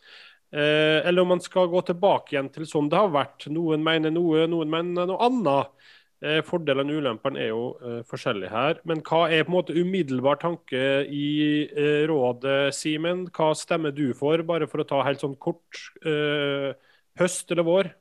Uh, 0.53 1.05
eller 1.05 1.23
om 1.23 1.33
man 1.37 1.45
skal 1.45 1.69
gå 1.73 1.81
tilbake 1.89 2.35
igjen 2.35 2.53
til 2.53 2.69
sånn 2.69 2.89
det 2.93 3.01
har 3.01 3.13
vært. 3.15 3.49
Noen 3.53 3.85
mener 3.85 4.13
noe, 4.13 4.45
noen 4.51 4.73
mener 4.73 5.09
noe 5.09 5.25
annet. 5.25 5.73
Eh, 6.19 6.41
Fordelene 6.43 6.97
og 6.97 6.99
ulempene 6.99 7.39
er 7.39 7.53
jo 7.53 7.67
eh, 7.79 8.01
forskjellige 8.09 8.51
her. 8.51 8.81
Men 8.89 9.03
hva 9.07 9.29
er 9.31 9.45
på 9.47 9.53
en 9.53 9.55
måte 9.55 9.77
umiddelbar 9.77 10.41
tanke 10.43 10.81
i 11.07 11.29
eh, 11.69 12.03
rådet, 12.11 12.75
Simen? 12.75 13.29
Hva 13.35 13.53
stemmer 13.59 13.95
du 13.95 14.11
for, 14.19 14.43
bare 14.47 14.67
for 14.71 14.83
å 14.83 14.89
ta 14.89 15.05
helt 15.07 15.23
sånn 15.23 15.39
kort? 15.39 15.79
Høst 17.19 17.55
eller 17.55 17.67
vår? 17.67 17.93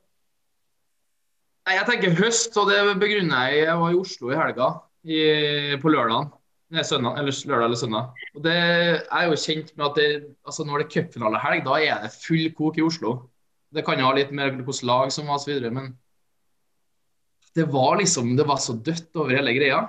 Jeg 1.68 1.84
tenker 1.84 2.16
høst, 2.16 2.56
og 2.56 2.70
det 2.70 2.80
begrunner 2.96 3.52
jeg 3.52 3.64
Jeg 3.66 3.78
var 3.82 3.92
i 3.92 4.00
Oslo 4.00 4.32
i 4.32 4.38
helga. 4.38 4.68
I, 5.08 5.20
på 5.78 5.92
lørdagen. 5.92 6.32
Søndag, 6.84 7.16
eller 7.16 7.32
lørdag 7.48 7.64
eller 7.64 7.80
søndag. 7.80 8.24
Og 8.36 8.42
det 8.44 8.56
er 8.58 9.22
jo 9.24 9.38
kjent 9.40 9.70
med 9.78 9.86
at 9.86 9.96
det, 9.96 10.08
altså 10.44 10.66
når 10.66 10.82
det 10.82 10.84
er 10.84 10.90
cupfinalehelg, 10.96 11.62
da 11.64 11.78
er 11.80 12.02
det 12.02 12.10
full 12.18 12.50
kok 12.58 12.80
i 12.80 12.84
Oslo. 12.84 13.14
Det 13.72 13.84
kan 13.86 14.00
jo 14.00 14.08
ha 14.08 14.16
litt 14.16 14.34
mer 14.34 14.50
hvilket 14.52 14.82
lag 14.88 15.12
som 15.14 15.30
var 15.30 15.38
osv., 15.40 15.64
men 15.72 15.94
det 17.58 17.66
var 17.72 17.98
liksom 17.98 18.36
Det 18.38 18.46
var 18.46 18.60
så 18.62 18.76
dødt 18.78 19.16
over 19.18 19.34
hele 19.34 19.54
greia. 19.56 19.86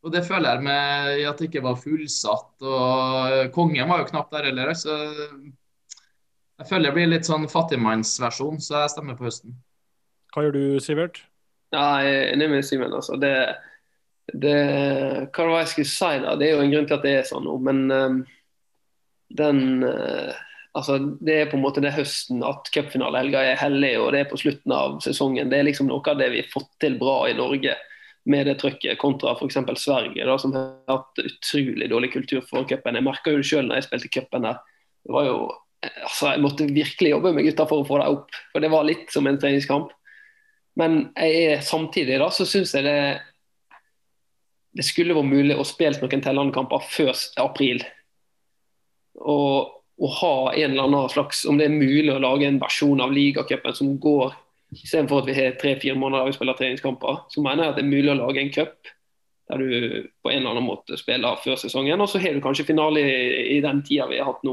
Og 0.00 0.12
det 0.14 0.22
føler 0.24 0.54
jeg 0.54 0.64
med 0.64 1.24
at 1.28 1.40
det 1.40 1.50
ikke 1.50 1.64
var 1.64 1.80
fullsatt. 1.80 2.52
Og 2.64 3.50
kongen 3.52 3.90
var 3.90 4.00
jo 4.00 4.08
knapt 4.12 4.32
der 4.32 4.48
heller. 4.48 4.72
Så 4.78 4.94
jeg 6.60 6.68
føler 6.68 6.88
det 6.88 6.96
blir 6.96 7.10
litt 7.10 7.28
sånn 7.28 7.48
fattigmannsversjon, 7.50 8.60
så 8.60 8.84
jeg 8.84 8.94
stemmer 8.94 9.18
på 9.18 9.26
høsten. 9.28 9.58
Hva 10.32 10.46
gjør 10.46 10.56
du, 10.56 10.64
Sivert? 10.84 11.22
Ja, 11.74 12.02
jeg 12.04 12.16
er 12.16 12.32
enig 12.34 12.48
med 12.52 12.66
Simen. 12.66 12.92
Altså. 12.96 13.16
Det, 13.20 13.32
det, 14.32 14.56
hva 15.30 15.46
var 15.46 15.54
det 15.54 15.62
jeg 15.64 15.72
skulle 15.74 15.92
si 15.92 16.12
da? 16.24 16.36
Det 16.38 16.48
er 16.48 16.54
jo 16.54 16.66
en 16.66 16.74
grunn 16.74 16.88
til 16.90 16.98
at 16.98 17.06
det 17.06 17.14
er 17.16 17.28
sånn 17.28 17.46
nå, 17.46 17.56
men 17.66 17.82
um, 17.90 18.20
den 19.38 19.62
uh, 19.86 20.36
Altså, 20.78 21.00
det 21.18 21.34
er 21.34 21.48
på 21.50 21.56
en 21.58 21.64
måte 21.64 21.82
det 21.82 21.96
høsten 21.96 22.44
at 22.46 22.68
cupfinalehelga 22.70 23.40
er 23.42 23.58
hellig, 23.58 23.94
og 23.98 24.12
det 24.14 24.20
er 24.22 24.28
på 24.30 24.38
slutten 24.38 24.74
av 24.74 25.00
sesongen. 25.02 25.50
Det 25.50 25.58
er 25.58 25.66
liksom 25.66 25.88
noe 25.90 26.04
av 26.12 26.20
det 26.20 26.28
vi 26.30 26.42
har 26.44 26.52
fått 26.52 26.70
til 26.82 26.98
bra 27.00 27.24
i 27.26 27.34
Norge 27.38 27.74
med 28.30 28.46
det 28.46 28.58
trøkket, 28.60 28.98
kontra 29.00 29.32
f.eks. 29.34 29.58
Sverige, 29.80 30.26
da, 30.28 30.36
som 30.38 30.52
har 30.54 30.68
hatt 30.92 31.22
utrolig 31.24 31.88
dårlig 31.90 32.12
kultur 32.12 32.44
for 32.46 32.68
cupen. 32.68 32.98
Jeg 32.98 33.06
merka 33.06 33.32
jo 33.32 33.40
det 33.40 33.48
sjøl 33.48 33.66
når 33.66 33.80
jeg 33.80 33.88
spilte 33.88 34.12
cupen 34.14 34.46
der. 34.46 34.60
Det 35.00 35.14
var 35.16 35.26
jo 35.26 35.38
altså, 35.80 36.34
Jeg 36.34 36.44
måtte 36.44 36.68
virkelig 36.70 37.14
jobbe 37.14 37.32
med 37.34 37.48
gutta 37.48 37.66
for 37.66 37.82
å 37.82 37.88
få 37.88 37.98
dem 38.02 38.18
opp, 38.18 38.38
for 38.52 38.62
det 38.62 38.70
var 38.70 38.86
litt 38.86 39.10
som 39.10 39.26
en 39.26 39.40
treningskamp. 39.40 39.90
Men 40.78 41.00
jeg 41.16 41.42
er, 41.48 41.66
samtidig 41.66 42.20
da, 42.22 42.30
så 42.30 42.46
syns 42.46 42.76
jeg 42.76 42.86
det 42.86 43.00
det 44.76 44.84
skulle 44.86 45.16
vært 45.16 45.32
mulig 45.32 45.56
å 45.58 45.66
spille 45.66 45.98
noen 45.98 46.22
tellende 46.22 46.54
kamper 46.54 46.84
før 46.86 47.16
april. 47.42 47.82
Og, 49.18 49.79
og, 50.00 50.10
ha 50.20 50.34
en 50.56 50.70
eller 50.72 50.86
annen 50.88 51.10
slags 51.12 51.42
Om 51.46 51.58
det 51.60 51.66
er 51.68 51.74
mulig 51.74 52.12
å 52.14 52.20
lage 52.22 52.46
en 52.48 52.58
versjon 52.62 53.00
av 53.04 53.12
ligacupen 53.12 53.74
som 53.76 53.90
går 54.00 54.32
Istedenfor 54.72 55.20
at 55.22 55.26
vi 55.28 55.34
har 55.34 55.56
tre-fire 55.60 55.96
måneder 55.98 56.22
der 56.22 56.30
vi 56.30 56.36
spiller 56.38 56.54
treningskamper, 56.56 57.16
så 57.28 57.42
mener 57.42 57.64
jeg 57.64 57.72
at 57.72 57.78
det 57.80 57.82
er 57.84 57.90
mulig 57.90 58.12
å 58.12 58.18
lage 58.20 58.38
en 58.44 58.52
cup 58.54 58.90
der 59.50 59.58
du 59.58 60.04
på 60.22 60.30
en 60.30 60.36
eller 60.44 60.52
annen 60.52 60.62
måte 60.68 60.94
spiller 61.00 61.40
før 61.42 61.56
sesongen. 61.58 61.98
Og 61.98 62.06
så 62.12 62.20
har 62.22 62.36
du 62.36 62.40
kanskje 62.44 62.68
finale 62.68 63.02
i, 63.02 63.56
den 63.64 63.80
tida 63.82 64.06
vi 64.06 64.20
har 64.20 64.28
hatt 64.28 64.44
nå, 64.46 64.52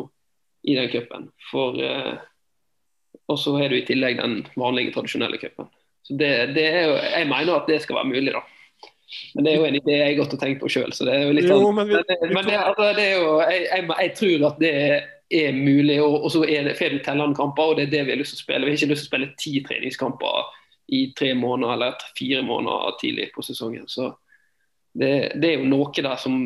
i 0.66 0.74
den 0.74 0.90
cupen. 0.90 1.28
Eh, 1.54 2.16
og 3.30 3.38
så 3.38 3.54
har 3.60 3.70
du 3.70 3.76
i 3.78 3.84
tillegg 3.86 4.18
den 4.18 4.40
vanlige, 4.58 4.96
tradisjonelle 4.96 5.38
cupen. 5.38 5.70
Så 6.08 6.18
det, 6.18 6.32
det 6.56 6.64
er 6.66 6.88
jo, 6.88 6.96
Jeg 6.98 7.28
mener 7.30 7.60
at 7.60 7.70
det 7.70 7.78
skal 7.86 8.00
være 8.00 8.10
mulig, 8.16 8.34
da. 8.34 8.42
Men 9.36 9.46
det 9.46 9.54
er 9.54 9.60
jo 9.62 9.68
en 9.70 9.78
idé 9.84 10.00
jeg 10.00 10.08
har 10.10 10.18
gått 10.24 10.34
og 10.34 10.42
tenkt 10.42 10.64
på 10.66 10.72
sjøl. 10.74 10.90
Så 10.98 11.06
det 11.06 11.14
er 11.14 11.28
jo 11.28 11.36
litt 11.38 11.46
sånn. 11.46 11.62
Jo, 11.62 11.70
men 11.78 11.94
vi- 11.94 12.02
men, 12.02 12.34
men 12.40 12.50
det, 12.50 12.58
altså, 12.58 12.90
det 12.98 13.06
er 13.06 13.22
jo, 13.22 13.30
jeg, 13.46 13.68
jeg, 13.70 13.86
jeg 14.02 14.16
tror 14.24 14.48
at 14.50 14.60
det 14.66 14.74
er 14.82 14.98
mulig, 15.52 15.98
og, 16.04 16.22
og 16.24 16.32
så 16.32 16.44
er 16.48 16.70
det 16.70 16.78
får 16.80 16.94
du 16.96 17.02
tellende 17.04 17.36
kamper, 17.36 17.72
og 17.72 17.80
det 17.80 17.88
er 17.88 17.92
det 17.92 18.06
vi 18.08 18.14
har 18.16 18.22
lyst 18.22 18.36
til 18.36 18.42
å 18.42 18.46
spille. 18.46 18.64
Vi 18.66 18.74
har 18.74 18.80
ikke 18.80 18.94
lyst 18.94 19.04
til 19.04 19.08
å 19.08 19.12
spille 19.12 19.34
ti 19.42 19.54
treningskamper 19.66 20.48
i 20.98 21.02
tre 21.18 21.34
måneder 21.36 21.74
eller 21.74 22.08
fire 22.18 22.42
måneder 22.48 22.96
tidlig 23.02 23.30
på 23.36 23.44
sesongen. 23.44 23.88
Så 23.92 24.14
det, 24.96 25.14
det 25.36 25.52
er 25.52 25.62
jo 25.62 25.70
noe 25.70 25.92
der 25.94 26.16
som 26.22 26.38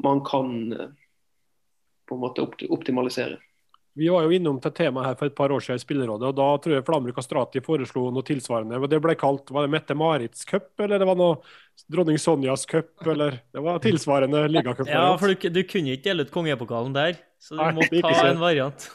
man 0.00 0.22
kan 0.24 0.72
eh, 0.72 0.92
på 2.08 2.16
en 2.16 2.22
måte 2.22 2.46
optimalisere. 2.70 3.40
Vi 3.98 4.06
var 4.08 4.22
jo 4.22 4.32
innom 4.32 4.60
til 4.62 4.72
temaet 4.72 5.08
her 5.08 5.16
for 5.18 5.28
et 5.28 5.34
par 5.36 5.50
år 5.50 5.64
siden 5.64 5.80
i 5.80 5.82
Spillerådet, 5.82 6.28
og 6.30 6.36
da 6.38 6.46
tror 6.62 6.76
jeg 6.76 6.84
Flamur 6.86 7.14
Kastrati 7.14 7.62
foreslo 7.64 8.06
noe 8.14 8.24
tilsvarende. 8.26 8.78
og 8.78 8.86
Det 8.88 9.00
ble 9.02 9.16
kalt 9.18 9.50
var 9.50 9.66
det 9.66 9.72
Mette-Marits 9.74 10.46
cup, 10.46 10.70
eller 10.78 11.02
det 11.02 11.08
var 11.10 11.18
noe 11.18 11.40
dronning 11.90 12.20
Sonjas 12.22 12.68
cup, 12.70 12.94
eller 13.02 13.40
det 13.50 13.64
var 13.66 13.82
tilsvarende 13.82 14.44
ligacup. 14.48 14.88
Ja, 14.88 15.10
for 15.18 15.34
du, 15.34 15.50
du 15.50 15.60
kunne 15.66 15.98
ikke 15.98 16.06
dele 16.06 16.24
ut 16.24 16.32
kongepokalen 16.32 16.94
der, 16.94 17.18
så 17.40 17.56
du 17.56 17.78
må 17.78 17.86
ta 18.04 18.14
en 18.28 18.42
variant. 18.42 18.90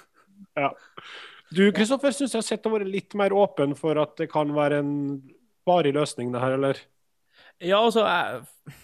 Du, 1.56 1.64
Kristoffer, 1.76 2.14
syns 2.16 2.34
jeg 2.34 2.42
har 2.42 2.48
sett 2.48 2.68
å 2.68 2.74
være 2.74 2.88
litt 2.90 3.16
mer 3.18 3.34
åpen 3.36 3.76
for 3.78 3.98
at 4.02 4.16
det 4.22 4.30
kan 4.32 4.54
være 4.56 4.82
en 4.84 4.94
varig 5.68 5.94
løsning, 5.96 6.32
det 6.34 6.42
her, 6.44 6.58
eller? 6.58 6.80
Ja, 7.64 7.80
altså, 7.80 8.04
jeg, 8.06 8.76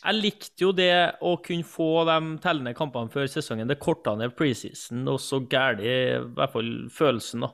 jeg 0.00 0.16
likte 0.16 0.64
jo 0.64 0.70
det 0.76 0.92
å 1.26 1.34
kunne 1.44 1.66
få 1.66 2.04
de 2.08 2.18
tellende 2.42 2.74
kampene 2.76 3.12
før 3.12 3.28
sesongen. 3.30 3.68
Det 3.68 3.80
korta 3.82 4.14
ned 4.18 4.34
preseason, 4.38 5.02
og 5.10 5.20
så 5.22 5.42
gæli 5.44 5.88
i 5.90 6.20
hvert 6.36 6.54
fall 6.54 6.70
følelsen, 6.94 7.46
da. 7.46 7.52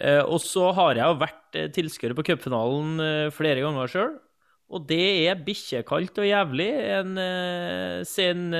Eh, 0.00 0.22
og 0.22 0.40
så 0.40 0.70
har 0.76 0.96
jeg 0.96 1.04
jo 1.04 1.20
vært 1.20 1.58
eh, 1.58 1.70
tilskuer 1.74 2.14
på 2.16 2.24
cupfinalen 2.30 3.00
eh, 3.04 3.32
flere 3.34 3.64
ganger 3.64 3.90
sjøl. 3.90 4.12
Og 4.70 4.84
det 4.86 5.02
er 5.26 5.40
bikkjekaldt 5.44 6.20
og 6.22 6.28
jævlig 6.28 6.68
en 6.94 7.16
sen 8.06 8.52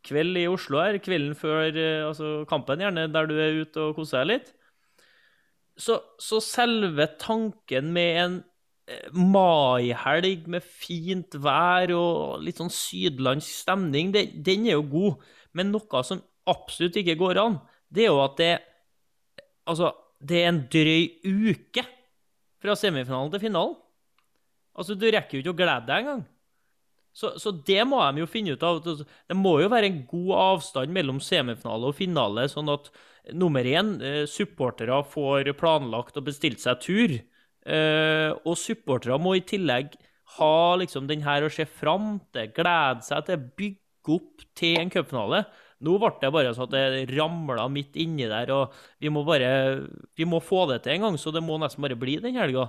novemberkveld 0.00 0.36
i 0.38 0.48
Oslo 0.48 0.80
her. 0.80 0.98
Kvelden 0.98 1.34
før 1.34 1.76
eh, 1.76 2.06
altså 2.06 2.44
kampen, 2.48 2.80
gjerne, 2.80 3.12
der 3.12 3.26
du 3.26 3.38
er 3.38 3.60
ute 3.62 3.80
og 3.80 3.96
koser 3.96 4.24
deg 4.24 4.40
litt. 4.40 4.54
Så, 5.76 6.00
så 6.18 6.40
selve 6.40 7.06
tanken 7.18 7.92
med 7.92 8.16
en 8.20 8.44
eh, 8.88 9.10
maihelg 9.12 10.48
med 10.48 10.62
fint 10.62 11.34
vær 11.34 11.92
og 11.92 12.42
litt 12.42 12.58
sånn 12.58 12.70
sydlandsk 12.70 13.64
stemning, 13.64 14.12
det, 14.12 14.42
den 14.44 14.66
er 14.66 14.78
jo 14.78 14.88
god. 14.90 15.24
Men 15.52 15.72
noe 15.72 16.02
som 16.04 16.22
absolutt 16.46 16.96
ikke 16.96 17.18
går 17.18 17.40
an, 17.40 17.60
det 17.90 18.06
er 18.06 18.12
jo 18.12 18.24
at 18.24 18.36
det 18.38 18.52
Altså, 19.70 19.92
det 20.18 20.38
er 20.40 20.48
en 20.48 20.64
drøy 20.72 21.20
uke 21.52 21.82
fra 22.58 22.74
semifinalen 22.74 23.30
til 23.30 23.42
finalen. 23.44 23.76
Altså, 24.74 24.96
du 24.98 25.04
rekker 25.06 25.36
jo 25.36 25.42
ikke 25.44 25.52
å 25.52 25.58
glede 25.60 25.86
deg 25.86 26.00
engang. 26.00 26.24
Så, 27.12 27.32
så 27.42 27.52
det 27.66 27.82
må 27.88 28.00
de 28.06 28.22
jo 28.22 28.28
finne 28.30 28.54
ut 28.54 28.62
av. 28.66 28.80
Det 28.84 29.36
må 29.36 29.56
jo 29.62 29.70
være 29.72 29.90
en 29.90 30.02
god 30.08 30.34
avstand 30.38 30.94
mellom 30.94 31.18
semifinale 31.24 31.90
og 31.90 31.96
finale, 31.98 32.46
sånn 32.50 32.70
at 32.72 32.90
nummer 33.36 33.66
én, 33.66 33.96
eh, 34.02 34.22
supportere 34.30 35.00
får 35.10 35.50
planlagt 35.58 36.16
og 36.20 36.28
bestilt 36.28 36.62
seg 36.62 36.80
tur. 36.84 37.16
Eh, 37.66 38.30
og 38.46 38.56
supportere 38.56 39.18
må 39.20 39.34
i 39.36 39.44
tillegg 39.44 39.96
ha 40.38 40.76
liksom 40.78 41.08
den 41.10 41.24
her 41.26 41.44
å 41.44 41.52
se 41.52 41.66
fram 41.66 42.20
til, 42.32 42.52
glede 42.56 43.02
seg 43.04 43.26
til, 43.26 43.42
bygge 43.58 44.14
opp 44.16 44.46
til 44.56 44.78
en 44.80 44.92
cupfinale. 44.92 45.44
Nå 45.80 45.96
ble 46.00 46.12
det 46.20 46.30
bare 46.32 46.52
sånn 46.54 46.68
at 46.68 46.74
det 46.76 47.16
ramla 47.16 47.66
midt 47.72 47.96
inni 48.00 48.28
der, 48.28 48.52
og 48.52 48.74
vi 49.00 49.08
må 49.12 49.24
bare 49.24 49.88
Vi 50.16 50.26
må 50.28 50.40
få 50.44 50.66
det 50.68 50.82
til 50.84 50.98
en 50.98 51.08
gang, 51.08 51.18
så 51.18 51.32
det 51.32 51.42
må 51.42 51.56
nesten 51.58 51.82
bare 51.82 51.98
bli 51.98 52.18
den 52.20 52.36
helga. 52.36 52.68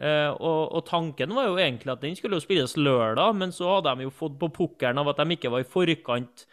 Eh, 0.00 0.30
og, 0.32 0.72
og 0.72 0.84
tanken 0.88 1.34
var 1.36 1.50
jo 1.50 1.60
egentlig 1.60 1.92
at 1.92 2.02
den 2.04 2.16
skulle 2.16 2.38
jo 2.40 2.44
spilles 2.44 2.78
lørdag, 2.80 3.36
men 3.36 3.52
så 3.52 3.76
hadde 3.76 3.92
de 3.98 4.08
jo 4.08 4.14
fått 4.14 4.38
på 4.40 4.50
pukkelen 4.54 5.02
av 5.02 5.12
at 5.12 5.20
de 5.20 5.36
ikke 5.36 5.52
var 5.52 5.64
i 5.64 5.68
forkant 5.68 6.46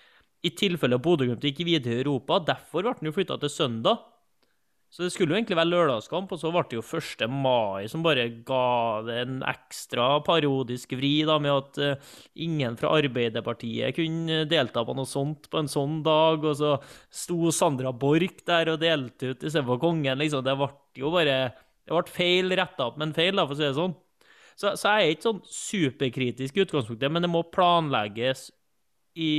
i 0.44 0.52
tilfelle 0.56 1.00
Bodø-Glimt 1.04 1.44
gikk 1.44 1.66
videre 1.68 1.98
i 1.98 2.04
Europa. 2.04 2.40
Derfor 2.54 2.86
ble 2.86 2.96
den 3.00 3.12
jo 3.12 3.16
flytta 3.16 3.40
til 3.42 3.52
søndag. 3.52 4.06
Så 4.90 5.04
det 5.04 5.12
skulle 5.14 5.36
jo 5.36 5.38
egentlig 5.38 5.58
være 5.60 5.70
lørdagskamp, 5.70 6.32
og 6.34 6.40
så 6.42 6.50
ble 6.50 6.64
det 6.66 6.80
jo 6.80 6.82
1. 6.82 7.28
mai 7.30 7.86
som 7.92 8.02
bare 8.02 8.24
ga 8.46 9.04
det 9.06 9.18
en 9.22 9.36
ekstra 9.46 10.08
parodisk 10.26 10.96
vri, 10.98 11.12
da, 11.30 11.36
med 11.38 11.54
at 11.54 11.78
uh, 11.78 12.16
ingen 12.42 12.78
fra 12.80 12.96
Arbeiderpartiet 12.98 13.94
kunne 14.00 14.42
delta 14.50 14.82
på 14.88 14.96
noe 14.98 15.10
sånt 15.10 15.46
på 15.52 15.62
en 15.62 15.70
sånn 15.70 16.00
dag, 16.06 16.42
og 16.42 16.58
så 16.58 16.74
sto 17.14 17.54
Sandra 17.54 17.94
Borch 17.94 18.42
der 18.50 18.74
og 18.74 18.82
delte 18.82 19.36
ut 19.36 19.46
istedenfor 19.46 19.78
kongen, 19.84 20.24
liksom. 20.24 20.42
Det 20.48 20.58
ble 20.58 20.72
jo 21.04 21.14
bare 21.14 21.38
Det 21.90 21.98
ble 21.98 22.14
feil 22.14 22.54
retta 22.54 22.86
opp 22.86 23.00
med 23.02 23.10
en 23.10 23.16
feil, 23.18 23.34
da, 23.34 23.48
for 23.50 23.58
å 23.58 23.58
si 23.58 23.66
det 23.66 23.74
sånn. 23.74 23.96
Så, 24.60 24.76
så 24.78 24.92
jeg 24.94 25.08
er 25.08 25.16
ikke 25.16 25.26
sånn 25.26 25.40
superkritisk 25.50 26.58
i 26.58 26.64
utgangspunktet, 26.66 27.10
men 27.10 27.26
det 27.26 27.32
må 27.32 27.42
planlegges 27.50 28.50
i 29.18 29.32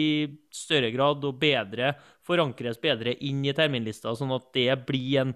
større 0.55 0.91
grad 0.91 1.22
og 1.29 1.39
bedre, 1.39 1.93
forankres 2.27 2.81
bedre 2.83 3.14
inn 3.22 3.45
i 3.47 3.55
terminlista, 3.55 4.16
sånn 4.18 4.35
at 4.35 4.49
det 4.57 4.68
blir 4.89 5.20
en, 5.22 5.35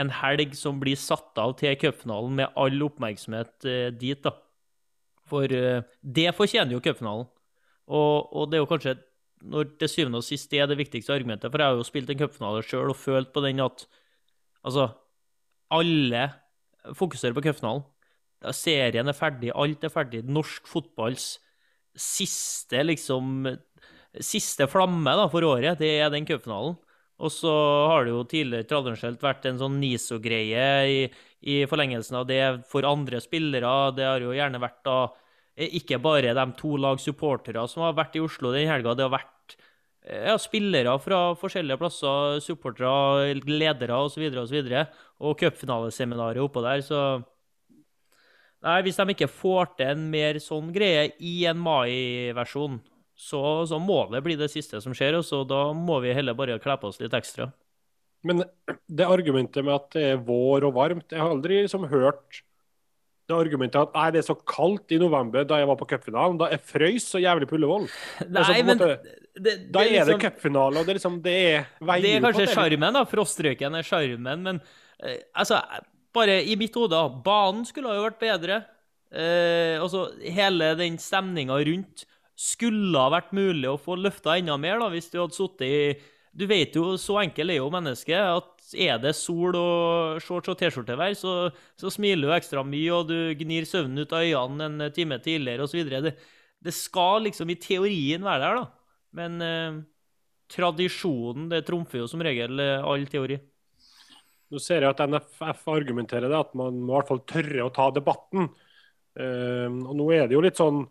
en 0.00 0.14
helg 0.22 0.56
som 0.56 0.80
blir 0.80 0.96
satt 0.96 1.36
av 1.42 1.52
til 1.60 1.76
cupfinalen 1.82 2.40
med 2.40 2.56
all 2.56 2.88
oppmerksomhet 2.88 3.68
eh, 3.68 3.90
dit, 3.92 4.24
da. 4.24 4.32
For 5.28 5.52
eh, 5.52 5.84
det 6.00 6.30
fortjener 6.38 6.76
jo 6.78 6.82
cupfinalen. 6.84 7.28
Og, 7.92 8.32
og 8.32 8.48
det 8.48 8.56
er 8.56 8.64
jo 8.64 8.70
kanskje, 8.70 8.96
når 9.52 9.74
til 9.82 9.90
syvende 9.90 10.22
og 10.22 10.26
sist 10.26 10.48
det 10.48 10.62
er 10.62 10.70
det 10.70 10.80
viktigste 10.80 11.12
argumentet, 11.12 11.52
for 11.52 11.60
jeg 11.60 11.74
har 11.74 11.78
jo 11.78 11.86
spilt 11.90 12.10
en 12.14 12.24
cupfinale 12.24 12.64
sjøl 12.64 12.94
og 12.94 12.98
følt 12.98 13.34
på 13.34 13.44
den 13.44 13.60
at 13.66 13.84
altså, 14.62 14.92
alle 15.72 16.28
fokuserer 16.98 17.36
på 17.36 17.44
cupfinalen. 17.48 17.84
Serien 18.56 19.08
er 19.08 19.16
ferdig, 19.16 19.52
alt 19.54 19.84
er 19.86 19.92
ferdig. 19.92 20.24
Norsk 20.26 20.66
fotballs 20.70 21.36
siste 21.98 22.80
liksom 22.82 23.44
siste 24.20 24.66
flamme 24.68 25.14
da, 25.16 25.28
for 25.32 25.44
året, 25.46 25.78
det 25.80 25.92
er 26.02 26.10
den 26.12 26.26
cupfinalen. 26.28 26.76
Og 27.22 27.30
så 27.30 27.52
har 27.88 28.04
det 28.04 28.12
jo 28.12 28.22
tidligere 28.26 28.66
tradisjonelt 28.66 29.22
vært 29.22 29.46
en 29.46 29.60
sånn 29.60 29.76
NISO-greie 29.78 30.64
i, 30.90 31.02
i, 31.46 31.60
forlengelsen 31.70 32.18
av 32.18 32.26
det 32.26 32.40
for 32.70 32.86
andre 32.88 33.20
spillere. 33.22 33.92
Det 33.94 34.08
har 34.08 34.24
jo 34.24 34.32
gjerne 34.34 34.60
vært 34.62 34.80
da 34.88 34.96
eh, 35.54 35.70
ikke 35.78 36.00
bare 36.02 36.34
de 36.34 36.46
to 36.58 36.74
lag 36.82 36.98
supportere 37.02 37.62
som 37.70 37.86
har 37.86 37.94
vært 37.98 38.18
i 38.18 38.24
Oslo 38.24 38.50
den 38.54 38.66
helga. 38.70 38.96
Det 38.98 39.06
har 39.06 39.14
vært 39.14 39.31
ja, 40.02 40.34
spillere 40.40 40.94
fra 41.02 41.20
forskjellige 41.38 41.78
plasser, 41.78 42.40
supportere, 42.42 43.34
ledere 43.46 44.00
osv. 44.02 44.24
Og, 44.32 44.48
så 44.48 44.56
videre, 44.56 44.86
og 45.22 45.38
cupfinaleseminaret 45.38 46.42
oppå 46.42 46.62
der. 46.64 46.82
Så 46.82 47.00
nei, 48.66 48.80
hvis 48.86 48.98
de 48.98 49.14
ikke 49.14 49.30
får 49.30 49.76
til 49.78 49.92
en 49.94 50.08
mer 50.10 50.40
sånn 50.42 50.72
greie 50.74 51.12
i 51.22 51.42
en 51.50 51.60
mai-versjon, 51.62 52.80
så, 53.22 53.62
så, 53.68 53.78
må 53.78 54.04
det 54.10 54.24
bli 54.24 54.34
det 54.40 54.50
siste 54.50 54.80
som 54.82 54.94
skjer. 54.96 55.20
Og 55.20 55.26
så 55.26 55.44
da 55.46 55.68
må 55.76 56.00
vi 56.02 56.14
heller 56.16 56.38
bare 56.38 56.58
kle 56.62 56.78
på 56.80 56.90
oss 56.90 56.98
litt 57.02 57.14
ekstra. 57.14 57.52
Men 58.26 58.44
det 58.86 59.06
argumentet 59.06 59.64
med 59.66 59.74
at 59.74 59.94
det 59.94 60.08
er 60.12 60.24
vår 60.26 60.68
og 60.68 60.76
varmt, 60.76 61.10
jeg 61.10 61.18
har 61.18 61.30
aldri 61.34 61.62
liksom 61.64 61.88
hørt 61.90 62.42
det 63.30 63.34
argumentet 63.38 63.78
at 63.78 63.94
nei, 63.94 64.06
det 64.14 64.20
er 64.22 64.26
så 64.26 64.34
kaldt 64.34 64.92
i 64.94 64.98
november 64.98 65.44
da 65.46 65.60
jeg 65.60 65.68
var 65.70 65.78
på 65.78 65.86
cupfinalen. 65.90 66.38
Da 66.40 66.48
jeg 66.50 66.62
frøys 66.66 67.06
så 67.14 67.22
jævlig 67.22 67.46
på 67.50 67.58
Ullevål. 67.58 67.86
Nei, 68.26 68.42
altså, 68.42 68.56
men 68.66 68.80
måte, 68.82 69.20
det, 69.34 69.56
det, 69.56 69.72
Da 69.72 69.82
er 69.84 69.90
det 69.92 70.04
liksom, 70.12 70.20
cupfinale, 70.20 70.78
og 70.78 70.84
det 70.84 70.92
er 70.92 70.98
liksom 71.00 71.18
Det 71.24 71.32
er 71.32 71.66
veien 71.80 72.04
Det 72.04 72.12
er 72.12 72.26
kanskje 72.26 72.46
sjarmen, 72.52 72.98
da. 72.98 73.04
Frostrøyken 73.08 73.78
er 73.78 73.88
sjarmen. 73.88 74.46
Men 74.46 74.62
eh, 75.00 75.18
altså, 75.32 75.62
bare 76.14 76.40
i 76.44 76.56
mitt 76.60 76.76
hode, 76.76 77.00
banen 77.24 77.66
skulle 77.68 77.92
ha 77.92 77.98
jo 77.98 78.06
vært 78.06 78.22
bedre. 78.22 78.62
Eh, 79.12 79.76
altså, 79.80 80.06
hele 80.24 80.72
den 80.78 80.98
stemninga 81.00 81.58
rundt 81.68 82.06
skulle 82.38 82.98
ha 82.98 83.12
vært 83.12 83.32
mulig 83.36 83.68
å 83.70 83.80
få 83.80 83.96
løfta 84.00 84.38
enda 84.38 84.56
mer 84.60 84.80
da, 84.80 84.88
hvis 84.92 85.10
du 85.12 85.20
hadde 85.20 85.36
sittet 85.36 85.68
i 85.68 86.10
Du 86.32 86.46
vet 86.48 86.72
jo, 86.72 86.94
så 86.96 87.18
enkel 87.20 87.52
er 87.52 87.58
jo 87.60 87.68
mennesket, 87.72 88.16
at 88.16 88.52
er 88.72 89.00
det 89.02 89.10
sol 89.18 89.52
og 89.58 90.20
shorts 90.24 90.48
og 90.48 90.56
T-skjortevær, 90.56 91.12
så, 91.12 91.50
så, 91.76 91.90
smiler 91.92 92.30
du 92.30 92.32
ekstra 92.32 92.62
mye, 92.64 92.92
og 92.96 93.10
du 93.10 93.34
gnir 93.36 93.66
søvnen 93.68 94.00
ut 94.00 94.14
av 94.16 94.24
øynene 94.24 94.86
en 94.88 94.94
time 94.96 95.18
tidligere 95.20 95.66
osv. 95.66 95.84
Det, 95.92 96.14
det 96.64 96.72
skal 96.72 97.26
liksom 97.26 97.52
i 97.52 97.58
teorien 97.60 98.24
være 98.24 98.46
der, 98.46 98.62
da. 98.62 98.81
Men 99.18 99.40
eh, 99.44 99.80
tradisjonen 100.52 101.50
det 101.52 101.64
trumfer 101.68 102.02
jo 102.02 102.08
som 102.10 102.22
regel 102.24 102.60
eh, 102.62 102.78
all 102.80 103.04
teori. 103.10 103.38
Nå 104.52 104.60
ser 104.60 104.84
jeg 104.84 104.92
at 104.92 105.04
NFF 105.08 105.68
argumenterer 105.72 106.28
det, 106.28 106.40
at 106.46 106.56
man 106.58 106.80
må 106.80 106.94
i 106.94 106.98
hvert 106.98 107.12
fall 107.12 107.22
tørre 107.28 107.64
å 107.64 107.72
ta 107.72 107.88
debatten. 107.94 108.50
Eh, 109.16 109.68
og 109.68 109.94
nå 109.96 110.10
er 110.16 110.26
det 110.28 110.36
jo 110.36 110.44
litt 110.44 110.60
sånn 110.60 110.84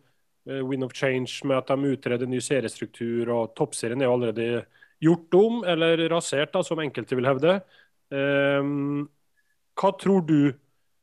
Eh, 0.50 0.68
Win 0.68 0.84
of 0.84 0.94
Change 0.94 1.46
med 1.46 1.58
at 1.58 1.70
de 1.70 1.94
utreder 1.94 2.30
ny 2.30 2.40
seriestruktur, 2.42 3.30
og 3.30 3.54
toppserien 3.58 4.02
er 4.02 4.10
jo 4.10 4.16
allerede 4.16 4.66
gjort 5.02 5.38
om, 5.38 5.62
eller 5.68 6.08
rasert, 6.10 6.54
da, 6.56 6.64
som 6.66 6.82
enkelte 6.82 7.18
vil 7.18 7.30
hevde. 7.30 7.60
Um, 8.12 9.08
hva 9.78 9.94
tror 10.02 10.26
du, 10.28 10.54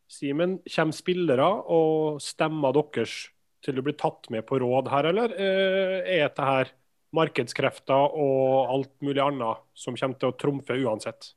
Simen, 0.09 0.59
kommer 0.73 0.97
spillere 0.97 1.47
og 1.69 2.21
stemmer 2.25 2.73
deres 2.77 3.29
til 3.64 3.81
å 3.81 3.85
bli 3.85 3.93
tatt 3.99 4.31
med 4.33 4.47
på 4.49 4.61
råd 4.62 4.89
her, 4.93 5.09
eller 5.11 5.35
uh, 5.35 5.97
er 6.03 6.25
dette 6.25 6.47
her 6.47 6.71
markedskrefter 7.17 8.17
og 8.21 8.73
alt 8.75 8.93
mulig 9.05 9.23
annet 9.25 9.63
som 9.79 9.97
kommer 9.97 10.21
til 10.21 10.33
å 10.33 10.39
trumfe 10.39 10.77
uansett? 10.77 11.33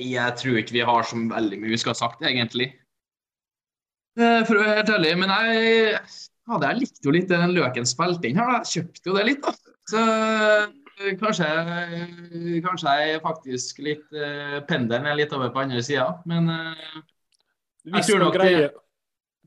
Jeg 0.00 0.38
tror 0.40 0.58
ikke 0.58 0.74
vi 0.74 0.86
har 0.86 1.06
så 1.06 1.18
veldig 1.18 1.60
mye 1.62 1.74
vi 1.74 1.78
skal 1.78 1.94
ha 1.94 2.00
sagt, 2.00 2.24
egentlig. 2.26 2.72
Eh, 4.18 4.40
for 4.46 4.56
å 4.56 4.62
være 4.62 4.80
helt 4.80 4.94
ærlig. 4.96 5.12
Men 5.20 5.34
jeg, 5.34 5.98
hadde 6.50 6.70
jeg 6.70 6.80
likte 6.80 7.06
jo 7.06 7.14
litt 7.14 7.28
den 7.30 7.54
løken 7.54 7.86
spilte 7.86 8.30
inn 8.30 8.40
her. 8.40 8.56
da. 8.56 8.62
Jeg 8.64 8.80
kjøpte 8.80 9.10
jo 9.10 9.18
det 9.18 9.26
litt, 9.28 9.44
da. 9.44 9.76
Så 9.90 10.02
eh, 10.02 11.12
kanskje, 11.20 11.50
kanskje 12.64 12.96
jeg 13.02 13.22
faktisk 13.22 13.80
litt 13.84 14.20
Pendelen 14.68 15.10
er 15.10 15.18
litt 15.18 15.34
over 15.36 15.52
på 15.54 15.62
andre 15.62 15.82
sida. 15.84 16.08
Men 16.30 16.50
jeg 17.84 18.08
tror 18.08 18.24
nok 18.24 18.38
greier... 18.38 18.72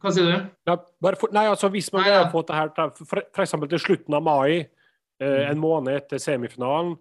Hva 0.03 0.13
sier 0.13 0.27
du? 0.29 0.49
Ja, 0.69 0.77
for, 1.17 1.31
nei, 1.33 1.47
altså 1.49 1.71
Hvis 1.73 1.91
man 1.93 2.05
greier 2.05 2.27
å 2.27 2.31
få 2.33 2.43
det 2.45 2.57
her 2.57 2.73
f.eks. 2.75 3.55
til 3.57 3.81
slutten 3.81 4.17
av 4.17 4.25
mai, 4.25 4.67
uh, 5.23 5.43
en 5.47 5.61
måned 5.61 5.95
etter 5.97 6.21
semifinalen, 6.21 6.95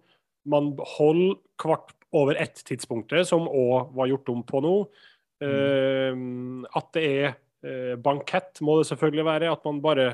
man 0.47 0.71
holder 0.97 1.35
kvart 1.61 1.93
over 2.15 2.39
ett-tidspunktet, 2.39 3.27
som 3.29 3.49
òg 3.51 3.91
var 3.97 4.09
gjort 4.09 4.31
om 4.31 4.41
på 4.47 4.61
nå, 4.63 4.75
mm. 5.43 6.63
at 6.79 6.87
det 6.95 7.03
er 7.03 7.35
Eh, 7.65 7.95
bankett 7.97 8.61
må 8.61 8.77
det 8.79 8.87
selvfølgelig 8.91 9.25
være. 9.25 9.51
At 9.51 9.65
man 9.65 9.81
bare 9.81 10.07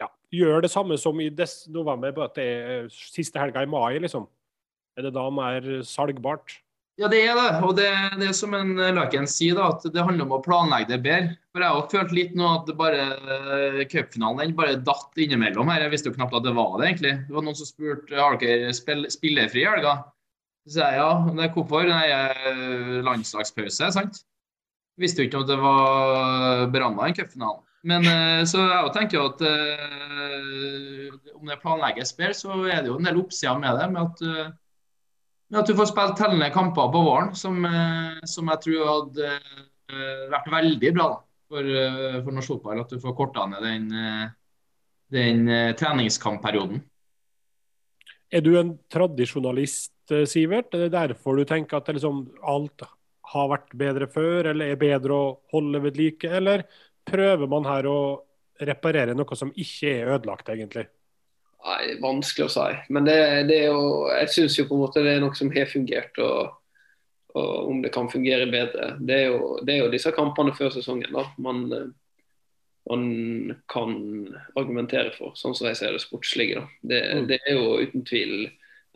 ja, 0.00 0.08
gjør 0.34 0.64
det 0.64 0.72
samme 0.72 0.98
som 1.00 1.20
i 1.20 1.30
november, 1.68 2.12
bare 2.12 2.30
at 2.30 2.38
det 2.38 2.48
er 2.48 2.88
siste 2.92 3.40
helga 3.40 3.62
i 3.62 3.70
mai, 3.70 3.98
liksom. 4.02 4.28
Er 4.96 5.08
det 5.08 5.14
da 5.14 5.28
mer 5.30 5.68
salgbart? 5.86 6.58
Ja, 6.98 7.06
det 7.06 7.20
er 7.28 7.36
det. 7.38 7.50
Og 7.62 7.76
det, 7.78 7.86
det 8.18 8.26
er 8.26 8.34
som 8.34 8.54
en 8.58 8.72
Laken 8.96 9.28
sier, 9.30 9.54
da, 9.54 9.68
at 9.70 9.84
det 9.94 10.02
handler 10.02 10.26
om 10.26 10.32
å 10.34 10.42
planlegge 10.42 10.90
det 10.90 10.98
bedre. 11.04 11.36
For 11.54 11.62
Jeg 11.62 11.76
har 11.76 11.92
følt 11.92 12.14
litt 12.16 12.32
nå 12.38 12.48
at 12.56 12.72
bare 12.80 13.04
uh, 13.22 13.82
cupfinalen 13.92 14.56
bare 14.58 14.80
datt 14.82 15.20
innimellom 15.22 15.70
her. 15.70 15.84
Jeg 15.86 15.94
visste 15.94 16.10
jo 16.10 16.16
knapt 16.16 16.34
at 16.34 16.48
det 16.48 16.56
var 16.58 16.74
det, 16.80 16.88
egentlig. 16.88 17.14
Det 17.28 17.36
var 17.36 17.46
noen 17.46 17.60
som 17.60 17.70
spurte 17.70 18.18
har 18.18 18.40
dere 18.42 18.74
spill, 18.74 19.06
spillefri 19.14 19.62
i 19.62 19.70
helga. 19.70 19.94
Så 20.66 20.74
sier 20.74 20.98
jeg 20.98 21.04
ja. 21.04 21.14
Det 21.38 21.46
er 21.46 21.54
hvorfor? 21.54 21.86
Nei, 21.86 23.00
landslagspause, 23.06 23.94
sant? 23.94 24.22
Jeg 24.98 25.06
Visste 25.06 25.22
jo 25.22 25.30
ikke 25.30 25.46
at 25.46 25.52
det 25.52 25.62
var 25.62 26.66
beramma 26.74 27.06
i 27.06 27.14
cupfinale. 27.14 27.62
Men 27.86 28.02
eh, 28.10 28.42
så 28.50 28.64
jeg 28.66 28.94
tenker 28.96 29.20
jo 29.20 29.28
at 29.30 29.44
om 31.38 31.46
det 31.46 31.62
planlegges 31.62 32.10
bedre, 32.18 32.34
så 32.34 32.58
er 32.66 32.82
det 32.82 32.90
jo 32.90 32.98
en 32.98 33.06
del 33.06 33.20
oppsider 33.22 33.62
med 33.62 33.78
det. 33.78 33.92
Med 33.94 34.02
at, 34.02 34.58
at, 35.54 35.66
du 35.68 35.74
får 35.76 35.88
spilt 35.90 36.18
tellende 36.18 36.50
kamper 36.52 36.90
på 36.92 37.02
våren, 37.06 37.32
som, 37.38 37.62
uh, 37.64 38.18
som 38.28 38.50
jeg 38.52 38.64
tror 38.66 38.92
hadde 38.92 39.32
vært 40.28 40.50
veldig 40.52 40.90
bra 40.92 41.06
for, 41.48 41.64
for 42.20 42.34
norsk 42.36 42.50
fotball. 42.52 42.82
At 42.82 42.90
du 42.92 43.00
får 43.00 43.14
korta 43.16 43.46
ned 43.48 43.62
den, 43.64 43.86
den 45.16 45.48
treningskampperioden. 45.80 46.82
Er 48.28 48.44
du 48.44 48.50
en 48.60 48.74
tradisjonalist, 48.92 49.94
Sivert? 50.28 50.74
Er 50.76 50.84
det 50.84 50.92
derfor 50.92 51.40
du 51.40 51.48
tenker 51.48 51.80
at 51.80 51.88
liksom 51.88 52.26
alt 52.44 52.84
har 53.32 53.48
vært 53.48 53.72
bedre 53.80 54.08
før, 54.12 54.50
eller 54.52 54.74
er 54.74 54.80
bedre 54.80 55.16
å 55.16 55.32
holde 55.52 55.80
ved 55.84 55.96
like? 56.00 56.28
Eller 56.28 56.66
prøver 57.08 57.48
man 57.48 57.68
her 57.68 57.88
å 57.88 57.98
reparere 58.68 59.16
noe 59.16 59.38
som 59.38 59.52
ikke 59.54 59.92
er 60.02 60.12
ødelagt, 60.16 60.48
egentlig? 60.52 60.88
Nei, 61.66 61.98
Vanskelig 62.02 62.46
å 62.46 62.52
si. 62.52 62.68
Men 62.94 63.08
det, 63.08 63.18
det 63.50 63.62
er 63.64 63.72
jo, 63.72 64.06
jeg 64.12 64.30
syns 64.34 64.58
jo 64.58 64.66
på 64.68 64.76
en 64.76 64.84
måte 64.84 65.02
det 65.04 65.16
er 65.16 65.22
noe 65.24 65.36
som 65.36 65.50
har 65.54 65.70
fungert. 65.70 66.18
og, 66.22 66.58
og 67.38 67.70
om 67.70 67.82
det 67.82 67.92
kan 67.94 68.10
fungere 68.10 68.50
bedre. 68.50 68.92
Det 69.00 69.16
er 69.16 69.26
jo, 69.32 69.56
det 69.62 69.74
er 69.74 69.82
jo 69.82 69.92
disse 69.92 70.12
kampene 70.16 70.54
før 70.56 70.72
sesongen 70.74 71.12
da, 71.14 71.26
man, 71.42 71.64
man, 72.88 73.04
kan 73.70 73.92
argumentere 74.56 75.12
for, 75.16 75.36
sånn 75.38 75.56
som 75.56 75.68
jeg 75.68 75.80
ser 75.80 75.96
det 75.96 76.04
sportslige. 76.04 76.62
Da. 76.62 76.78
Det, 76.92 77.02
mm. 77.04 77.26
det 77.30 77.40
er 77.44 77.58
jo 77.58 77.76
uten 77.82 78.06
tvil 78.08 78.36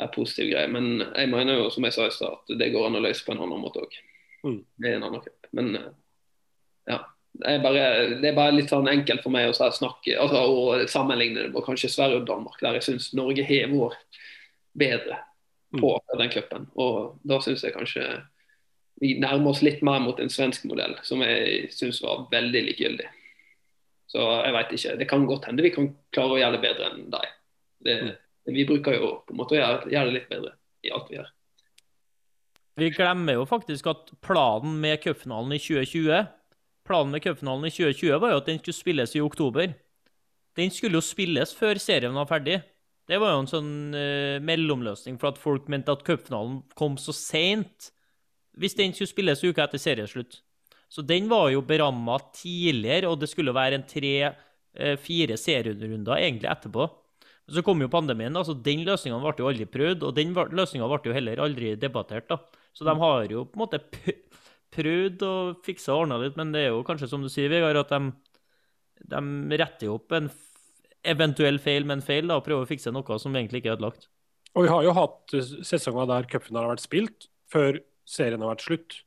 en 0.00 0.12
positiv 0.14 0.52
greie. 0.52 0.70
Men 0.72 1.04
jeg 1.04 1.30
mener 1.32 1.60
jo, 1.60 1.68
som 1.72 1.86
jeg 1.86 1.96
sa 1.96 2.08
i 2.08 2.14
stad, 2.14 2.40
at 2.40 2.54
det 2.58 2.72
går 2.74 2.88
an 2.88 2.98
å 2.98 3.04
løse 3.04 3.26
på 3.26 3.34
en 3.34 3.44
annen 3.44 3.62
måte 3.62 3.84
òg. 3.84 3.98
Mm. 4.46 4.62
Det 4.78 4.88
er 4.88 4.96
en 4.98 5.08
annen 5.10 5.26
kamp. 5.26 5.50
Men 5.52 5.74
ja. 6.88 7.02
Det 7.32 7.48
er, 7.48 7.62
bare, 7.64 7.84
det 8.20 8.28
er, 8.28 8.34
bare, 8.36 8.52
litt 8.52 8.68
sånn 8.68 8.90
enkelt 8.92 9.22
for 9.24 9.32
meg 9.32 9.48
å 9.48 9.54
snakke 9.56 10.18
altså, 10.20 10.42
og 10.52 10.82
sammenligne 10.92 11.46
det 11.46 11.52
med 11.54 11.64
kanskje 11.64 11.88
Sverige 11.88 12.20
og 12.20 12.26
Danmark, 12.28 12.58
der 12.60 12.76
jeg 12.76 12.84
syns 12.84 13.08
Norge 13.16 13.46
har 13.48 13.72
vært 13.72 14.20
bedre 14.76 15.16
på 15.72 15.94
mm. 15.96 16.12
den 16.20 16.32
cupen. 16.34 16.68
Og 16.76 17.16
da 17.24 17.40
syns 17.40 17.64
jeg 17.64 17.74
kanskje 17.74 18.04
vi 19.02 19.16
nærmer 19.18 19.50
oss 19.50 19.62
litt 19.64 19.80
mer 19.82 20.02
mot 20.04 20.20
en 20.20 20.30
svensk 20.30 20.66
modell, 20.68 20.94
som 21.02 21.24
jeg 21.24 21.70
syns 21.74 22.02
var 22.04 22.26
veldig 22.30 22.62
likegyldig. 22.68 23.08
Så 24.12 24.20
jeg 24.20 24.54
veit 24.54 24.74
ikke. 24.76 24.96
Det 25.00 25.08
kan 25.10 25.24
godt 25.26 25.48
hende 25.48 25.64
vi 25.64 25.72
kan 25.72 25.88
klare 26.14 26.36
å 26.36 26.42
gjøre 26.42 26.58
det 26.58 26.64
bedre 26.66 26.90
enn 26.90 27.06
dem. 27.14 27.30
Mm. 27.88 28.10
Vi 28.52 28.66
bruker 28.68 28.98
jo 28.98 29.14
på 29.24 29.34
en 29.34 29.40
måte 29.40 29.56
å 29.56 29.58
gjøre, 29.58 29.88
gjøre 29.94 30.10
det 30.10 30.18
litt 30.18 30.28
bedre 30.30 30.52
i 30.84 30.92
alt 30.92 31.08
vi 31.08 31.16
gjør. 31.16 31.32
Vi 32.80 32.88
glemmer 32.92 33.36
jo 33.36 33.48
faktisk 33.48 33.88
at 33.90 34.12
planen 34.24 34.78
med 34.84 35.00
cupfinalen 35.02 35.56
i 35.56 35.60
2020 35.60 36.28
Planen 36.86 37.14
med 37.14 37.22
cupfinalen 37.22 37.68
i 37.68 37.72
2020 37.72 38.20
var 38.22 38.34
jo 38.34 38.42
at 38.42 38.50
den 38.50 38.60
skulle 38.60 38.78
spilles 38.78 39.16
i 39.16 39.22
oktober. 39.22 39.74
Den 40.58 40.72
skulle 40.74 40.98
jo 40.98 41.04
spilles 41.04 41.54
før 41.56 41.80
serien 41.80 42.16
var 42.16 42.28
ferdig. 42.30 42.60
Det 43.08 43.18
var 43.18 43.34
jo 43.34 43.42
en 43.42 43.50
sånn 43.50 43.72
uh, 43.96 44.38
mellomløsning 44.44 45.18
for 45.20 45.32
at 45.32 45.40
folk 45.40 45.68
mente 45.72 45.94
at 45.94 46.04
cupfinalen 46.06 46.60
kom 46.78 46.98
så 47.00 47.14
seint. 47.16 47.90
Hvis 48.58 48.76
den 48.78 48.94
skulle 48.94 49.10
spilles 49.10 49.44
uka 49.44 49.64
etter 49.64 49.80
serieslutt. 49.80 50.42
Så 50.92 51.04
den 51.06 51.30
var 51.30 51.48
jo 51.54 51.62
beramma 51.64 52.18
tidligere, 52.36 53.08
og 53.08 53.22
det 53.22 53.30
skulle 53.30 53.54
være 53.56 53.78
en 53.78 53.86
tre-fire 53.88 55.38
uh, 55.38 55.40
serierunder 55.40 56.18
egentlig 56.18 56.50
etterpå. 56.52 56.88
Så 57.52 57.64
kom 57.66 57.80
jo 57.82 57.90
pandemien, 57.90 58.36
altså 58.38 58.54
den 58.54 58.84
løsninga 58.86 59.18
ble 59.20 59.32
jo 59.40 59.48
aldri 59.50 59.66
prøvd, 59.68 60.04
og 60.06 60.14
den 60.16 60.30
løsninga 60.32 60.86
ble 60.88 61.10
jo 61.10 61.16
heller 61.16 61.42
aldri 61.42 61.72
debattert. 61.80 62.28
da. 62.28 62.38
Så 62.72 62.86
de 62.86 62.94
har 63.00 63.24
jo 63.32 63.46
på 63.48 63.58
en 63.58 63.64
måte 63.64 63.80
prøvd 64.72 65.24
å 65.26 65.34
fikse 65.64 65.92
og 65.92 66.06
ordna 66.06 66.18
litt, 66.22 66.38
men 66.40 66.54
det 66.54 66.66
er 66.66 66.72
jo 66.72 66.84
kanskje 66.86 67.10
som 67.10 67.24
du 67.24 67.30
sier, 67.32 67.52
Vegard, 67.52 67.80
at 67.82 67.92
de, 67.92 68.00
de 69.12 69.60
retter 69.60 69.92
opp 69.92 70.14
en 70.16 70.30
eventuell 71.02 71.58
feil 71.62 71.86
med 71.86 71.98
en 71.98 72.04
feil 72.06 72.30
og 72.30 72.44
prøver 72.46 72.64
å 72.64 72.70
fikse 72.70 72.92
noe 72.94 73.18
som 73.20 73.34
egentlig 73.36 73.62
ikke 73.62 73.72
er 73.72 73.78
ødelagt. 73.78 74.08
Og 74.52 74.66
vi 74.66 74.72
har 74.72 74.84
jo 74.84 74.96
hatt 74.96 75.34
eh, 75.36 75.54
sesonger 75.66 76.10
der 76.10 76.28
cupfinalen 76.30 76.68
har 76.68 76.74
vært 76.76 76.84
spilt 76.84 77.28
før 77.52 77.80
serien 78.08 78.42
har 78.44 78.52
vært 78.54 78.66
slutt. 78.66 78.98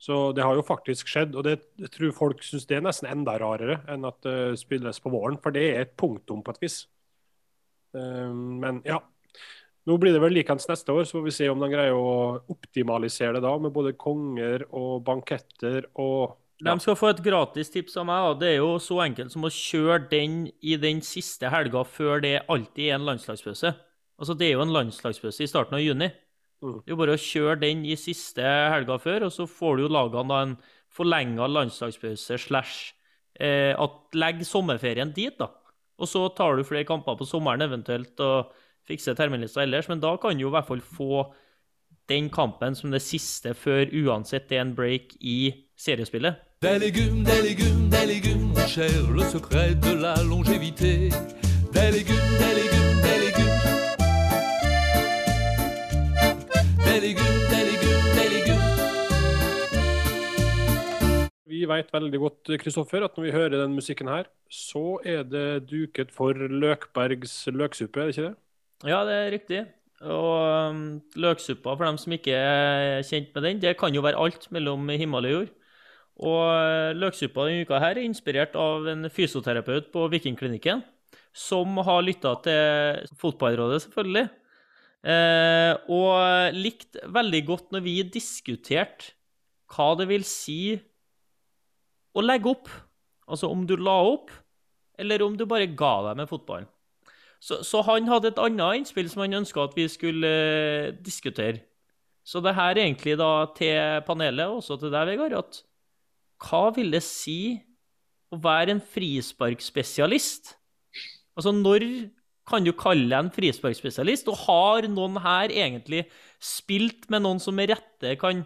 Så 0.00 0.30
det 0.32 0.44
har 0.46 0.56
jo 0.56 0.64
faktisk 0.64 1.10
skjedd, 1.12 1.34
og 1.36 1.44
det, 1.44 1.58
jeg 1.76 1.92
tror 1.92 2.14
folk 2.16 2.44
syns 2.44 2.64
det 2.68 2.78
er 2.78 2.84
nesten 2.86 3.10
enda 3.10 3.34
rarere 3.40 3.82
enn 3.92 4.06
at 4.08 4.22
det 4.24 4.56
spilles 4.62 4.96
på 5.04 5.12
våren, 5.12 5.36
for 5.42 5.52
det 5.52 5.64
er 5.74 5.82
et 5.84 5.92
punktum 6.00 6.40
på 6.44 6.54
et 6.54 6.62
vis. 6.62 6.78
Um, 7.92 8.62
men 8.62 8.80
ja. 8.86 9.02
Nå 9.90 9.96
blir 9.98 10.14
det 10.14 10.20
vel 10.22 10.36
likeens 10.36 10.68
neste 10.70 10.94
år, 10.94 11.06
så 11.08 11.16
får 11.16 11.24
vi 11.24 11.32
se 11.34 11.48
om 11.50 11.58
de 11.58 11.68
greier 11.72 11.96
å 11.96 12.38
optimalisere 12.52 13.40
det 13.40 13.42
da, 13.42 13.56
med 13.58 13.74
både 13.74 13.96
konger 13.98 14.68
og 14.70 15.00
banketter 15.06 15.88
og 15.98 16.36
De 16.60 16.74
skal 16.84 16.98
få 16.98 17.08
et 17.10 17.22
gratis 17.24 17.72
tips 17.72 17.96
av 17.98 18.04
meg. 18.06 18.34
Det 18.38 18.50
er 18.52 18.58
jo 18.60 18.74
så 18.82 19.00
enkelt 19.02 19.32
som 19.32 19.46
å 19.48 19.50
kjøre 19.50 20.04
den 20.10 20.42
i 20.60 20.76
den 20.78 21.00
siste 21.02 21.48
helga 21.50 21.82
før 21.88 22.20
det 22.22 22.34
alltid 22.52 22.84
er 22.84 22.98
en 22.98 23.08
landslagspause. 23.08 23.72
Altså, 24.20 24.36
Det 24.36 24.46
er 24.46 24.58
jo 24.58 24.66
en 24.66 24.74
landslagspause 24.76 25.42
i 25.42 25.48
starten 25.48 25.78
av 25.78 25.82
juni. 25.82 26.10
Mm. 26.60 26.76
Det 26.84 26.92
er 26.92 26.94
jo 26.94 27.00
bare 27.00 27.16
å 27.16 27.24
kjøre 27.24 27.60
den 27.64 27.86
i 27.88 27.96
siste 27.96 28.44
helga 28.44 28.98
før, 29.00 29.26
og 29.26 29.32
så 29.32 29.48
får 29.48 29.76
du 29.76 29.86
jo 29.86 29.94
lagene 29.96 30.28
da 30.28 30.42
en 30.44 30.56
forlenga 30.92 31.48
landslagspause 31.48 32.36
slash 32.44 32.92
eh, 33.40 33.72
at 33.72 34.20
Legg 34.20 34.44
sommerferien 34.44 35.14
dit, 35.16 35.32
da. 35.40 35.48
Og 36.00 36.08
så 36.08 36.26
tar 36.36 36.56
du 36.56 36.64
flere 36.68 36.88
kamper 36.88 37.16
på 37.16 37.28
sommeren 37.28 37.64
eventuelt 37.64 38.20
og 38.24 38.52
fikser 38.88 39.14
terminlista 39.18 39.62
ellers, 39.62 39.88
men 39.88 40.00
da 40.00 40.16
kan 40.20 40.36
du 40.36 40.44
jo 40.46 40.50
i 40.50 40.56
hvert 40.56 40.68
fall 40.68 40.80
få 40.80 41.24
den 42.10 42.30
kampen 42.30 42.74
som 42.74 42.90
det 42.90 43.02
siste 43.04 43.54
før 43.54 43.90
uansett 44.02 44.48
det 44.50 44.58
er 44.58 44.64
en 44.64 44.74
break 44.74 45.14
i 45.20 45.52
seriespillet. 45.78 46.34
Des 46.62 46.78
légumes, 46.78 47.24
des 47.24 47.40
légumes, 47.42 47.88
des 47.88 48.06
légumes, 48.06 48.48
mon 48.52 48.66
cher, 48.66 48.90
le 49.16 49.24
secret 49.30 49.74
de 49.80 49.94
la 49.94 50.14
longévité. 50.22 51.08
Des 51.72 51.90
légumes, 51.90 52.32
des 52.42 52.54
légumes, 52.58 53.00
des 53.06 53.18
légumes. 53.24 53.60
Des 56.84 57.00
légumes, 57.00 57.40
des 57.52 57.64
légumes, 57.70 58.08
des 58.18 58.28
légumes. 58.34 58.68
Vi 61.46 61.64
vet 61.64 61.88
veldig 61.94 62.20
godt 62.26 62.52
Kristoffer, 62.58 63.04
at 63.04 63.16
når 63.16 63.24
vi 63.24 63.32
hører 63.38 63.56
den 63.62 63.74
musikken 63.74 64.08
her, 64.08 64.28
så 64.50 64.98
er 65.04 65.22
det 65.22 65.70
duket 65.70 66.12
for 66.12 66.32
Løkbergs 66.34 67.46
løksuppe, 67.46 68.00
er 68.00 68.10
det 68.10 68.18
ikke 68.18 68.28
det? 68.28 68.36
Ja, 68.86 69.02
det 69.04 69.14
er 69.16 69.32
riktig. 69.34 69.60
Og 70.00 70.70
um, 70.72 70.84
løksuppa, 71.20 71.74
for 71.74 71.84
dem 71.84 71.98
som 72.00 72.14
ikke 72.16 72.32
er 72.32 73.02
kjent 73.04 73.34
med 73.34 73.44
den, 73.44 73.60
det 73.60 73.76
kan 73.80 73.92
jo 73.92 74.04
være 74.04 74.20
alt 74.20 74.46
mellom 74.54 74.88
himmel 74.88 75.28
og 75.28 75.34
jord. 75.34 75.50
Og 76.20 76.40
uh, 76.48 76.96
løksuppa 76.96 77.48
denne 77.48 77.66
uka 77.68 77.80
her 77.82 77.98
er 77.98 78.06
inspirert 78.06 78.56
av 78.56 78.88
en 78.88 79.10
fysioterapeut 79.12 79.90
på 79.92 80.06
Vikingklinikken, 80.12 80.80
som 81.36 81.76
har 81.84 82.04
lytta 82.06 82.34
til 82.44 83.10
Fotballrådet, 83.20 83.82
selvfølgelig. 83.84 84.28
Eh, 85.00 85.72
og 85.88 86.52
likt 86.52 86.98
veldig 87.08 87.40
godt 87.48 87.70
når 87.72 87.84
vi 87.86 87.94
diskuterte 88.04 89.14
hva 89.72 89.94
det 89.96 90.10
vil 90.10 90.26
si 90.28 90.74
å 92.12 92.24
legge 92.24 92.52
opp. 92.52 92.68
Altså 93.30 93.48
om 93.48 93.64
du 93.68 93.76
la 93.80 93.96
opp, 94.10 94.32
eller 95.00 95.24
om 95.24 95.38
du 95.38 95.46
bare 95.48 95.70
ga 95.72 95.94
deg 96.10 96.20
med 96.20 96.28
fotballen. 96.28 96.68
Så, 97.40 97.62
så 97.64 97.80
han 97.86 98.08
hadde 98.10 98.34
et 98.34 98.40
annet 98.42 98.82
innspill 98.82 99.08
som 99.08 99.24
han 99.24 99.40
ønska 99.40 99.64
at 99.64 99.76
vi 99.76 99.86
skulle 99.88 100.28
eh, 100.28 100.92
diskutere. 101.00 101.62
Så 102.24 102.42
det 102.44 102.52
her 102.54 102.74
er 102.74 102.84
egentlig 102.84 103.16
da 103.18 103.46
til 103.56 104.04
panelet, 104.06 104.46
og 104.46 104.60
også 104.60 104.76
til 104.78 104.92
deg, 104.92 105.08
Vegard, 105.08 105.38
at 105.40 105.62
hva 106.44 106.68
vil 106.76 106.92
det 106.92 107.02
si 107.04 107.56
å 108.30 108.38
være 108.40 108.76
en 108.76 108.82
frisparkspesialist? 108.84 110.54
Altså, 111.36 111.52
når 111.56 111.86
kan 112.50 112.66
du 112.66 112.72
kalle 112.76 113.08
deg 113.08 113.18
en 113.18 113.32
frisparkspesialist? 113.34 114.28
Og 114.30 114.44
har 114.44 114.88
noen 114.92 115.16
her 115.24 115.52
egentlig 115.52 116.04
spilt 116.42 117.08
med 117.12 117.24
noen 117.24 117.40
som 117.42 117.56
med 117.56 117.72
rette 117.72 118.16
kan 118.20 118.44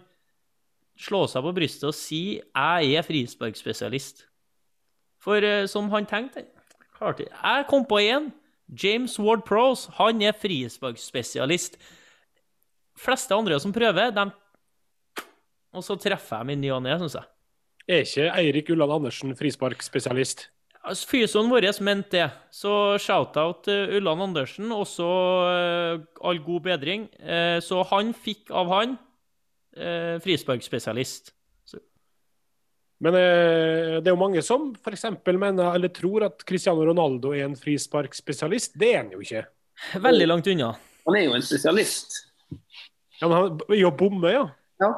slå 1.01 1.24
seg 1.30 1.42
på 1.42 1.55
brystet 1.57 1.88
og 1.90 1.97
si 1.99 2.38
'jeg 2.38 2.95
er 2.95 3.03
frisparkspesialist'? 3.03 4.24
For 5.18 5.40
eh, 5.42 5.66
som 5.66 5.90
han 5.90 6.07
tenkte 6.07 6.47
Jeg 7.42 7.66
kom 7.68 7.84
på 7.84 7.99
én. 7.99 8.30
James 8.68 9.18
Ward 9.18 9.44
Prose. 9.46 9.90
Han 9.98 10.22
er 10.22 10.32
frisparkspesialist. 10.32 11.78
fleste 12.96 13.34
andre 13.34 13.58
som 13.60 13.72
prøver, 13.72 14.10
de 14.10 14.30
Og 15.74 15.82
så 15.82 15.96
treffer 15.98 16.36
jeg 16.38 16.46
min 16.46 16.62
i 16.62 16.68
ny 16.68 16.72
og 16.72 16.82
ne, 16.82 16.98
syns 16.98 17.16
jeg. 17.18 17.24
Er 17.88 18.04
ikke 18.06 18.30
Eirik 18.38 18.70
Ulland 18.70 18.92
Andersen 18.92 19.34
frisparkspesialist? 19.36 20.48
Altså, 20.84 21.08
Fysioen 21.08 21.50
vår 21.50 21.66
mente 21.82 22.10
det. 22.16 22.30
Så 22.52 22.98
shout-out 22.98 23.64
til 23.64 23.96
Ulland 23.96 24.22
Andersen. 24.22 24.72
Også 24.72 25.08
eh, 25.50 26.00
all 26.24 26.38
god 26.44 26.60
bedring. 26.60 27.08
Eh, 27.20 27.60
så 27.60 27.82
han 27.90 28.14
fikk 28.14 28.50
av 28.50 28.68
han 28.68 28.98
eh, 29.76 30.20
frisparkspesialist. 30.20 31.32
Men 33.05 33.16
eh, 33.18 33.96
det 34.00 34.09
er 34.09 34.14
jo 34.14 34.20
mange 34.20 34.42
som 34.44 34.70
f.eks. 34.80 35.05
mener 35.26 35.74
eller 35.74 35.92
tror 35.92 36.24
at 36.30 36.44
Cristiano 36.48 36.86
Ronaldo 36.88 37.34
er 37.36 37.44
en 37.44 37.57
frisparkspesialist. 37.59 38.78
Det 38.80 38.92
er 38.94 39.02
han 39.02 39.11
jo 39.12 39.20
ikke. 39.20 39.42
Veldig 40.00 40.28
langt 40.30 40.48
unna. 40.48 40.70
Han 41.05 41.18
er 41.18 41.26
jo 41.26 41.34
en 41.36 41.44
spesialist. 41.44 42.16
Ja, 43.20 43.28
men 43.28 43.34
han 43.36 43.59
er 43.68 43.80
jo 43.82 43.90
bomme, 43.98 44.30
ja. 44.32 44.46
Ja. 44.80 44.92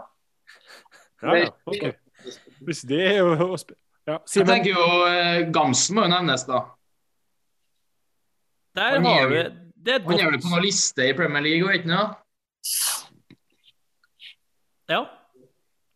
Ja, 1.24 1.34
ja, 1.40 1.48
ok. 1.66 1.88
Hvis 2.66 2.84
det 2.86 3.00
er 3.08 3.18
jo 3.24 3.56
ja. 4.06 4.20
Jeg 4.30 4.46
tenker 4.46 4.70
jo 4.70 4.82
eh, 5.08 5.48
Gamsen 5.50 5.96
må 5.96 6.04
jo 6.06 6.12
nevnes, 6.12 6.44
da. 6.46 6.60
Der 8.76 8.98
Han 8.98 9.08
har 9.08 9.26
vi 9.32 9.40
Det 9.86 9.96
er 9.96 10.04
Han 10.04 10.20
er 10.20 10.30
vel 10.30 10.38
på 10.44 10.52
noen 10.52 10.62
liste 10.62 11.08
i 11.08 11.16
Premier 11.16 11.42
League, 11.42 11.66
og 11.66 11.74
ikke 11.74 11.90
noe? 11.90 12.06
Ja. 14.92 15.02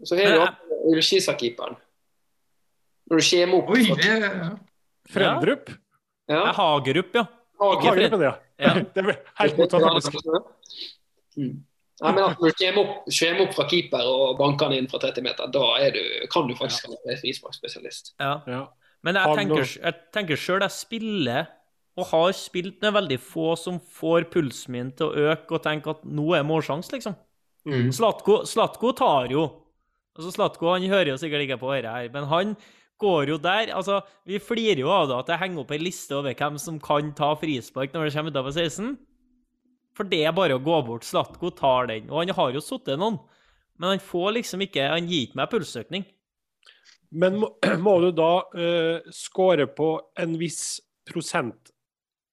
Så 0.03 0.19
har 0.19 0.57
du 0.59 0.75
Ullskisa-keeperen. 0.91 1.79
Når 3.11 3.21
du 3.21 3.27
kommer 3.31 3.57
opp 3.59 3.73
Oi, 3.75 3.83
det 3.99 5.11
Frendrup? 5.11 5.73
ja. 6.31 6.45
Er 6.45 6.55
Hagerup, 6.55 7.17
ja. 7.17 7.25
Hagerup, 7.61 8.23
ja. 8.23 8.37
Ja. 8.61 8.75
Det 8.77 9.01
er 9.01 9.17
helt 9.41 9.57
motsatt. 9.57 10.49
Mm. 11.33 11.63
Nei, 12.01 12.11
men 12.13 12.19
at 12.27 12.41
når 12.41 12.53
du 12.53 12.59
kommer 12.59 12.81
opp, 12.83 13.07
kommer 13.09 13.41
opp 13.47 13.55
fra 13.57 13.65
keeper 13.71 14.09
og 14.09 14.35
banker 14.37 14.69
den 14.69 14.83
inn 14.83 14.89
fra 14.91 15.01
30 15.01 15.25
meter, 15.25 15.49
da 15.53 15.63
er 15.81 15.95
du, 15.97 16.03
kan 16.33 16.45
du 16.49 16.53
faktisk 16.59 16.91
være 16.93 17.17
frisparkspesialist. 17.23 18.15
ja. 18.21 18.35
Ja. 18.49 18.67
Men 19.01 19.17
jeg 19.17 19.37
tenker, 19.39 19.65
jeg 19.65 19.97
tenker 20.13 20.37
sjøl 20.37 20.61
jeg 20.61 20.75
spiller 20.75 21.47
og 21.97 22.05
har 22.11 22.35
spilt 22.37 22.83
med 22.85 22.93
veldig 22.93 23.17
få 23.25 23.55
som 23.57 23.79
får 23.81 24.27
pulsen 24.33 24.75
min 24.75 24.91
til 24.97 25.09
å 25.09 25.31
øke 25.33 25.57
og 25.57 25.63
tenke 25.65 25.95
at 25.95 26.03
nå 26.05 26.27
er 26.37 26.45
målsjanse, 26.45 26.93
liksom. 26.93 27.17
Mm. 27.65 27.89
Slatko, 27.97 28.43
Slatko 28.49 28.93
tar 28.97 29.33
jo 29.33 29.43
Altså 30.17 30.31
Slatko 30.33 30.71
han 30.73 30.85
hører 30.91 31.13
jo 31.13 31.19
sikkert 31.21 31.45
ikke 31.45 31.59
på 31.61 31.69
dette 31.73 31.91
her, 31.93 32.09
men 32.13 32.25
han 32.29 32.55
går 33.01 33.33
jo 33.33 33.39
der. 33.41 33.73
altså 33.75 34.01
Vi 34.29 34.39
flirer 34.43 34.83
jo 34.83 34.91
av 34.93 35.09
det 35.09 35.19
at 35.19 35.33
jeg 35.33 35.43
henger 35.45 35.63
opp 35.63 35.73
ei 35.75 35.81
liste 35.81 36.17
over 36.17 36.37
hvem 36.37 36.59
som 36.61 36.79
kan 36.83 37.13
ta 37.17 37.33
frispark 37.39 37.95
når 37.95 38.07
det 38.07 38.15
kommer 38.15 38.35
utover 38.35 38.55
16. 38.55 38.95
For 39.97 40.09
det 40.09 40.23
er 40.25 40.37
bare 40.37 40.57
å 40.57 40.63
gå 40.63 40.79
bort. 40.87 41.07
Slatko 41.09 41.51
tar 41.57 41.91
den. 41.91 42.09
Og 42.11 42.23
han 42.23 42.35
har 42.37 42.55
jo 42.55 42.63
sittet 42.65 43.01
noen. 43.01 43.19
Men 43.81 43.95
han 43.95 44.03
får 44.05 44.35
liksom 44.37 44.63
ikke 44.67 44.91
Han 44.93 45.09
gir 45.09 45.27
ikke 45.27 45.41
meg 45.41 45.53
pulsøkning. 45.53 46.07
Men 47.11 47.41
må, 47.43 47.51
må 47.87 47.97
du 48.05 48.11
da 48.15 48.33
uh, 48.55 49.11
score 49.15 49.67
på 49.67 49.91
en 50.21 50.37
viss 50.41 50.79
prosent 51.11 51.73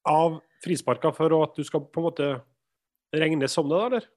av 0.07 0.39
frisparka 0.63 1.11
for 1.15 1.33
at 1.41 1.57
du 1.57 1.65
skal 1.65 1.83
på 1.85 2.01
en 2.01 2.07
måte 2.07 2.29
regnes 3.15 3.53
som 3.53 3.67
det, 3.69 3.77
da, 3.77 3.87
eller? 3.87 4.07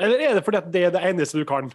Eller 0.00 0.22
er 0.24 0.36
det 0.36 0.44
fordi 0.46 0.60
at 0.60 0.68
det 0.72 0.82
er 0.86 0.92
det 0.94 1.02
eneste 1.10 1.40
du 1.40 1.46
kan? 1.48 1.68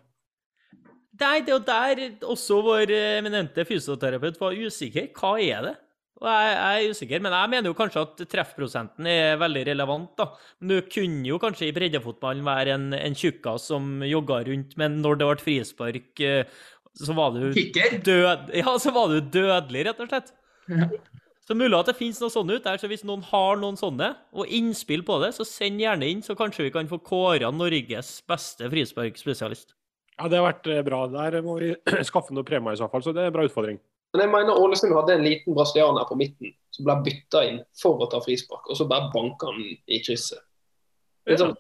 Nei, 1.22 1.40
det 1.46 1.54
er 1.54 1.56
jo 1.56 1.64
der 1.64 2.04
også 2.34 2.60
vår 2.66 2.92
eminente 2.92 3.64
fysioterapeut 3.68 4.40
var 4.42 4.56
usikker. 4.58 5.10
Hva 5.16 5.36
er 5.40 5.68
det? 5.70 5.76
Og 6.24 6.28
jeg, 6.32 6.52
jeg 6.56 6.84
er 6.86 6.94
usikker, 6.96 7.24
men 7.24 7.34
jeg 7.36 7.52
mener 7.52 7.70
jo 7.70 7.76
kanskje 7.76 8.04
at 8.06 8.22
treffprosenten 8.32 9.08
er 9.12 9.40
veldig 9.40 9.66
relevant. 9.68 10.14
da. 10.20 10.30
Men 10.60 10.72
du 10.72 10.92
kunne 10.92 11.28
jo 11.28 11.40
kanskje 11.44 11.68
i 11.68 11.76
breddefotballen 11.76 12.46
være 12.48 12.78
en, 12.78 12.88
en 12.96 13.18
tjukkas 13.20 13.68
som 13.72 14.00
jogga 14.08 14.40
rundt, 14.48 14.78
men 14.80 15.02
når 15.04 15.20
det 15.20 15.28
ble 15.30 15.44
frispark, 15.44 16.24
eh, 16.24 16.64
så 16.96 17.16
var 17.18 17.36
du 17.36 17.52
død... 17.52 18.56
Ja, 18.56 18.78
så 18.80 18.96
var 18.96 19.12
du 19.12 19.20
dødelig, 19.20 19.86
rett 19.90 20.02
og 20.04 20.12
slett. 20.12 20.32
Ja. 20.72 20.88
Så 21.46 21.54
mulig 21.54 21.78
at 21.78 21.92
det 21.92 21.98
finnes 22.00 22.18
noe 22.24 22.34
sånt 22.34 22.50
ut 22.50 22.64
der, 22.64 22.80
så 22.82 22.88
hvis 22.90 23.04
noen 23.06 23.22
har 23.28 23.60
noen 23.62 23.76
sånne, 23.78 24.16
og 24.34 24.50
innspill 24.50 25.04
på 25.06 25.20
det, 25.22 25.36
så 25.36 25.46
send 25.46 25.84
gjerne 25.84 26.08
inn, 26.10 26.24
så 26.26 26.34
kanskje 26.38 26.70
vi 26.70 26.74
kan 26.74 26.88
få 26.90 26.98
kåra 27.06 27.52
Norges 27.54 28.18
beste 28.26 28.72
frisparkspesialist. 28.72 29.76
Ja, 30.16 30.30
det 30.32 30.40
har 30.40 30.48
vært 30.48 30.70
eh, 30.72 30.84
bra. 30.88 31.02
Der 31.12 31.42
må 31.44 31.58
vi 31.60 31.74
skaffe 32.10 32.36
noe 32.36 32.48
premier 32.48 32.76
i 32.76 32.80
så 32.80 32.90
fall, 32.92 33.04
så 33.04 33.14
det 33.16 33.26
er 33.26 33.32
en 33.32 33.36
bra 33.36 33.46
utfordring. 33.48 33.80
Men 34.16 34.24
jeg 34.24 34.32
mener 34.32 34.60
Ålesund 34.64 34.96
hadde 34.96 35.18
en 35.18 35.26
liten 35.26 35.56
brasilianer 35.58 36.06
på 36.08 36.16
midten 36.16 36.54
som 36.72 36.86
ble 36.88 36.96
bytta 37.04 37.42
inn 37.50 37.58
for 37.76 38.00
å 38.00 38.08
ta 38.12 38.22
frispark, 38.24 38.70
og 38.70 38.78
så 38.80 38.88
bare 38.88 39.12
banka 39.12 39.50
han 39.52 39.66
i 39.66 40.00
krysset. 40.06 40.40
Det 41.26 41.36
er 41.36 41.42
sånn, 41.42 41.56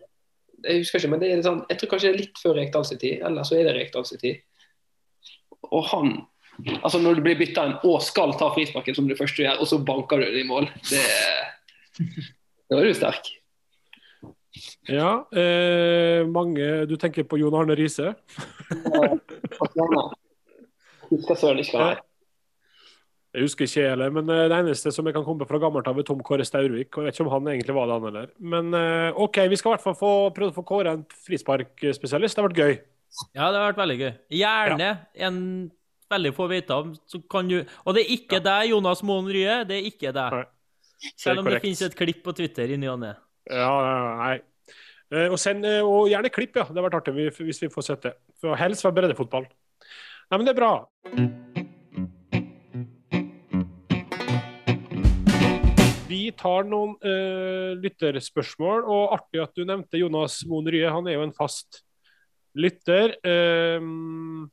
jeg 0.64 0.84
husker 0.84 1.02
ikke, 1.02 1.10
men 1.12 1.22
det 1.22 1.28
er 1.28 1.40
litt 1.40 1.48
sånn, 1.48 1.64
jeg 1.68 1.82
tror 1.82 1.92
kanskje 1.92 2.08
det 2.08 2.14
er 2.14 2.22
litt 2.22 2.40
før 2.40 2.56
Rekdals 2.60 2.94
tid, 2.94 3.18
eller 3.28 3.48
så 3.48 3.58
er 3.58 3.68
det 3.68 3.76
Rekdals 3.76 4.16
tid. 4.22 4.40
Og 5.72 5.84
han 5.92 6.16
Altså 6.56 7.02
Når 7.04 7.18
du 7.18 7.26
blir 7.26 7.36
bytta 7.36 7.66
inn 7.68 7.74
og 7.84 7.98
skal 8.00 8.32
ta 8.40 8.48
frisparken 8.56 8.96
som 8.96 9.10
det 9.10 9.18
første 9.20 9.42
du 9.42 9.44
gjør, 9.44 9.58
og 9.60 9.68
så 9.68 9.80
banker 9.84 10.22
du 10.22 10.24
det 10.24 10.46
i 10.46 10.48
mål, 10.48 10.70
det 10.88 11.02
Da 12.72 12.78
er 12.78 12.88
du 12.88 12.94
sterk. 12.96 13.28
Ja, 14.88 15.26
eh, 15.36 16.22
mange 16.30 16.86
Du 16.90 16.96
tenker 17.02 17.26
på 17.28 17.40
Jon 17.42 17.56
Arne 17.58 17.76
Riise? 17.78 18.14
Jeg 23.36 23.44
husker 23.44 23.68
ikke 23.68 23.84
heller, 23.90 24.12
men 24.16 24.30
eh, 24.32 24.46
det 24.48 24.58
eneste 24.62 24.94
som 24.96 25.08
jeg 25.08 25.16
kan 25.16 25.26
komme 25.26 25.44
på 25.44 25.50
fra 25.50 25.60
gammelt 25.60 25.88
av, 25.92 25.98
er 26.00 26.08
Tom 26.08 26.22
Kåre 26.24 26.46
Staurvik. 26.48 26.96
og 26.96 27.04
Jeg 27.04 27.10
vet 27.10 27.18
ikke 27.18 27.26
om 27.26 27.34
han 27.34 27.50
egentlig 27.52 27.76
var 27.76 27.90
det, 27.90 27.98
han 27.98 28.08
heller. 28.08 28.30
Men 28.40 28.78
eh, 28.80 29.20
OK, 29.26 29.42
vi 29.52 29.60
skal 29.60 29.74
i 29.74 29.76
hvert 29.76 29.84
fall 29.84 29.98
få 30.00 30.12
prøve 30.36 30.54
å 30.54 30.56
få 30.56 30.64
kåre 30.68 30.94
en 30.96 31.04
frisparkspesialist. 31.26 32.38
Det 32.38 32.44
har 32.44 32.48
vært 32.48 32.62
gøy. 32.64 32.78
Ja, 33.36 33.50
det 33.50 33.60
har 33.60 33.68
vært 33.74 33.82
veldig 33.82 33.98
gøy. 34.00 34.14
Gjerne 34.40 34.90
en 35.28 35.42
veldig 36.16 36.32
få 36.38 36.48
vite 36.52 36.80
om, 36.80 36.96
så 37.12 37.20
kan 37.32 37.50
du 37.50 37.58
Og 37.84 37.96
det 37.98 38.06
er 38.06 38.16
ikke 38.16 38.40
deg, 38.44 38.70
Jonas 38.72 39.04
Moen 39.04 39.28
Rye. 39.28 39.64
Det 39.68 39.82
er 39.82 39.92
ikke 39.92 40.16
deg. 40.16 40.42
Selv 41.20 41.44
om 41.44 41.52
det 41.52 41.60
finnes 41.64 41.84
et 41.84 41.98
klipp 41.98 42.24
på 42.24 42.34
Twitter 42.38 42.72
i 42.72 42.80
ny 42.80 42.88
og 42.94 43.02
ne. 43.04 43.14
Ja, 43.46 44.18
nei. 44.18 44.40
Eh, 45.14 45.30
Og, 45.30 45.38
send, 45.38 45.66
eh, 45.66 45.86
og 45.86 46.10
gjerne 46.10 46.32
klipp, 46.34 46.56
ja. 46.58 46.66
Det 46.66 46.82
har 46.82 46.90
vært 46.90 47.02
artig 47.02 47.14
hvis- 47.14 47.62
vi 47.62 47.70
får 47.70 47.84
sett 47.84 48.02
det. 48.02 48.14
For 48.42 48.56
helst 48.56 48.84
være 48.84 48.96
breddefotball. 48.96 49.46
Nei, 50.32 50.38
men 50.38 50.46
det 50.46 50.58
er 50.58 50.62
bra. 50.62 50.88
Vi 56.08 56.32
tar 56.32 56.64
noen 56.64 56.96
uh, 57.06 57.76
lytterspørsmål, 57.78 58.84
og 58.84 59.14
artig 59.14 59.44
at 59.44 59.54
du 59.54 59.64
nevnte 59.64 60.00
Jonas 60.00 60.44
Moen 60.46 60.66
Rye. 60.66 60.90
Han 60.90 61.06
er 61.08 61.14
jo 61.14 61.24
en 61.24 61.34
fast 61.34 61.84
lytter. 62.56 63.14
Uh, 63.22 64.48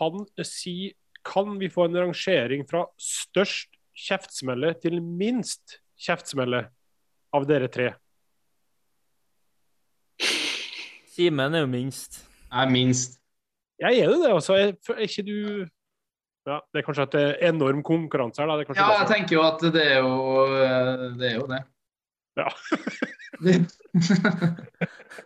han 0.00 0.26
sier 0.42 0.94
kan 1.22 1.58
vi 1.58 1.68
få 1.68 1.86
en 1.86 1.96
rangering 1.96 2.66
fra 2.68 2.86
størst 2.98 3.68
kjeftsmelle 3.98 4.74
til 4.80 5.00
minst 5.02 5.78
kjeftsmelle 5.98 6.68
av 7.34 7.46
dere 7.46 7.68
tre? 7.68 7.94
Simen 11.18 11.54
er 11.54 11.64
jo 11.64 11.70
minst. 11.70 12.20
Jeg 12.46 12.62
er 12.62 12.70
minst. 12.70 13.18
Jeg 13.82 13.98
er 13.98 14.04
jo 14.06 14.20
det, 14.22 14.30
altså. 14.30 14.54
Er, 14.54 15.00
ikke 15.02 15.22
du 15.26 15.66
ja, 16.46 16.60
Det 16.70 16.78
er 16.78 16.84
kanskje 16.86 17.02
at 17.08 17.12
det 17.12 17.22
er 17.24 17.48
enorm 17.50 17.82
konkurranse 17.82 18.40
her, 18.42 18.46
da. 18.46 18.56
Det 18.60 18.68
er 18.68 18.78
Ja, 18.78 19.00
jeg 19.00 19.08
tenker 19.10 19.36
jo 19.36 19.42
at 19.42 19.64
det 19.74 19.82
er 19.82 19.98
jo 19.98 20.12
eh, 20.54 21.02
det. 21.18 21.32
Er 21.32 21.36
jo 21.40 21.46
det. 21.50 21.58
Ja. 22.38 22.48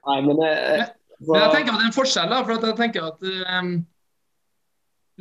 Nei, 0.09 0.19
men 0.25 0.41
jeg, 0.41 0.89
Men 1.21 1.39
jeg 1.39 1.53
tenker 1.53 1.71
at 1.71 1.77
det 1.77 1.85
er 1.85 1.91
en 1.91 1.99
forskjell, 1.99 2.33
da. 2.33 2.41
For 2.41 2.57
at 2.57 2.67
jeg 2.71 2.79
tenker 2.81 3.11
at 3.11 3.29
um, 3.61 3.71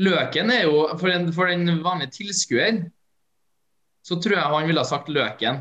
Løken 0.01 0.55
er 0.55 0.63
jo 0.69 0.87
For 0.97 1.11
en, 1.11 1.29
for 1.35 1.51
en 1.51 1.67
vanlig 1.83 2.09
tilskuer 2.15 2.85
så 4.01 4.17
tror 4.17 4.33
jeg 4.33 4.49
han 4.55 4.65
ville 4.65 4.81
ha 4.81 4.87
sagt 4.87 5.11
Løken. 5.13 5.59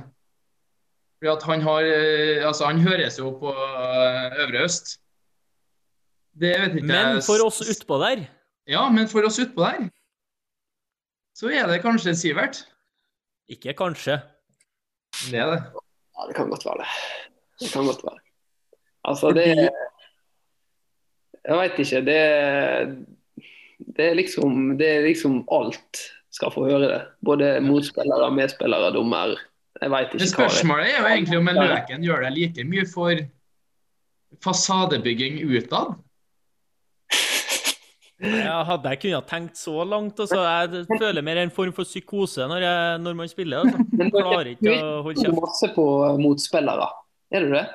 Fordi 1.20 1.28
at 1.34 1.42
han 1.44 1.60
har 1.66 1.84
eh, 1.84 2.46
Altså, 2.46 2.64
han 2.70 2.80
høres 2.80 3.18
jo 3.18 3.34
på 3.36 3.52
eh, 3.52 4.38
Øvre 4.46 4.64
Øst. 4.64 4.99
Det 6.38 6.52
vet 6.60 6.76
ikke 6.78 6.86
Men 6.86 7.16
jeg 7.16 7.24
for 7.26 7.42
oss 7.44 7.60
utpå 7.64 7.98
der 8.02 8.26
Ja, 8.70 8.84
men 8.92 9.08
for 9.10 9.26
oss 9.26 9.40
utpå 9.42 9.64
der, 9.66 9.88
så 11.34 11.50
er 11.50 11.66
det 11.66 11.80
kanskje 11.82 12.14
Sivert. 12.14 12.60
Ikke 13.50 13.74
kanskje. 13.74 14.20
Det 15.30 15.40
er 15.40 15.50
det. 15.54 15.62
Ja, 16.14 16.26
det 16.28 16.36
kan 16.36 16.50
godt 16.52 16.66
være 16.68 16.84
det. 16.84 16.90
Det 17.60 17.70
kan 17.72 17.88
godt 17.88 18.04
være. 18.04 18.20
Altså, 19.04 19.32
det 19.34 19.46
Jeg 21.48 21.56
veit 21.56 21.78
ikke. 21.78 22.00
Det, 22.04 22.20
det 23.96 24.04
er 24.10 24.14
liksom 24.14 24.76
Det 24.78 24.88
er 24.88 25.06
liksom 25.08 25.44
alt 25.50 26.04
skal 26.30 26.52
få 26.54 26.64
høre 26.68 26.86
det. 26.86 27.00
Både 27.24 27.60
motspillere, 27.64 28.30
medspillere, 28.34 28.92
dommer. 28.94 29.34
Jeg 29.80 29.90
veit 29.90 30.12
ikke 30.14 30.22
Men 30.22 30.28
spørsmålet 30.34 30.92
er 30.92 31.00
jo 31.00 31.06
egentlig 31.06 31.38
om 31.38 31.48
en 31.48 31.60
Løken 31.64 32.04
gjør 32.04 32.22
det 32.26 32.32
like 32.36 32.64
mye 32.68 32.86
for 32.86 33.24
fasadebygging 34.44 35.40
utad. 35.48 35.96
Ja, 38.20 38.60
hadde 38.68 38.92
jeg 38.92 39.00
kunnet 39.04 39.28
tenkt 39.30 39.56
så 39.56 39.80
langt, 39.88 40.20
altså. 40.20 40.40
Jeg 40.44 41.00
føler 41.00 41.24
mer 41.24 41.40
en 41.40 41.52
form 41.54 41.72
for 41.76 41.88
psykose 41.88 42.44
når, 42.50 42.64
jeg, 42.66 43.02
når 43.04 43.14
man 43.16 43.30
spiller. 43.32 43.64
Altså. 43.64 43.84
Jeg 44.00 44.12
Klarer 44.12 44.50
ikke 44.54 44.74
å 44.76 44.96
holde 45.06 45.24
Du 45.24 45.30
er 45.30 45.36
masse 45.40 45.70
på 45.74 45.84
motspillere. 46.20 46.88
Er 47.30 47.46
du 47.46 47.54
det? 47.54 47.66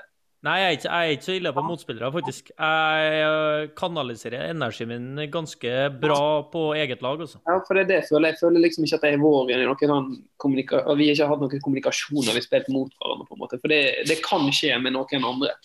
Nei, 0.46 0.60
jeg 0.60 0.66
er 0.66 0.76
ikke, 0.76 0.89
jeg 0.91 1.10
er 1.10 1.16
ikke 1.16 1.26
så 1.26 1.36
ille 1.39 1.52
på 1.56 1.62
motspillere, 1.66 2.10
faktisk. 2.14 2.50
Jeg 2.54 3.70
kanaliserer 3.80 4.52
energien 4.52 4.91
min 4.91 5.24
ganske 5.34 5.72
bra 6.04 6.20
på 6.52 6.68
eget 6.78 7.02
lag, 7.02 7.24
altså. 7.26 7.39
Ja, 7.50 7.56
for 7.66 7.74
det 7.74 7.86
er 7.86 7.89
det 7.89 7.98
jeg 7.98 8.08
føler. 8.12 8.28
Jeg 8.30 8.41
føler 8.43 8.62
liksom 8.62 8.86
ikke 8.86 9.00
at 9.00 9.08
jeg 9.08 9.18
er 9.18 9.24
vår 9.24 9.50
igjen 9.50 9.64
i 9.64 9.70
noen 9.72 10.12
kommunika 10.41 10.84
Vi 10.91 11.08
har 11.10 11.18
ikke 11.18 11.30
hatt 11.32 11.41
noen 11.41 11.64
kommunikasjon 11.66 12.20
når 12.20 12.36
vi 12.36 12.43
har 12.43 12.46
spilt 12.46 12.70
mot 12.76 12.93
hverandre, 13.00 13.26
på 13.26 13.38
en 13.39 13.41
måte. 13.41 13.60
For 13.64 13.74
det, 13.74 13.82
det 14.12 14.20
kan 14.28 14.46
skje 14.54 14.76
med 14.84 14.93
noen 14.93 15.26
andre. 15.32 15.56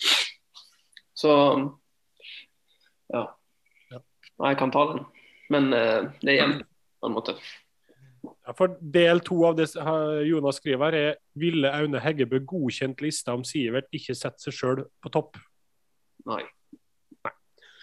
Så 1.21 1.35
ja. 3.13 3.27
Jeg 4.41 4.57
kan 4.59 4.73
ta 4.73 4.85
den. 4.93 5.03
Men 5.51 5.69
uh, 5.73 6.09
det 6.21 6.33
er 6.33 6.39
jevnt 6.39 6.65
på 7.01 7.09
en 7.09 7.17
måte. 7.17 7.35
Ja, 8.21 8.53
for 8.57 8.75
del 8.93 9.21
to 9.25 9.39
av 9.47 9.57
det 9.57 9.67
Jonas 10.27 10.59
skriver 10.61 10.91
her, 10.91 10.97
er 10.97 11.15
ville 11.37 11.71
Aune 11.73 12.01
Heggebø 12.01 12.41
godkjent 12.45 13.01
lista 13.01 13.33
om 13.33 13.45
Sivert 13.47 13.89
ikke 13.95 14.15
setter 14.17 14.49
seg 14.49 14.57
sjøl 14.57 14.83
på 15.01 15.13
topp? 15.13 15.41
Nei. 16.29 16.43
Nei. 17.25 17.35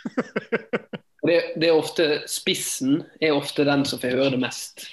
Det, 1.28 1.34
det 1.60 1.66
er 1.68 1.76
ofte 1.76 2.04
Spissen 2.30 3.02
er 3.20 3.34
ofte 3.36 3.64
den 3.66 3.82
som 3.84 3.98
får 4.00 4.14
høre 4.16 4.30
det 4.36 4.40
mest. 4.40 4.86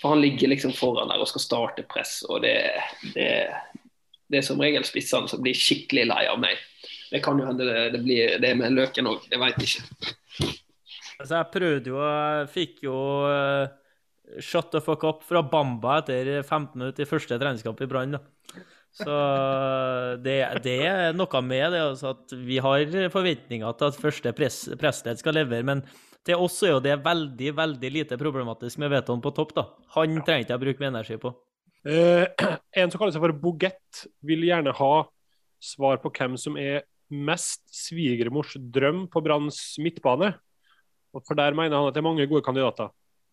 For 0.00 0.12
han 0.12 0.20
ligger 0.22 0.52
liksom 0.52 0.72
foran 0.76 1.10
der 1.10 1.20
og 1.20 1.28
skal 1.28 1.42
starte 1.42 1.84
press, 1.88 2.20
og 2.28 2.42
det, 2.44 2.54
det, 3.16 3.48
det 4.30 4.40
er 4.40 4.46
som 4.46 4.60
regel 4.60 4.84
spissene 4.86 5.28
som 5.28 5.42
blir 5.44 5.56
skikkelig 5.56 6.06
lei 6.08 6.22
av 6.30 6.38
meg. 6.40 6.60
Det 7.10 7.22
kan 7.24 7.40
jo 7.40 7.48
hende 7.48 7.66
det, 7.66 7.82
det 7.96 8.02
blir 8.04 8.36
det 8.40 8.52
med 8.60 8.76
Løken 8.76 9.10
òg, 9.10 9.26
jeg 9.32 9.42
veit 9.42 9.64
ikke. 9.66 10.14
Altså, 11.20 11.36
jeg 11.36 11.52
prøvde 11.52 11.92
jo, 11.92 12.00
jeg 12.00 12.50
fikk 12.54 12.82
jo 12.86 12.96
øh, 13.28 13.68
shut 14.40 14.70
the 14.72 14.80
fuck 14.80 15.04
up 15.04 15.24
fra 15.26 15.42
Bamba 15.44 15.98
etter 16.00 16.40
15 16.40 16.78
minutter 16.78 17.04
i 17.04 17.08
første 17.08 17.38
treningskamp 17.40 17.80
i 17.84 17.88
Brann. 17.90 18.16
Så 18.90 19.16
det, 20.24 20.38
det 20.64 20.78
er 20.88 21.12
noe 21.14 21.42
med 21.46 21.76
det, 21.76 21.82
altså 21.92 22.14
at 22.16 22.32
vi 22.34 22.58
har 22.62 22.96
forventninger 23.12 23.76
til 23.78 23.90
at 23.90 24.00
første 24.00 24.32
press, 24.34 24.64
pressledd 24.80 25.20
skal 25.20 25.36
levere, 25.38 25.66
men 25.66 25.84
til 26.26 26.42
oss 26.42 26.58
er 26.66 26.74
jo 26.74 26.82
det 26.84 26.98
veldig, 27.04 27.52
veldig 27.56 27.92
lite 27.94 28.18
problematisk 28.20 28.80
med 28.82 28.90
Veton 28.92 29.22
på 29.22 29.32
topp, 29.36 29.54
da. 29.56 29.64
Han 29.94 30.18
trenger 30.24 30.44
ikke 30.44 30.56
jeg 30.56 30.64
bruke 30.64 30.82
mye 30.82 30.92
energi 30.92 31.20
på. 31.22 31.32
Eh, 31.88 32.26
en 32.80 32.90
som 32.90 33.00
kaller 33.00 33.14
seg 33.14 33.24
for 33.24 33.36
Bogett, 33.44 34.04
vil 34.26 34.44
gjerne 34.48 34.74
ha 34.76 34.92
svar 35.60 36.00
på 36.02 36.12
hvem 36.16 36.36
som 36.40 36.58
er 36.60 36.82
mest 37.10 37.62
svigermors 37.74 38.52
drøm 38.74 39.06
på 39.10 39.22
Branns 39.24 39.60
midtbane. 39.82 40.34
For 41.12 41.38
der 41.38 41.56
mener 41.58 41.76
han 41.76 41.90
at 41.90 41.96
det 41.96 42.02
er 42.02 42.06
mange 42.06 42.26
gode 42.30 42.44
kandidater. 42.46 42.90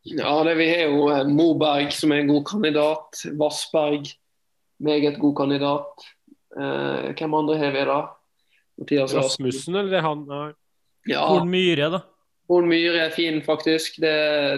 Ja, 0.07 0.43
det, 0.43 0.55
Vi 0.57 0.67
har 0.69 0.85
jo 0.87 1.09
eh, 1.11 1.27
Moberg 1.27 1.91
som 1.93 2.13
er 2.13 2.23
en 2.23 2.31
god 2.31 2.45
kandidat. 2.47 3.23
Vassberg, 3.37 4.07
meget 4.79 5.19
god 5.19 5.35
kandidat. 5.37 6.07
Eh, 6.57 7.09
hvem 7.17 7.33
andre 7.37 7.57
har 7.57 7.75
vi 7.75 7.83
da? 7.89 7.99
Mathias 8.77 9.13
Rasmussen. 9.13 9.75
Eller 9.75 9.91
det 9.91 9.99
er 10.01 10.07
han? 10.07 10.23
Nei. 10.29 10.51
Ja, 11.07 11.23
Horn 11.27 11.49
Myhre, 11.49 11.89
da. 11.93 12.01
Horn 12.51 12.67
Myhre 12.69 13.07
er 13.07 13.15
fin, 13.15 13.39
faktisk. 13.43 13.99
Det, 14.03 14.13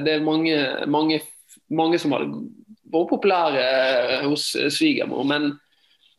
det 0.06 0.16
er 0.18 0.26
mange, 0.26 0.56
mange, 0.90 1.22
mange 1.70 2.00
som 2.02 2.14
har 2.16 2.26
vært 2.26 3.10
populære 3.12 3.64
eh, 3.64 4.28
hos 4.28 4.52
eh, 4.58 4.70
svigermor. 4.74 5.26
Men 5.30 5.52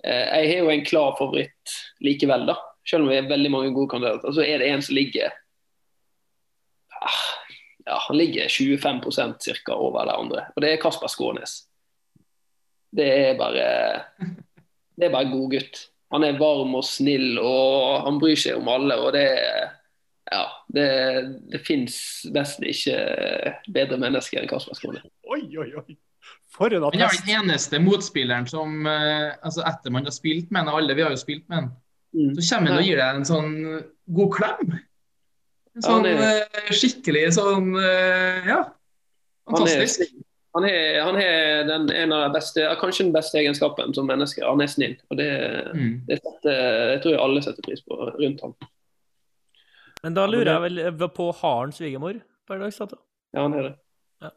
eh, 0.05 0.26
jeg 0.40 0.51
har 0.53 0.64
jo 0.64 0.74
en 0.74 0.86
klar 0.86 1.14
favoritt 1.18 1.76
likevel, 2.05 2.48
da. 2.51 2.59
Selv 2.88 3.05
om 3.05 3.12
vi 3.12 3.20
er 3.20 3.30
veldig 3.30 3.53
mange 3.53 3.74
gode 3.76 3.92
kandidater, 3.92 4.34
så 4.34 4.44
er 4.44 4.62
det 4.62 4.70
en 4.70 4.82
som 4.82 4.96
ligger 4.96 5.34
Ja, 7.86 7.96
han 8.07 8.16
ligger 8.16 8.48
25% 8.48 9.72
over 9.72 10.05
de 10.07 10.12
andre. 10.14 10.44
Og 10.55 10.62
det 10.62 10.72
er 10.74 10.82
Kasper 10.82 11.09
Skånes. 11.11 11.62
Det 12.92 13.07
er 13.07 13.38
bare 13.38 14.05
Det 14.98 15.07
er 15.09 15.14
bare 15.14 15.30
god 15.30 15.51
gutt. 15.55 15.86
Han 16.12 16.24
er 16.26 16.38
varm 16.38 16.74
og 16.74 16.84
snill, 16.84 17.38
og 17.38 18.03
han 18.05 18.18
bryr 18.20 18.36
seg 18.38 18.59
om 18.59 18.68
alle. 18.68 18.96
og 18.98 19.12
det 19.14 19.26
ja, 20.30 20.44
det, 20.70 20.86
det 21.51 21.61
fins 21.66 21.96
nesten 22.30 22.68
ikke 22.70 22.96
bedre 23.72 23.98
mennesker 23.98 24.42
enn 24.42 24.51
Kasper 24.51 24.76
Skånes. 24.78 25.07
Oi, 25.26 25.42
oi, 25.59 25.70
oi! 25.80 25.96
For 26.51 26.70
en 26.74 26.82
Han 26.82 27.01
er 27.01 27.14
den 27.24 27.32
eneste 27.40 27.78
motspilleren 27.82 28.46
som 28.51 28.86
eh, 28.86 29.32
altså 29.40 29.62
Etter 29.66 29.94
man 29.94 30.05
har 30.05 30.14
spilt 30.14 30.51
med 30.51 30.66
ham, 30.66 30.74
alle 30.76 30.94
vi 30.98 31.03
har 31.07 31.14
jo 31.14 31.20
spilt 31.20 31.48
med 31.48 31.62
ham, 31.62 31.70
Mm. 32.11 32.34
så 32.34 32.57
kommer 32.57 32.72
han 32.72 32.80
og 32.80 32.86
gir 32.88 32.98
deg 32.98 33.16
en 33.20 33.26
sånn 33.28 33.53
god 34.16 34.32
klem. 34.34 34.70
Ja, 35.76 35.84
sånn 35.86 36.06
han 36.08 36.24
eh, 36.24 36.72
skikkelig 36.74 37.24
sånn 37.36 37.68
eh, 37.78 38.48
Ja. 38.48 38.58
Er, 39.50 39.52
Fantastisk. 39.56 40.12
han 40.54 40.64
er, 40.66 41.00
han 41.02 41.16
er 41.18 41.64
den, 41.66 41.88
en 41.94 42.12
av 42.14 42.24
de 42.28 42.34
beste, 42.38 42.64
kanskje 42.80 43.04
den 43.08 43.12
beste 43.14 43.38
egenskapen 43.40 43.94
som 43.94 44.06
menneske. 44.06 44.42
Han 44.46 44.60
er 44.62 44.70
snill. 44.70 44.96
og 45.10 45.16
det, 45.18 45.28
Mm. 45.74 46.00
det 46.06 46.18
setter, 46.22 46.92
Jeg 46.94 47.02
tror 47.02 47.18
alle 47.24 47.42
setter 47.42 47.62
pris 47.66 47.82
på 47.82 47.96
rundt 48.18 48.40
ham. 48.42 48.54
Men 50.02 50.14
da 50.14 50.26
lurer 50.26 50.52
jeg 50.54 50.94
vel 50.98 51.08
på 51.08 51.30
har 51.40 51.60
han 51.60 51.72
svigermor 51.72 52.20
per 52.48 52.58
dags 52.58 52.78
dato? 52.78 52.96
Ja, 53.34 53.42
han 53.42 53.54
er 53.54 53.62
det. 53.62 53.74
Ja. 54.22 54.30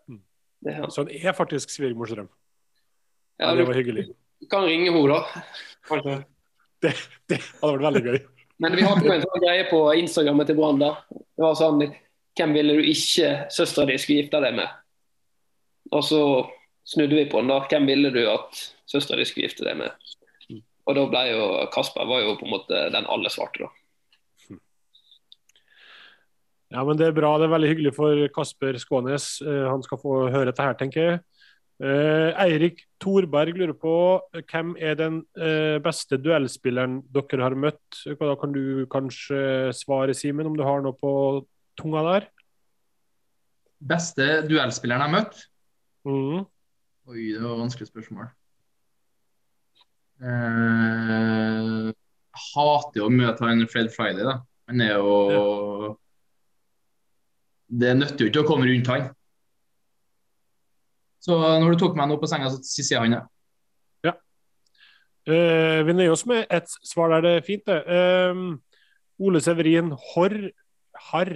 det 0.63 0.73
er 0.73 0.81
han. 0.81 0.91
Så 0.91 1.03
han 1.05 1.09
er 1.13 1.33
faktisk 1.33 1.69
svigermors 1.69 2.11
drøm. 2.11 2.29
Ja, 3.39 3.49
Ja, 3.49 3.55
det 3.55 3.67
var 3.67 3.73
hyggelig. 3.73 4.07
Du 4.41 4.47
kan 4.51 4.63
ringe 4.65 4.91
henne, 4.91 5.07
da. 5.07 5.41
Kanskje. 5.87 6.17
Det, 6.83 6.91
det 7.29 7.37
hadde 7.61 7.77
vært 7.79 7.85
veldig 7.93 8.03
gøy. 8.03 8.19
Men 8.61 8.75
vi 8.77 8.85
hadde 8.85 9.05
jo 9.07 9.13
en 9.15 9.23
sånn 9.25 9.43
greie 9.43 9.65
på 9.69 9.79
Instagrammet 9.97 10.49
til 10.49 10.57
Brann. 10.59 10.81
Det 10.81 11.41
var 11.43 11.57
sånn 11.59 11.83
Hvem 12.33 12.53
ville 12.55 12.73
du 12.79 12.87
ikke 12.89 13.27
søstera 13.53 13.85
di 13.91 13.97
skulle 14.01 14.23
gifte 14.23 14.39
deg 14.41 14.55
med? 14.57 14.69
Og 15.93 16.01
så 16.01 16.21
snudde 16.89 17.19
vi 17.19 17.27
på 17.29 17.43
den, 17.43 17.51
da. 17.51 17.59
Hvem 17.69 17.85
ville 17.85 18.09
du 18.13 18.23
at 18.25 18.57
søstera 18.89 19.21
di 19.21 19.27
skulle 19.29 19.45
gifte 19.45 19.67
deg 19.67 19.77
med? 19.77 19.93
Og 20.89 20.97
da 20.97 21.03
ble 21.11 21.21
jo 21.29 21.43
Kasper 21.71 22.09
var 22.09 22.23
jo 22.25 22.33
på 22.39 22.47
en 22.47 22.55
måte 22.55 22.79
den 22.95 23.05
alle 23.05 23.29
svarte, 23.31 23.67
da. 23.67 23.69
Ja, 26.73 26.81
men 26.81 26.97
Det 26.97 27.05
er 27.11 27.13
bra. 27.13 27.35
Det 27.37 27.45
er 27.45 27.53
veldig 27.53 27.69
hyggelig 27.69 27.93
for 27.93 28.27
Kasper 28.33 28.79
Skånes. 28.81 29.27
Eh, 29.45 29.65
Han 29.69 29.83
skal 29.85 29.99
få 30.01 30.23
høre 30.33 30.49
dette 30.49 30.65
her, 30.65 30.73
tenker 30.73 31.05
jeg. 31.05 31.19
Eh, 31.81 32.29
Eirik 32.37 32.83
Thorberg 33.01 33.57
lurer 33.57 33.73
på 33.73 33.95
hvem 34.51 34.75
er 34.77 34.97
den 34.99 35.23
eh, 35.33 35.79
beste 35.83 36.19
duellspilleren 36.21 36.99
dere 37.13 37.41
har 37.43 37.57
møtt. 37.57 38.03
Da 38.05 38.35
kan 38.39 38.53
du 38.53 38.85
kanskje 38.91 39.73
svare, 39.75 40.13
Simen, 40.13 40.47
om 40.51 40.57
du 40.57 40.63
har 40.65 40.83
noe 40.85 40.95
på 40.97 41.13
tunga 41.79 42.05
der? 42.11 42.29
Beste 43.83 44.43
duellspilleren 44.47 45.01
jeg 45.01 45.09
har 45.09 45.15
møtt? 45.17 45.41
Mm. 46.05 46.45
Oi, 47.09 47.33
det 47.33 47.41
var 47.41 47.57
et 47.57 47.63
vanskelig 47.65 47.89
spørsmål. 47.89 48.29
Eh, 50.23 51.89
jeg 51.89 52.45
hater 52.53 53.01
jo 53.01 53.09
å 53.09 53.13
møte 53.13 53.43
han 53.43 53.65
Fred 53.71 53.91
Friday, 53.91 54.23
da. 54.23 54.37
Han 54.71 54.79
er 54.81 54.93
jo 54.95 55.97
Det 57.67 57.91
nytter 57.97 58.23
jo 58.23 58.29
ikke 58.29 58.43
å 58.45 58.47
komme 58.47 58.69
rundt 58.69 58.89
han. 58.93 59.09
Så 61.23 61.37
når 61.39 61.73
du 61.73 61.79
tok 61.79 61.95
meg 61.97 62.09
nå 62.11 62.17
på 62.19 62.27
senga, 62.27 62.51
så 62.51 62.59
sier 62.63 62.99
jeg 62.99 63.13
det. 63.15 63.21
ja. 64.09 64.13
Uh, 65.23 65.79
vi 65.87 65.95
nøyer 65.95 66.11
oss 66.11 66.25
med 66.27 66.49
ett 66.51 66.67
svar 66.83 67.13
der, 67.13 67.23
det 67.23 67.33
er 67.37 67.45
fint, 67.47 67.63
det. 67.69 67.79
Uh, 67.87 69.23
Ole 69.23 69.39
Severin 69.43 69.93
Horr, 70.11 70.49
Harr, 71.11 71.33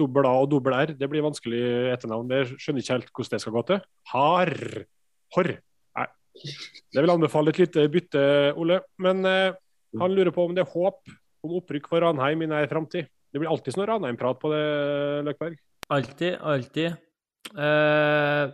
dobbel 0.00 0.28
A 0.28 0.34
og 0.42 0.50
dobbel 0.52 0.76
R. 0.76 0.92
Det 0.98 1.08
blir 1.08 1.24
vanskelig 1.24 1.62
etternavn. 1.94 2.28
Det 2.28 2.42
skjønner 2.58 2.84
ikke 2.84 2.98
helt 2.98 3.12
hvordan 3.14 3.36
det 3.36 3.44
skal 3.44 3.56
gå 3.56 3.64
til. 3.70 3.82
Har. 4.12 4.52
Horr. 5.36 5.52
Nei. 5.96 6.08
Det 6.92 7.04
vil 7.04 7.14
anbefale 7.14 7.54
et 7.54 7.62
lite 7.62 7.86
bytte, 7.94 8.24
Ole. 8.60 8.82
Men 9.00 9.24
uh, 9.24 9.56
han 10.02 10.14
lurer 10.14 10.34
på 10.34 10.44
om 10.44 10.54
det 10.56 10.66
er 10.66 10.74
håp 10.74 11.14
om 11.44 11.58
opprykk 11.60 11.88
for 11.90 12.04
Ranheim 12.04 12.44
i 12.44 12.50
nær 12.50 12.68
framtid. 12.70 13.08
Det 13.32 13.40
blir 13.40 13.50
alltid 13.50 13.74
sånn 13.74 13.88
Ranheim-prat 13.88 14.38
på 14.40 14.50
det, 14.52 14.64
Løkberg. 15.26 15.56
Alltid, 15.92 16.36
alltid. 16.40 16.94
Eh, 17.52 18.44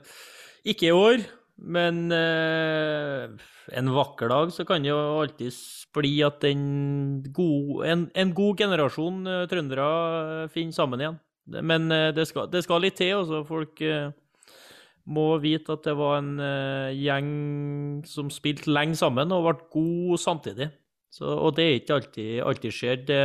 ikke 0.68 0.90
i 0.90 0.94
år, 0.94 1.24
men 1.60 2.08
eh, 2.14 3.28
en 3.76 3.92
vakker 3.94 4.30
dag 4.32 4.52
så 4.54 4.64
kan 4.68 4.82
det 4.82 4.92
jo 4.92 4.98
alltids 5.20 5.60
bli 5.94 6.20
at 6.24 6.44
god, 6.44 7.84
en, 7.86 8.06
en 8.14 8.32
god 8.36 8.62
generasjon 8.62 9.20
eh, 9.26 9.44
trøndere 9.50 9.90
eh, 10.44 10.48
finner 10.54 10.76
sammen 10.76 11.04
igjen. 11.04 11.20
Men 11.50 11.88
det, 12.14 12.28
skal, 12.28 12.46
det 12.52 12.62
skal 12.62 12.84
litt 12.84 12.94
til, 13.00 13.24
Også. 13.24 13.40
Folk 13.48 13.80
eh, 13.82 14.12
må 15.10 15.32
vite 15.42 15.74
at 15.74 15.88
det 15.88 15.96
var 15.98 16.20
en 16.20 16.36
gjeng 16.94 17.30
som 18.06 18.28
spilte 18.30 18.70
lenge 18.70 18.94
sammen 19.00 19.32
og 19.34 19.48
ble 19.48 19.56
god 19.74 20.22
samtidig. 20.22 20.70
Så, 21.10 21.26
og 21.26 21.56
det 21.56 21.64
er 21.64 21.78
ikke 21.80 21.96
alltid, 21.96 22.28
alltid 22.46 22.74
skjer. 22.74 23.00
Det, 23.08 23.22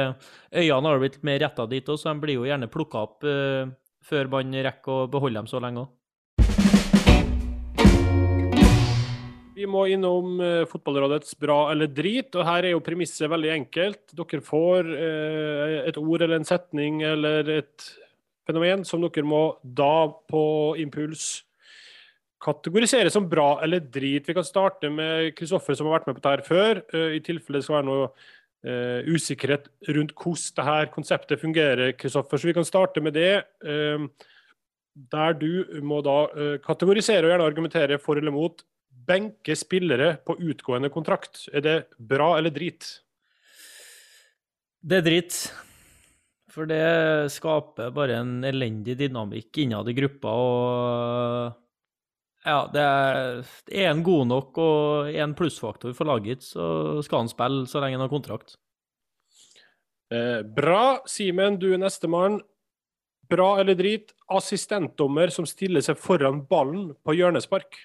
øynene 0.57 0.89
har 0.89 1.01
blitt 1.03 1.19
mer 1.27 1.37
retta 1.43 1.67
dit 1.69 1.85
òg, 1.85 1.99
så 2.01 2.09
de 2.13 2.23
blir 2.23 2.39
jo 2.39 2.47
gjerne 2.47 2.71
plukka 2.71 3.03
opp 3.05 3.27
eh, 3.29 3.69
før 4.05 4.31
man 4.33 4.57
rekker 4.65 5.05
å 5.05 5.11
beholde 5.11 5.43
dem 5.43 5.49
så 5.49 5.61
lenge 5.61 5.85
òg. 5.85 5.93
Vi 9.55 9.63
må 9.71 9.85
innom 9.87 10.39
eh, 10.43 10.65
Fotballrådets 10.67 11.37
bra 11.39 11.69
eller 11.71 11.87
drit, 11.87 12.33
og 12.35 12.43
her 12.43 12.65
er 12.65 12.73
jo 12.73 12.83
premisset 12.83 13.29
veldig 13.31 13.53
enkelt. 13.53 14.01
Dere 14.17 14.43
får 14.43 14.89
eh, 14.91 15.75
et 15.87 15.99
ord 16.01 16.25
eller 16.25 16.41
en 16.41 16.47
setning 16.47 16.99
eller 17.07 17.51
et 17.61 17.85
fenomen 18.45 18.83
som 18.87 19.03
dere 19.05 19.23
må 19.25 19.45
da 19.63 20.09
på 20.27 20.43
impuls 20.83 21.45
kategorisere 22.43 23.09
som 23.09 23.29
bra 23.31 23.61
eller 23.63 23.79
drit. 23.79 24.27
Vi 24.27 24.35
kan 24.35 24.45
starte 24.45 24.91
med 24.91 25.31
Kristoffer 25.39 25.79
som 25.79 25.87
har 25.87 26.01
vært 26.01 26.11
med 26.11 26.19
på 26.19 26.25
dette 26.27 26.49
før, 26.51 26.83
eh, 26.91 27.15
i 27.15 27.23
tilfelle 27.23 27.63
det 27.63 27.69
skal 27.69 27.79
være 27.79 27.91
noe 27.93 28.11
usikkerhet 28.65 29.67
rundt 29.93 30.15
hvordan 30.17 30.55
dette 30.57 30.93
konseptet 30.95 31.37
fungerer, 31.37 31.91
Kristoffer. 31.93 32.39
Så 32.41 32.47
vi 32.49 32.55
kan 32.57 32.65
starte 32.65 32.97
med 32.97 33.13
det. 33.13 33.43
der 35.13 35.33
du 35.37 35.81
må 35.85 35.99
da 36.01 36.25
kategorisere 36.65 37.27
og 37.27 37.29
gjerne 37.29 37.45
argumentere 37.45 37.99
for 38.01 38.17
eller 38.17 38.33
mot 38.33 38.63
benke 39.07 39.55
spillere 39.57 40.15
på 40.25 40.37
utgående 40.39 40.91
kontrakt. 40.93 41.45
Er 41.53 41.65
det 41.65 41.77
bra 41.97 42.35
eller 42.37 42.53
drit? 42.53 42.87
Det 44.85 45.01
er 45.01 45.05
drit. 45.05 45.37
For 46.55 46.69
det 46.69 47.31
skaper 47.33 47.91
bare 47.95 48.21
en 48.21 48.37
elendig 48.47 48.95
dynamikk 49.01 49.57
innad 49.65 49.89
i 49.91 49.95
gruppa, 49.97 50.31
og 50.31 51.61
ja, 52.45 52.59
det 52.71 52.81
er, 52.81 53.39
én 53.73 53.89
en 53.89 54.03
god 54.05 54.27
nok 54.29 54.59
og 54.61 55.09
én 55.09 55.23
en 55.25 55.33
plussfaktor 55.35 55.95
for 55.97 56.07
laget, 56.07 56.45
så 56.45 57.01
skal 57.03 57.23
han 57.23 57.31
spille 57.31 57.65
så 57.67 57.81
lenge 57.81 57.97
han 57.97 58.05
har 58.05 58.13
kontrakt. 58.13 58.55
Eh, 60.13 60.43
bra. 60.45 61.01
Simen, 61.09 61.57
du 61.59 61.71
er 61.73 61.81
nestemann. 61.81 62.37
Bra 63.29 63.55
eller 63.59 63.73
drit? 63.75 64.13
Assistentdommer 64.29 65.33
som 65.33 65.47
stiller 65.49 65.81
seg 65.81 65.97
foran 65.97 66.43
ballen 66.45 66.91
på 67.01 67.17
hjørnespark. 67.17 67.81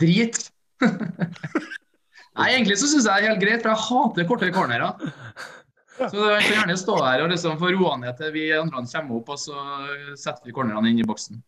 Drit. 0.00 0.38
Nei, 0.80 2.48
egentlig 2.54 2.78
så 2.80 2.88
syns 2.88 3.04
jeg 3.04 3.10
det 3.10 3.16
er 3.18 3.28
helt 3.28 3.42
greit, 3.42 3.62
for 3.64 3.72
jeg 3.72 3.84
hater 3.88 4.28
korte 4.28 4.52
cornerer. 4.54 4.92
Så 6.00 6.16
jeg 6.16 6.44
kan 6.46 6.54
gjerne 6.54 6.76
stå 6.80 6.96
her 7.04 7.22
og 7.24 7.32
liksom 7.32 7.58
få 7.60 7.74
roa 7.74 7.98
ned 8.00 8.16
til 8.16 8.32
vi 8.32 8.46
andre 8.56 8.80
kommer 8.88 9.18
opp, 9.18 9.32
og 9.34 9.40
så 9.42 9.56
setter 10.16 10.48
vi 10.48 10.54
cornerne 10.56 10.88
inn 10.88 11.02
i 11.02 11.06
boksen. 11.06 11.42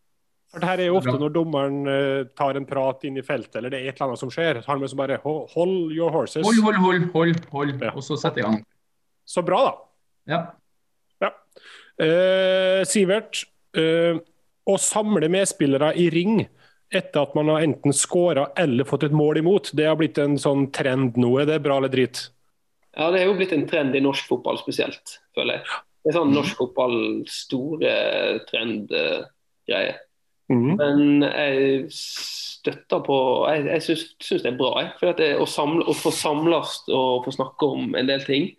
For 0.53 0.61
det 0.61 0.69
her 0.69 0.83
er 0.83 0.91
jo 0.91 0.99
ofte 0.99 1.15
når 1.17 1.31
dommeren 1.33 1.79
eh, 1.89 2.27
tar 2.37 2.59
en 2.59 2.67
prat 2.69 3.07
inn 3.09 3.17
i 3.17 3.23
feltet, 3.25 3.55
eller 3.57 3.73
det 3.73 3.79
er 3.79 3.87
et 3.89 3.95
eller 3.95 4.11
annet 4.11 4.21
som 4.21 4.29
skjer. 4.33 4.59
Så 4.61 4.69
har 4.69 4.75
han 4.75 4.83
liksom 4.83 4.99
bare 5.01 5.17
Hold 5.23 5.95
your 5.95 6.13
horses. 6.13 6.45
Hold, 6.45 6.61
hold, 6.61 6.77
hold, 6.83 7.07
hold, 7.15 7.39
hold. 7.55 7.71
Ja. 7.81 7.95
Og 7.97 8.05
så 8.05 8.19
setter 8.21 8.43
jeg 8.43 8.45
i 8.45 8.51
gang. 8.51 8.59
Så 9.25 9.41
bra, 9.47 9.63
da. 9.65 9.73
Ja. 10.29 10.43
Eh, 11.97 12.81
Sivert, 12.89 13.43
eh, 13.77 14.17
å 14.69 14.77
samle 14.79 15.29
medspillere 15.31 15.93
i 15.99 16.09
ring 16.13 16.43
etter 16.93 17.23
at 17.23 17.33
man 17.35 17.49
har 17.49 17.65
enten 17.65 17.95
skåra 17.95 18.47
eller 18.59 18.87
fått 18.87 19.07
et 19.07 19.15
mål 19.15 19.41
imot, 19.41 19.71
det 19.73 19.87
har 19.89 19.97
blitt 19.99 20.19
en 20.21 20.37
sånn 20.39 20.67
trend 20.75 21.17
nå. 21.17 21.31
Er 21.41 21.49
det 21.49 21.63
bra 21.65 21.79
eller 21.81 21.91
drit? 21.91 22.27
Ja, 22.93 23.09
det 23.09 23.23
er 23.23 23.31
jo 23.31 23.37
blitt 23.39 23.55
en 23.55 23.65
trend 23.69 23.95
i 23.97 24.03
norsk 24.03 24.27
fotball 24.29 24.59
spesielt, 24.61 25.17
føler 25.33 25.57
jeg. 25.57 25.79
Det 26.03 26.11
er 26.11 26.17
sånn 26.19 26.33
norsk 26.35 26.59
fotball 26.59 26.97
store 27.31 27.93
trendgreie. 28.49 29.95
Mm. 30.51 30.73
Men 30.75 31.23
jeg 31.23 31.85
støtter 31.95 32.99
på 33.05 33.15
Jeg, 33.47 33.63
jeg 33.71 33.83
syns, 33.87 34.43
det 34.43 34.51
er 34.51 34.59
bra. 34.59 34.73
Jeg. 34.83 34.91
For 34.99 35.13
at 35.13 35.21
det, 35.23 35.29
å, 35.39 35.47
samle, 35.49 35.87
å 35.87 35.95
få 35.97 36.11
samles 36.13 36.81
og 36.91 37.25
få 37.25 37.33
snakke 37.33 37.69
om 37.73 37.95
en 37.97 38.11
del 38.11 38.27
ting 38.27 38.51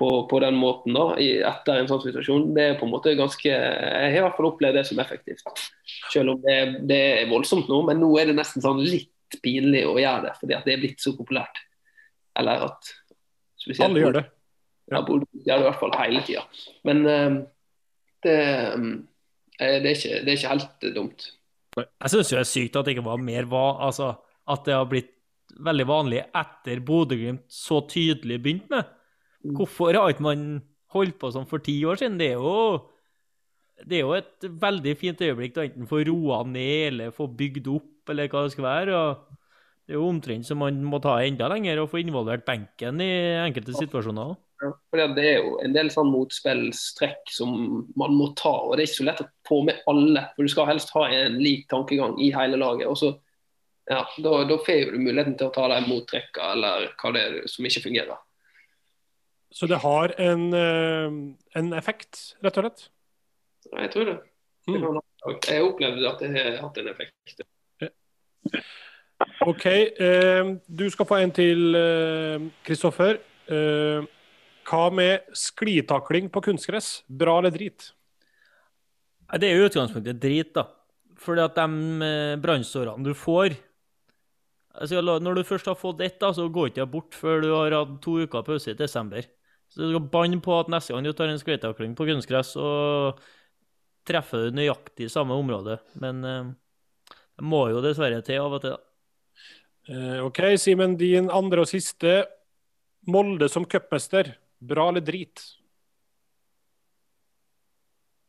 på, 0.00 0.08
på 0.30 0.40
den 0.40 0.56
måten 0.56 0.96
da, 0.96 1.04
i, 1.20 1.28
etter 1.44 1.76
en 1.76 1.88
sånn 1.90 2.00
situasjon, 2.00 2.50
det 2.56 2.64
er 2.64 2.76
på 2.80 2.86
en 2.86 2.92
måte 2.94 3.12
ganske 3.18 3.50
Jeg 3.50 4.12
har 4.14 4.16
i 4.16 4.22
hvert 4.24 4.38
fall 4.38 4.48
opplevd 4.48 4.78
det 4.80 4.84
som 4.88 5.00
effektivt. 5.02 5.64
Selv 6.12 6.34
om 6.34 6.44
det, 6.44 6.56
det 6.88 7.00
er 7.20 7.30
voldsomt 7.30 7.68
nå, 7.68 7.82
men 7.88 8.00
nå 8.00 8.08
er 8.20 8.30
det 8.30 8.38
nesten 8.38 8.64
sånn 8.64 8.80
litt 8.80 9.36
pinlig 9.44 9.84
å 9.86 9.98
gjøre 10.00 10.28
det, 10.28 10.34
fordi 10.40 10.56
at 10.56 10.64
det 10.66 10.74
er 10.74 10.82
blitt 10.82 11.04
så 11.04 11.12
populært. 11.18 11.60
Eller 12.40 12.64
at 12.70 12.92
spesielt 13.60 13.90
Alle 13.90 14.04
gjør 14.04 14.16
det. 14.16 14.24
ja, 14.90 15.02
gjør 15.04 15.26
det 15.44 15.58
i 15.58 15.66
hvert 15.68 15.82
fall 15.82 15.96
hele 16.00 16.22
tida. 16.26 16.46
Men 16.88 17.04
uh, 17.04 17.36
det, 18.24 18.38
eh, 19.60 19.76
det, 19.84 19.92
er 19.92 19.94
ikke, 19.98 20.22
det 20.24 20.32
er 20.32 20.38
ikke 20.38 20.54
helt 20.54 20.88
dumt. 20.96 21.28
Jeg 21.76 22.12
syns 22.12 22.32
det 22.32 22.40
er 22.40 22.48
sykt 22.48 22.78
at 22.80 22.88
det 22.88 22.96
ikke 22.96 23.06
var 23.06 23.20
mer 23.22 23.46
hva, 23.50 23.66
Altså, 23.86 24.14
at 24.50 24.64
det 24.66 24.74
har 24.74 24.88
blitt 24.90 25.12
veldig 25.60 25.86
vanlig 25.86 26.24
etter 26.24 26.80
Bodø-Glimt 26.86 27.44
så 27.52 27.82
tydelig 27.90 28.40
begynt 28.42 28.72
med. 28.72 28.88
Hvorfor 29.44 29.96
har 29.96 30.12
ikke 30.12 30.26
man 30.26 30.46
holdt 30.92 31.18
på 31.20 31.30
sånn 31.32 31.48
for 31.48 31.62
ti 31.64 31.78
år 31.88 32.00
siden? 32.00 32.18
Det 32.20 32.32
er 32.34 32.40
jo 32.40 32.86
det 33.88 33.96
er 33.96 34.04
jo 34.04 34.12
et 34.12 34.46
veldig 34.60 34.92
fint 35.00 35.22
øyeblikk 35.24 35.56
å 35.56 35.64
enten 35.64 35.88
få 35.88 36.02
roa 36.04 36.42
ned 36.44 36.90
eller 36.90 37.14
få 37.16 37.30
bygd 37.32 37.70
opp, 37.72 38.10
eller 38.12 38.28
hva 38.28 38.44
det 38.44 38.52
skal 38.52 38.66
være. 38.66 38.98
Det 39.86 39.94
er 39.94 39.98
jo 39.98 40.10
omtrent 40.10 40.46
som 40.46 40.60
man 40.62 40.82
må 40.84 41.00
ta 41.02 41.16
enda 41.24 41.48
lenger 41.50 41.80
og 41.80 41.90
få 41.92 42.02
involvert 42.02 42.44
benken 42.46 43.00
i 43.02 43.10
enkelte 43.40 43.74
situasjoner. 43.78 44.36
Ja, 44.60 44.70
for 44.92 45.14
Det 45.16 45.24
er 45.24 45.38
jo 45.40 45.56
en 45.64 45.72
del 45.72 45.88
sånn 45.90 46.12
motspillstrekk 46.12 47.32
som 47.32 47.88
man 47.96 48.14
må 48.18 48.30
ta, 48.36 48.52
og 48.52 48.76
det 48.76 48.84
er 48.84 48.90
ikke 48.90 49.00
så 49.00 49.08
lett 49.08 49.24
å 49.24 49.28
få 49.48 49.62
med 49.64 49.80
alle. 49.88 50.26
For 50.36 50.44
Du 50.44 50.52
skal 50.52 50.68
helst 50.68 50.92
ha 50.94 51.06
en 51.08 51.40
lik 51.40 51.66
tankegang 51.72 52.18
i 52.20 52.30
hele 52.34 52.60
laget. 52.60 52.86
og 52.86 52.98
så 53.00 53.14
ja, 53.88 54.04
Da, 54.22 54.44
da 54.44 54.58
får 54.58 54.92
du 54.92 54.98
muligheten 55.00 55.38
til 55.38 55.48
å 55.48 55.54
ta 55.54 55.66
de 55.72 55.80
mottrekka 55.88 56.52
eller 56.52 56.92
hva 57.00 57.12
det 57.16 57.22
er 57.24 57.48
som 57.48 57.64
ikke 57.64 57.88
fungerer. 57.88 58.20
Så 59.50 59.66
det 59.66 59.80
har 59.82 60.14
en, 60.20 60.54
eh, 60.54 61.10
en 61.58 61.72
effekt, 61.74 62.36
rett 62.42 62.58
og 62.58 62.64
slett. 62.64 62.88
Ja, 63.72 63.82
Jeg 63.82 63.92
tror 63.92 64.04
det. 64.04 64.18
Mm. 64.68 65.00
Jeg 65.48 65.62
opplevde 65.62 66.08
at 66.08 66.20
det 66.20 66.30
har 66.36 66.60
hatt 66.62 66.78
en 66.78 66.88
effekt. 66.88 67.40
OK. 69.46 69.66
Eh, 69.66 70.54
du 70.66 70.86
skal 70.90 71.06
få 71.06 71.18
en 71.20 71.32
til, 71.32 71.74
eh, 71.76 72.50
Kristoffer. 72.64 73.18
Eh, 73.48 74.06
hva 74.64 74.90
med 74.92 75.26
sklitakling 75.34 76.30
på 76.30 76.42
kunstgress? 76.42 77.02
Bra 77.08 77.38
eller 77.38 77.50
drit? 77.50 77.92
Det 79.38 79.48
er 79.48 79.56
jo 79.56 79.68
utgangspunktet 79.68 80.20
drit, 80.20 80.54
da. 80.54 80.66
Fordi 81.20 81.42
at 81.44 81.58
de 81.58 82.06
eh, 82.06 82.36
brannsårene 82.40 83.04
du 83.04 83.12
får 83.14 83.56
altså, 84.74 85.02
Når 85.02 85.34
du 85.34 85.44
først 85.44 85.66
har 85.66 85.74
fått 85.74 86.00
ett, 86.00 86.18
da, 86.20 86.32
så 86.32 86.48
går 86.48 86.70
ikke 86.70 86.80
det 86.80 86.90
bort 86.90 87.14
før 87.14 87.42
du 87.42 87.50
har 87.52 87.76
hatt 87.76 88.00
to 88.02 88.20
uker 88.22 88.42
pause 88.42 88.70
i 88.70 88.78
desember. 88.78 89.26
Så 89.70 89.84
du 89.84 89.92
skal 89.92 90.08
banne 90.12 90.40
på 90.42 90.56
at 90.58 90.70
neste 90.72 90.94
gang 90.94 91.06
du 91.06 91.12
tar 91.14 91.30
en 91.30 91.38
skøytetakling 91.38 91.94
på 91.98 92.08
kunstgress, 92.08 92.56
så 92.56 92.66
treffer 94.08 94.48
du 94.48 94.58
nøyaktig 94.58 95.10
samme 95.12 95.36
område. 95.38 95.78
Men 96.02 96.24
eh, 96.26 96.50
det 97.38 97.46
må 97.46 97.68
jo 97.70 97.82
dessverre 97.84 98.22
til 98.26 98.42
av 98.42 98.58
og 98.58 98.64
til, 98.64 98.74
da. 98.74 98.84
Eh, 99.90 100.18
OK, 100.26 100.42
Simen, 100.60 100.98
din 101.00 101.30
andre 101.32 101.64
og 101.64 101.70
siste. 101.70 102.24
Molde 103.10 103.48
som 103.48 103.64
cupmester. 103.64 104.34
Bra 104.60 104.90
eller 104.90 105.04
drit? 105.04 105.40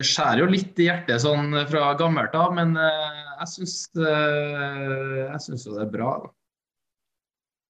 Det 0.01 0.07
skjærer 0.09 0.41
jo 0.41 0.49
litt 0.49 0.79
i 0.81 0.87
hjertet 0.87 1.21
sånn 1.21 1.53
fra 1.69 1.91
gammelt 1.99 2.33
av, 2.37 2.55
men 2.57 2.71
eh, 2.79 3.17
jeg 3.41 3.49
syns 3.55 3.75
eh, 4.01 5.17
Jeg 5.27 5.41
syns 5.45 5.67
jo 5.67 5.75
det 5.75 5.83
er 5.85 5.91
bra. 5.93 6.13
da. 6.23 6.31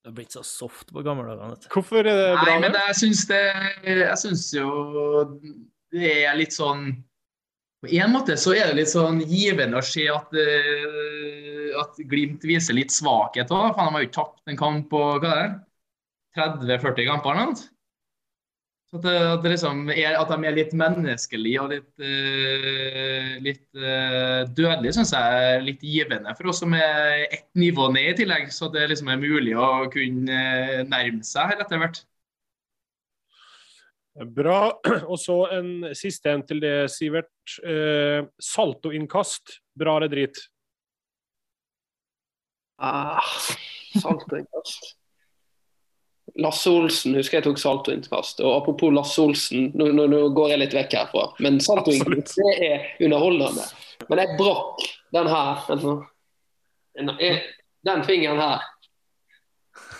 Det 0.01 0.09
har 0.09 0.15
blitt 0.17 0.33
så 0.33 0.41
soft 0.43 0.89
på 0.89 1.03
gamle 1.05 1.35
dager. 1.37 1.67
Hvorfor 1.69 2.01
er 2.01 2.09
det 2.09 2.29
bra? 2.33 2.45
Nei, 2.47 2.57
men 2.63 2.73
det? 2.73 2.81
jeg 2.89 2.97
syns 3.03 3.25
det 3.29 3.41
Jeg 3.85 4.17
syns 4.17 4.47
jo 4.55 4.69
det 5.91 6.13
er 6.23 6.37
litt 6.39 6.55
sånn 6.55 6.87
På 7.83 7.89
en 7.91 8.13
måte 8.13 8.37
så 8.39 8.55
er 8.55 8.71
det 8.71 8.79
litt 8.79 8.91
sånn 8.93 9.19
givende 9.29 9.77
å 9.77 9.85
se 9.85 10.07
at, 10.09 10.33
eh, 10.37 11.69
at 11.81 12.01
Glimt 12.09 12.45
viser 12.45 12.77
litt 12.77 12.93
svakhet 12.93 13.53
òg. 13.53 13.71
De 13.73 13.85
har 13.85 14.01
jo 14.01 14.07
ikke 14.09 14.17
tapt 14.19 14.49
en 14.49 14.59
kamp 14.59 14.89
på 14.89 15.03
hva 15.21 15.35
er 15.35 15.53
det? 15.53 15.61
30-40 16.37 17.09
kamper 17.09 17.33
eller 17.35 17.51
noe. 17.51 17.69
Så 18.91 18.99
at, 18.99 19.05
det, 19.05 19.11
at, 19.23 19.43
det 19.43 19.51
liksom 19.53 19.85
er, 19.93 20.17
at 20.19 20.31
de 20.33 20.47
er 20.49 20.55
litt 20.57 20.73
menneskelige 20.75 21.61
og 21.63 21.69
litt, 21.71 21.91
uh, 22.03 23.29
litt 23.39 23.63
uh, 23.79 24.41
dødelige, 24.51 24.97
syns 24.97 25.13
jeg 25.15 25.45
er 25.45 25.63
litt 25.63 25.85
givende 25.87 26.33
for 26.35 26.51
oss 26.51 26.59
som 26.59 26.75
er 26.75 27.23
ett 27.29 27.47
nivå 27.55 27.87
ned 27.95 28.09
i 28.09 28.17
tillegg. 28.19 28.51
Så 28.51 28.67
det 28.73 28.89
liksom 28.91 29.13
er 29.13 29.21
mulig 29.21 29.55
å 29.55 29.87
kunne 29.93 30.35
eh, 30.35 30.83
nærme 30.91 31.23
seg 31.23 31.53
her 31.53 31.63
etter 31.63 31.79
hvert. 31.79 32.03
Bra. 34.35 34.59
Og 35.11 35.15
så 35.23 35.39
en 35.55 35.93
siste 35.95 36.35
en 36.35 36.43
til 36.51 36.59
det, 36.59 36.75
Sivert. 36.91 37.31
Uh, 37.63 38.27
Saltoinnkast. 38.43 39.61
Bra 39.71 40.01
eller 40.01 40.11
drit? 40.11 40.47
Ah, 42.75 43.23
saltoinnkast. 43.95 44.97
Lasse 46.39 46.71
Olsen 46.71 47.15
husker 47.17 47.39
jeg 47.39 47.45
tok 47.47 47.59
saltoinnkast. 47.59 48.41
Og 48.45 48.55
apropos 48.61 48.93
Lasse 48.95 49.21
Olsen, 49.21 49.69
nå, 49.77 49.89
nå, 49.95 50.07
nå 50.11 50.21
går 50.35 50.53
jeg 50.53 50.63
litt 50.63 50.75
vekk 50.77 50.97
herfra. 50.99 51.27
Men 51.43 51.59
saltoinnkast 51.63 52.39
det 52.39 52.53
er 52.67 52.85
underholdende. 53.03 53.65
Men 54.09 54.23
jeg 54.23 54.37
brakk 54.39 54.85
den 55.17 55.31
her. 55.31 55.65
Altså, 55.73 55.97
den, 56.97 57.11
den 57.87 58.05
fingeren 58.07 58.41
her. 58.41 58.63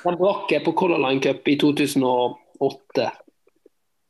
Den 0.02 0.18
brakk 0.18 0.52
jeg 0.54 0.66
på 0.66 0.74
Color 0.78 1.02
Line 1.04 1.22
Cup 1.24 1.48
i 1.48 1.58
2008. 1.62 3.10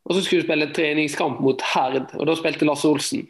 Og 0.09 0.15
så 0.15 0.23
skulle 0.23 0.41
vi 0.41 0.47
spille 0.47 0.71
treningskamp 0.75 1.41
mot 1.43 1.61
Herd, 1.73 2.15
og 2.17 2.25
da 2.27 2.35
spilte 2.35 2.67
Lasse 2.67 2.89
Olsen. 2.89 3.27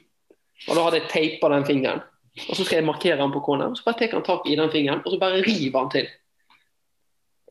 Og 0.70 0.78
da 0.78 0.86
hadde 0.86 1.02
jeg 1.02 1.12
teipa 1.12 1.50
den 1.52 1.66
fingeren. 1.68 2.02
Og 2.48 2.56
så 2.56 2.64
skal 2.64 2.80
jeg 2.80 2.88
markere 2.88 3.20
den 3.20 3.34
på 3.34 3.42
corner. 3.44 3.74
Så 3.76 3.84
bare 3.86 4.00
tar 4.00 4.16
han 4.16 4.26
tak 4.26 4.46
i 4.48 4.56
den 4.56 4.72
fingeren, 4.72 5.02
og 5.06 5.14
så 5.14 5.20
bare 5.20 5.42
river 5.44 5.80
han 5.80 5.92
til. 5.92 6.08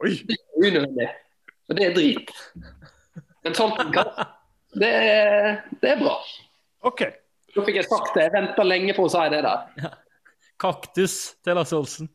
Oi! 0.05 0.15
Unødvendig. 0.61 1.09
Og 1.71 1.77
det 1.79 1.87
er 1.87 1.95
drit. 1.97 2.31
Men 3.45 3.57
saltoinnkast, 3.57 4.21
det, 4.81 4.91
er- 4.91 5.61
det 5.83 5.93
er 5.95 6.01
bra. 6.01 6.15
OK. 6.89 7.03
Nå 7.57 7.65
fikk 7.67 7.81
jeg 7.81 7.89
sagt 7.91 8.15
det. 8.17 8.27
Jeg 8.29 8.35
venta 8.37 8.65
lenge 8.67 8.95
på 8.97 9.07
å 9.07 9.11
si 9.13 9.23
det 9.33 9.41
der. 9.47 9.95
Kaktus 10.61 11.15
til 11.45 11.57
Lasse 11.59 11.77
Olsen. 11.79 12.11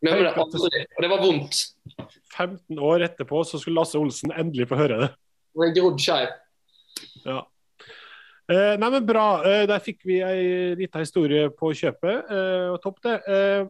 Glemmer 0.00 0.26
det 0.26 0.32
aldri. 0.40 0.82
Og 0.96 1.04
det 1.04 1.10
var 1.12 1.22
vondt. 1.22 1.60
15 2.36 2.78
år 2.90 3.04
etterpå 3.08 3.42
så 3.46 3.60
skulle 3.60 3.80
Lasse 3.80 3.98
Olsen 4.00 4.32
endelig 4.34 4.68
få 4.70 4.78
høre 4.80 5.00
det. 5.04 5.10
Og 5.58 5.74
grodd 5.76 5.98
skeiv. 6.02 6.30
Ja. 7.26 7.40
Eh, 8.50 8.74
nei, 8.80 8.88
men 8.96 9.06
Bra. 9.06 9.26
Eh, 9.46 9.64
der 9.70 9.82
fikk 9.84 10.02
vi 10.08 10.20
ei 10.24 10.74
lita 10.78 11.02
historie 11.02 11.48
på 11.54 11.72
kjøpet. 11.76 12.30
Eh, 12.32 12.66
og 12.74 12.80
Topp, 12.84 12.98
det. 13.06 13.16
Eh, 13.30 13.68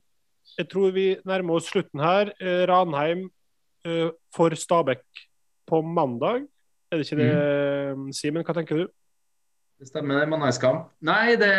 jeg 0.59 0.69
tror 0.73 0.93
vi 0.95 1.05
nærmer 1.29 1.57
oss 1.61 1.69
slutten 1.71 2.01
her. 2.03 2.33
Eh, 2.41 2.65
Ranheim 2.71 3.27
eh, 3.87 4.09
for 4.35 4.51
Stabæk 4.57 5.03
på 5.71 5.83
mandag. 5.87 6.47
Er 6.91 6.99
det 6.99 7.07
ikke 7.07 7.21
det, 7.21 8.15
Simen? 8.19 8.43
Hva 8.45 8.55
tenker 8.57 8.83
du? 8.83 8.89
Det 9.81 9.89
stemmer, 9.89 10.19
det 10.19 10.27
er 10.27 10.33
mandagskamp. 10.35 10.89
Nei, 11.09 11.37
det, 11.41 11.53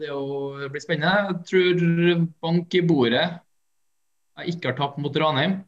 det, 0.00 0.06
jo- 0.08 0.54
det 0.62 0.70
blir 0.72 0.80
spennende. 0.84 1.34
Jeg 1.34 1.42
tror 1.50 2.22
bank 2.46 2.76
i 2.78 2.80
bordet 2.88 3.24
jeg 4.36 4.52
ikke 4.54 4.70
har 4.70 4.76
tapt 4.78 4.98
mot 5.00 5.16
Ranheim 5.20 5.58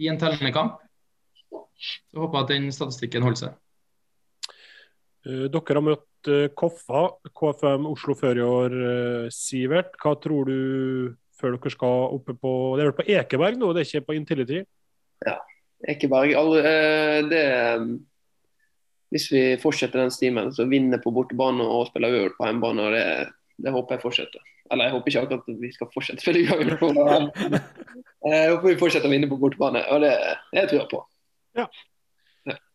i 0.00 0.08
en 0.12 0.18
tellende 0.20 0.52
kamp. 0.52 0.78
Så 1.52 2.16
håper 2.22 2.38
jeg 2.38 2.44
at 2.46 2.50
den 2.54 2.70
statistikken 2.72 3.24
holder 3.26 3.40
seg. 3.42 3.60
Eh, 5.26 5.46
dere 5.52 5.76
har 5.78 5.84
møtt 5.84 6.04
eh, 6.30 6.48
Koffa, 6.56 7.08
KFM 7.34 7.86
Oslo 7.90 8.16
før 8.18 8.40
i 8.40 8.46
år, 8.46 8.78
eh, 8.90 9.26
Sivert. 9.34 9.94
Hva 10.00 10.14
tror 10.20 10.48
du 10.48 11.14
før 11.34 11.56
dere 11.56 11.72
skal 11.72 12.08
oppe 12.14 12.34
på 12.38 12.50
Det 12.76 12.84
er 12.84 12.90
vel 12.90 12.98
på 12.98 13.06
Ekeberg 13.10 13.58
nå, 13.58 13.72
det 13.74 13.82
er 13.82 13.88
ikke 13.88 14.08
på 14.08 14.16
Intility? 14.18 14.62
Ekeberg 15.88 16.34
aldri, 16.38 16.60
eh, 16.64 17.20
det, 17.28 17.44
Hvis 19.12 19.30
vi 19.32 19.44
fortsetter 19.62 20.00
den 20.00 20.10
stimen, 20.10 20.52
så 20.54 20.66
vinner 20.70 21.02
på 21.02 21.12
bortebane 21.14 21.62
og 21.62 21.88
spiller 21.90 22.14
uavgjort 22.14 22.38
på 22.38 22.48
hjemmebane. 22.48 22.82
og 22.82 22.92
det, 22.92 23.06
det 23.62 23.72
håper 23.72 23.94
jeg 23.94 24.02
fortsetter. 24.02 24.50
Eller 24.72 24.88
jeg 24.88 24.94
håper 24.94 25.10
ikke 25.10 25.20
akkurat 25.20 25.48
at 25.48 25.60
vi 25.60 25.72
skal 25.72 25.90
fortsette 25.94 26.22
å 26.22 26.24
spille 26.24 26.46
uavgjort. 26.48 26.80
på. 26.80 26.88
Jeg 28.24 28.54
håper 28.54 28.70
vi 28.70 28.78
fortsetter 28.80 29.10
å 29.10 29.12
vinne 29.12 29.28
på 29.28 29.36
bortebane, 29.36 29.84
og 29.92 30.00
det, 30.00 30.14
det 30.56 30.68
tror 30.70 30.80
jeg 30.80 30.90
på. 30.90 31.02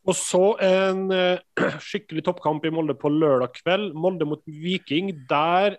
Og 0.07 0.15
så 0.15 0.43
en 0.63 1.09
eh, 1.11 1.41
skikkelig 1.89 2.23
toppkamp 2.27 2.65
i 2.65 2.71
Molde 2.73 2.95
på 2.97 3.11
lørdag 3.11 3.59
kveld. 3.59 3.91
Molde 3.97 4.27
mot 4.29 4.43
Viking. 4.47 5.11
Der 5.29 5.77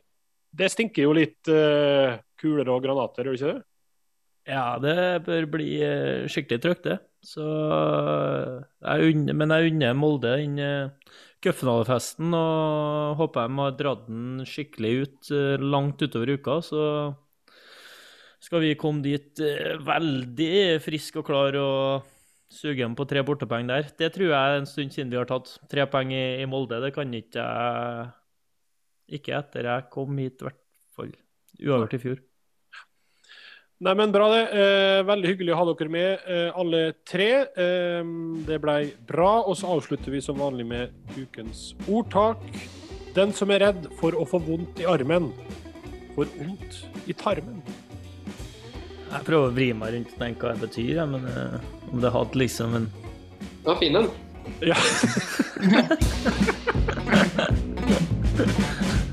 Det 0.50 0.70
stinker 0.72 1.06
jo 1.06 1.14
litt 1.14 1.46
uh, 1.46 2.18
kuler 2.40 2.66
og 2.74 2.82
granater, 2.82 3.22
gjør 3.22 3.36
det 3.36 3.38
ikke 3.38 3.52
det? 3.52 3.66
Ja, 4.50 4.64
det 4.82 4.94
bør 5.28 5.44
bli 5.52 5.68
eh, 5.84 6.24
skikkelig 6.26 6.62
trøkk, 6.64 6.80
det. 6.88 6.96
Så 7.22 7.44
jeg 8.80 9.12
unner, 9.12 9.36
Men 9.36 9.52
jeg 9.54 9.70
unner 9.70 9.94
Molde 9.94 10.32
den 10.40 10.58
cupfinalefesten 11.44 12.34
og 12.34 13.20
håper 13.20 13.46
de 13.46 13.60
har 13.60 13.76
dratt 13.78 14.08
den 14.08 14.42
skikkelig 14.48 14.92
ut 15.04 15.30
langt 15.62 16.02
utover 16.02 16.34
uka. 16.34 16.58
Så 16.64 16.82
skal 18.42 18.64
vi 18.64 18.74
komme 18.80 19.04
dit 19.04 19.44
veldig 19.86 20.80
friske 20.82 21.20
og 21.20 21.28
klare 21.28 21.62
og 21.62 22.10
suge 22.50 22.82
dem 22.82 22.96
på 22.98 23.06
tre 23.08 23.22
bortepoeng 23.26 23.68
der. 23.70 23.90
Det 23.98 24.10
tror 24.14 24.32
jeg 24.32 24.58
en 24.58 24.68
stund 24.68 24.94
siden 24.94 25.12
vi 25.12 25.20
har 25.20 25.28
tatt 25.30 25.52
tre 25.70 25.86
poeng 25.90 26.12
i, 26.14 26.24
i 26.42 26.48
Molde. 26.50 26.80
Det 26.82 26.92
kan 26.96 27.12
ikke 27.14 27.44
jeg 27.44 28.10
Ikke 29.20 29.38
etter 29.38 29.66
jeg 29.66 29.88
kom 29.90 30.18
hit, 30.22 30.38
i 30.38 30.46
hvert 30.46 30.60
fall. 30.94 31.14
Uavgjort 31.60 31.96
i 31.96 32.02
fjor. 32.02 32.20
Nei, 33.80 33.94
men 33.96 34.12
Bra, 34.12 34.26
det. 34.28 34.42
Eh, 34.52 35.00
veldig 35.08 35.30
hyggelig 35.32 35.54
å 35.54 35.58
ha 35.58 35.64
dere 35.70 35.90
med, 35.90 36.26
eh, 36.28 36.50
alle 36.52 36.80
tre. 37.08 37.30
Eh, 37.48 38.10
det 38.46 38.60
ble 38.60 38.76
bra. 39.08 39.40
Og 39.40 39.56
så 39.56 39.72
avslutter 39.72 40.12
vi 40.12 40.20
som 40.20 40.36
vanlig 40.38 40.66
med 40.68 40.92
ukens 41.16 41.72
ordtak. 41.88 42.44
Den 43.16 43.32
som 43.32 43.50
er 43.50 43.64
redd 43.64 43.88
for 43.98 44.12
å 44.12 44.26
få 44.28 44.38
vondt 44.38 44.78
i 44.78 44.86
armen, 44.86 45.32
får 46.14 46.28
vondt 46.38 46.84
i 47.08 47.16
tarmen. 47.16 47.62
Jeg 49.10 49.24
prøver 49.26 49.48
å 49.48 49.54
vri 49.54 49.72
meg 49.74 49.92
rundt 49.94 50.12
og 50.14 50.18
tenke 50.22 50.46
hva 50.46 50.52
det 50.54 50.62
betyr, 50.68 50.94
jeg, 51.00 51.08
men 51.10 51.22
eh, 51.30 51.56
om 51.90 51.98
det 52.02 52.10
hadde 52.14 52.38
liksom 52.38 52.74
en 52.78 52.86
var 53.64 53.76
fin, 53.76 53.92
den. 53.92 54.08
Ja. 54.64 54.76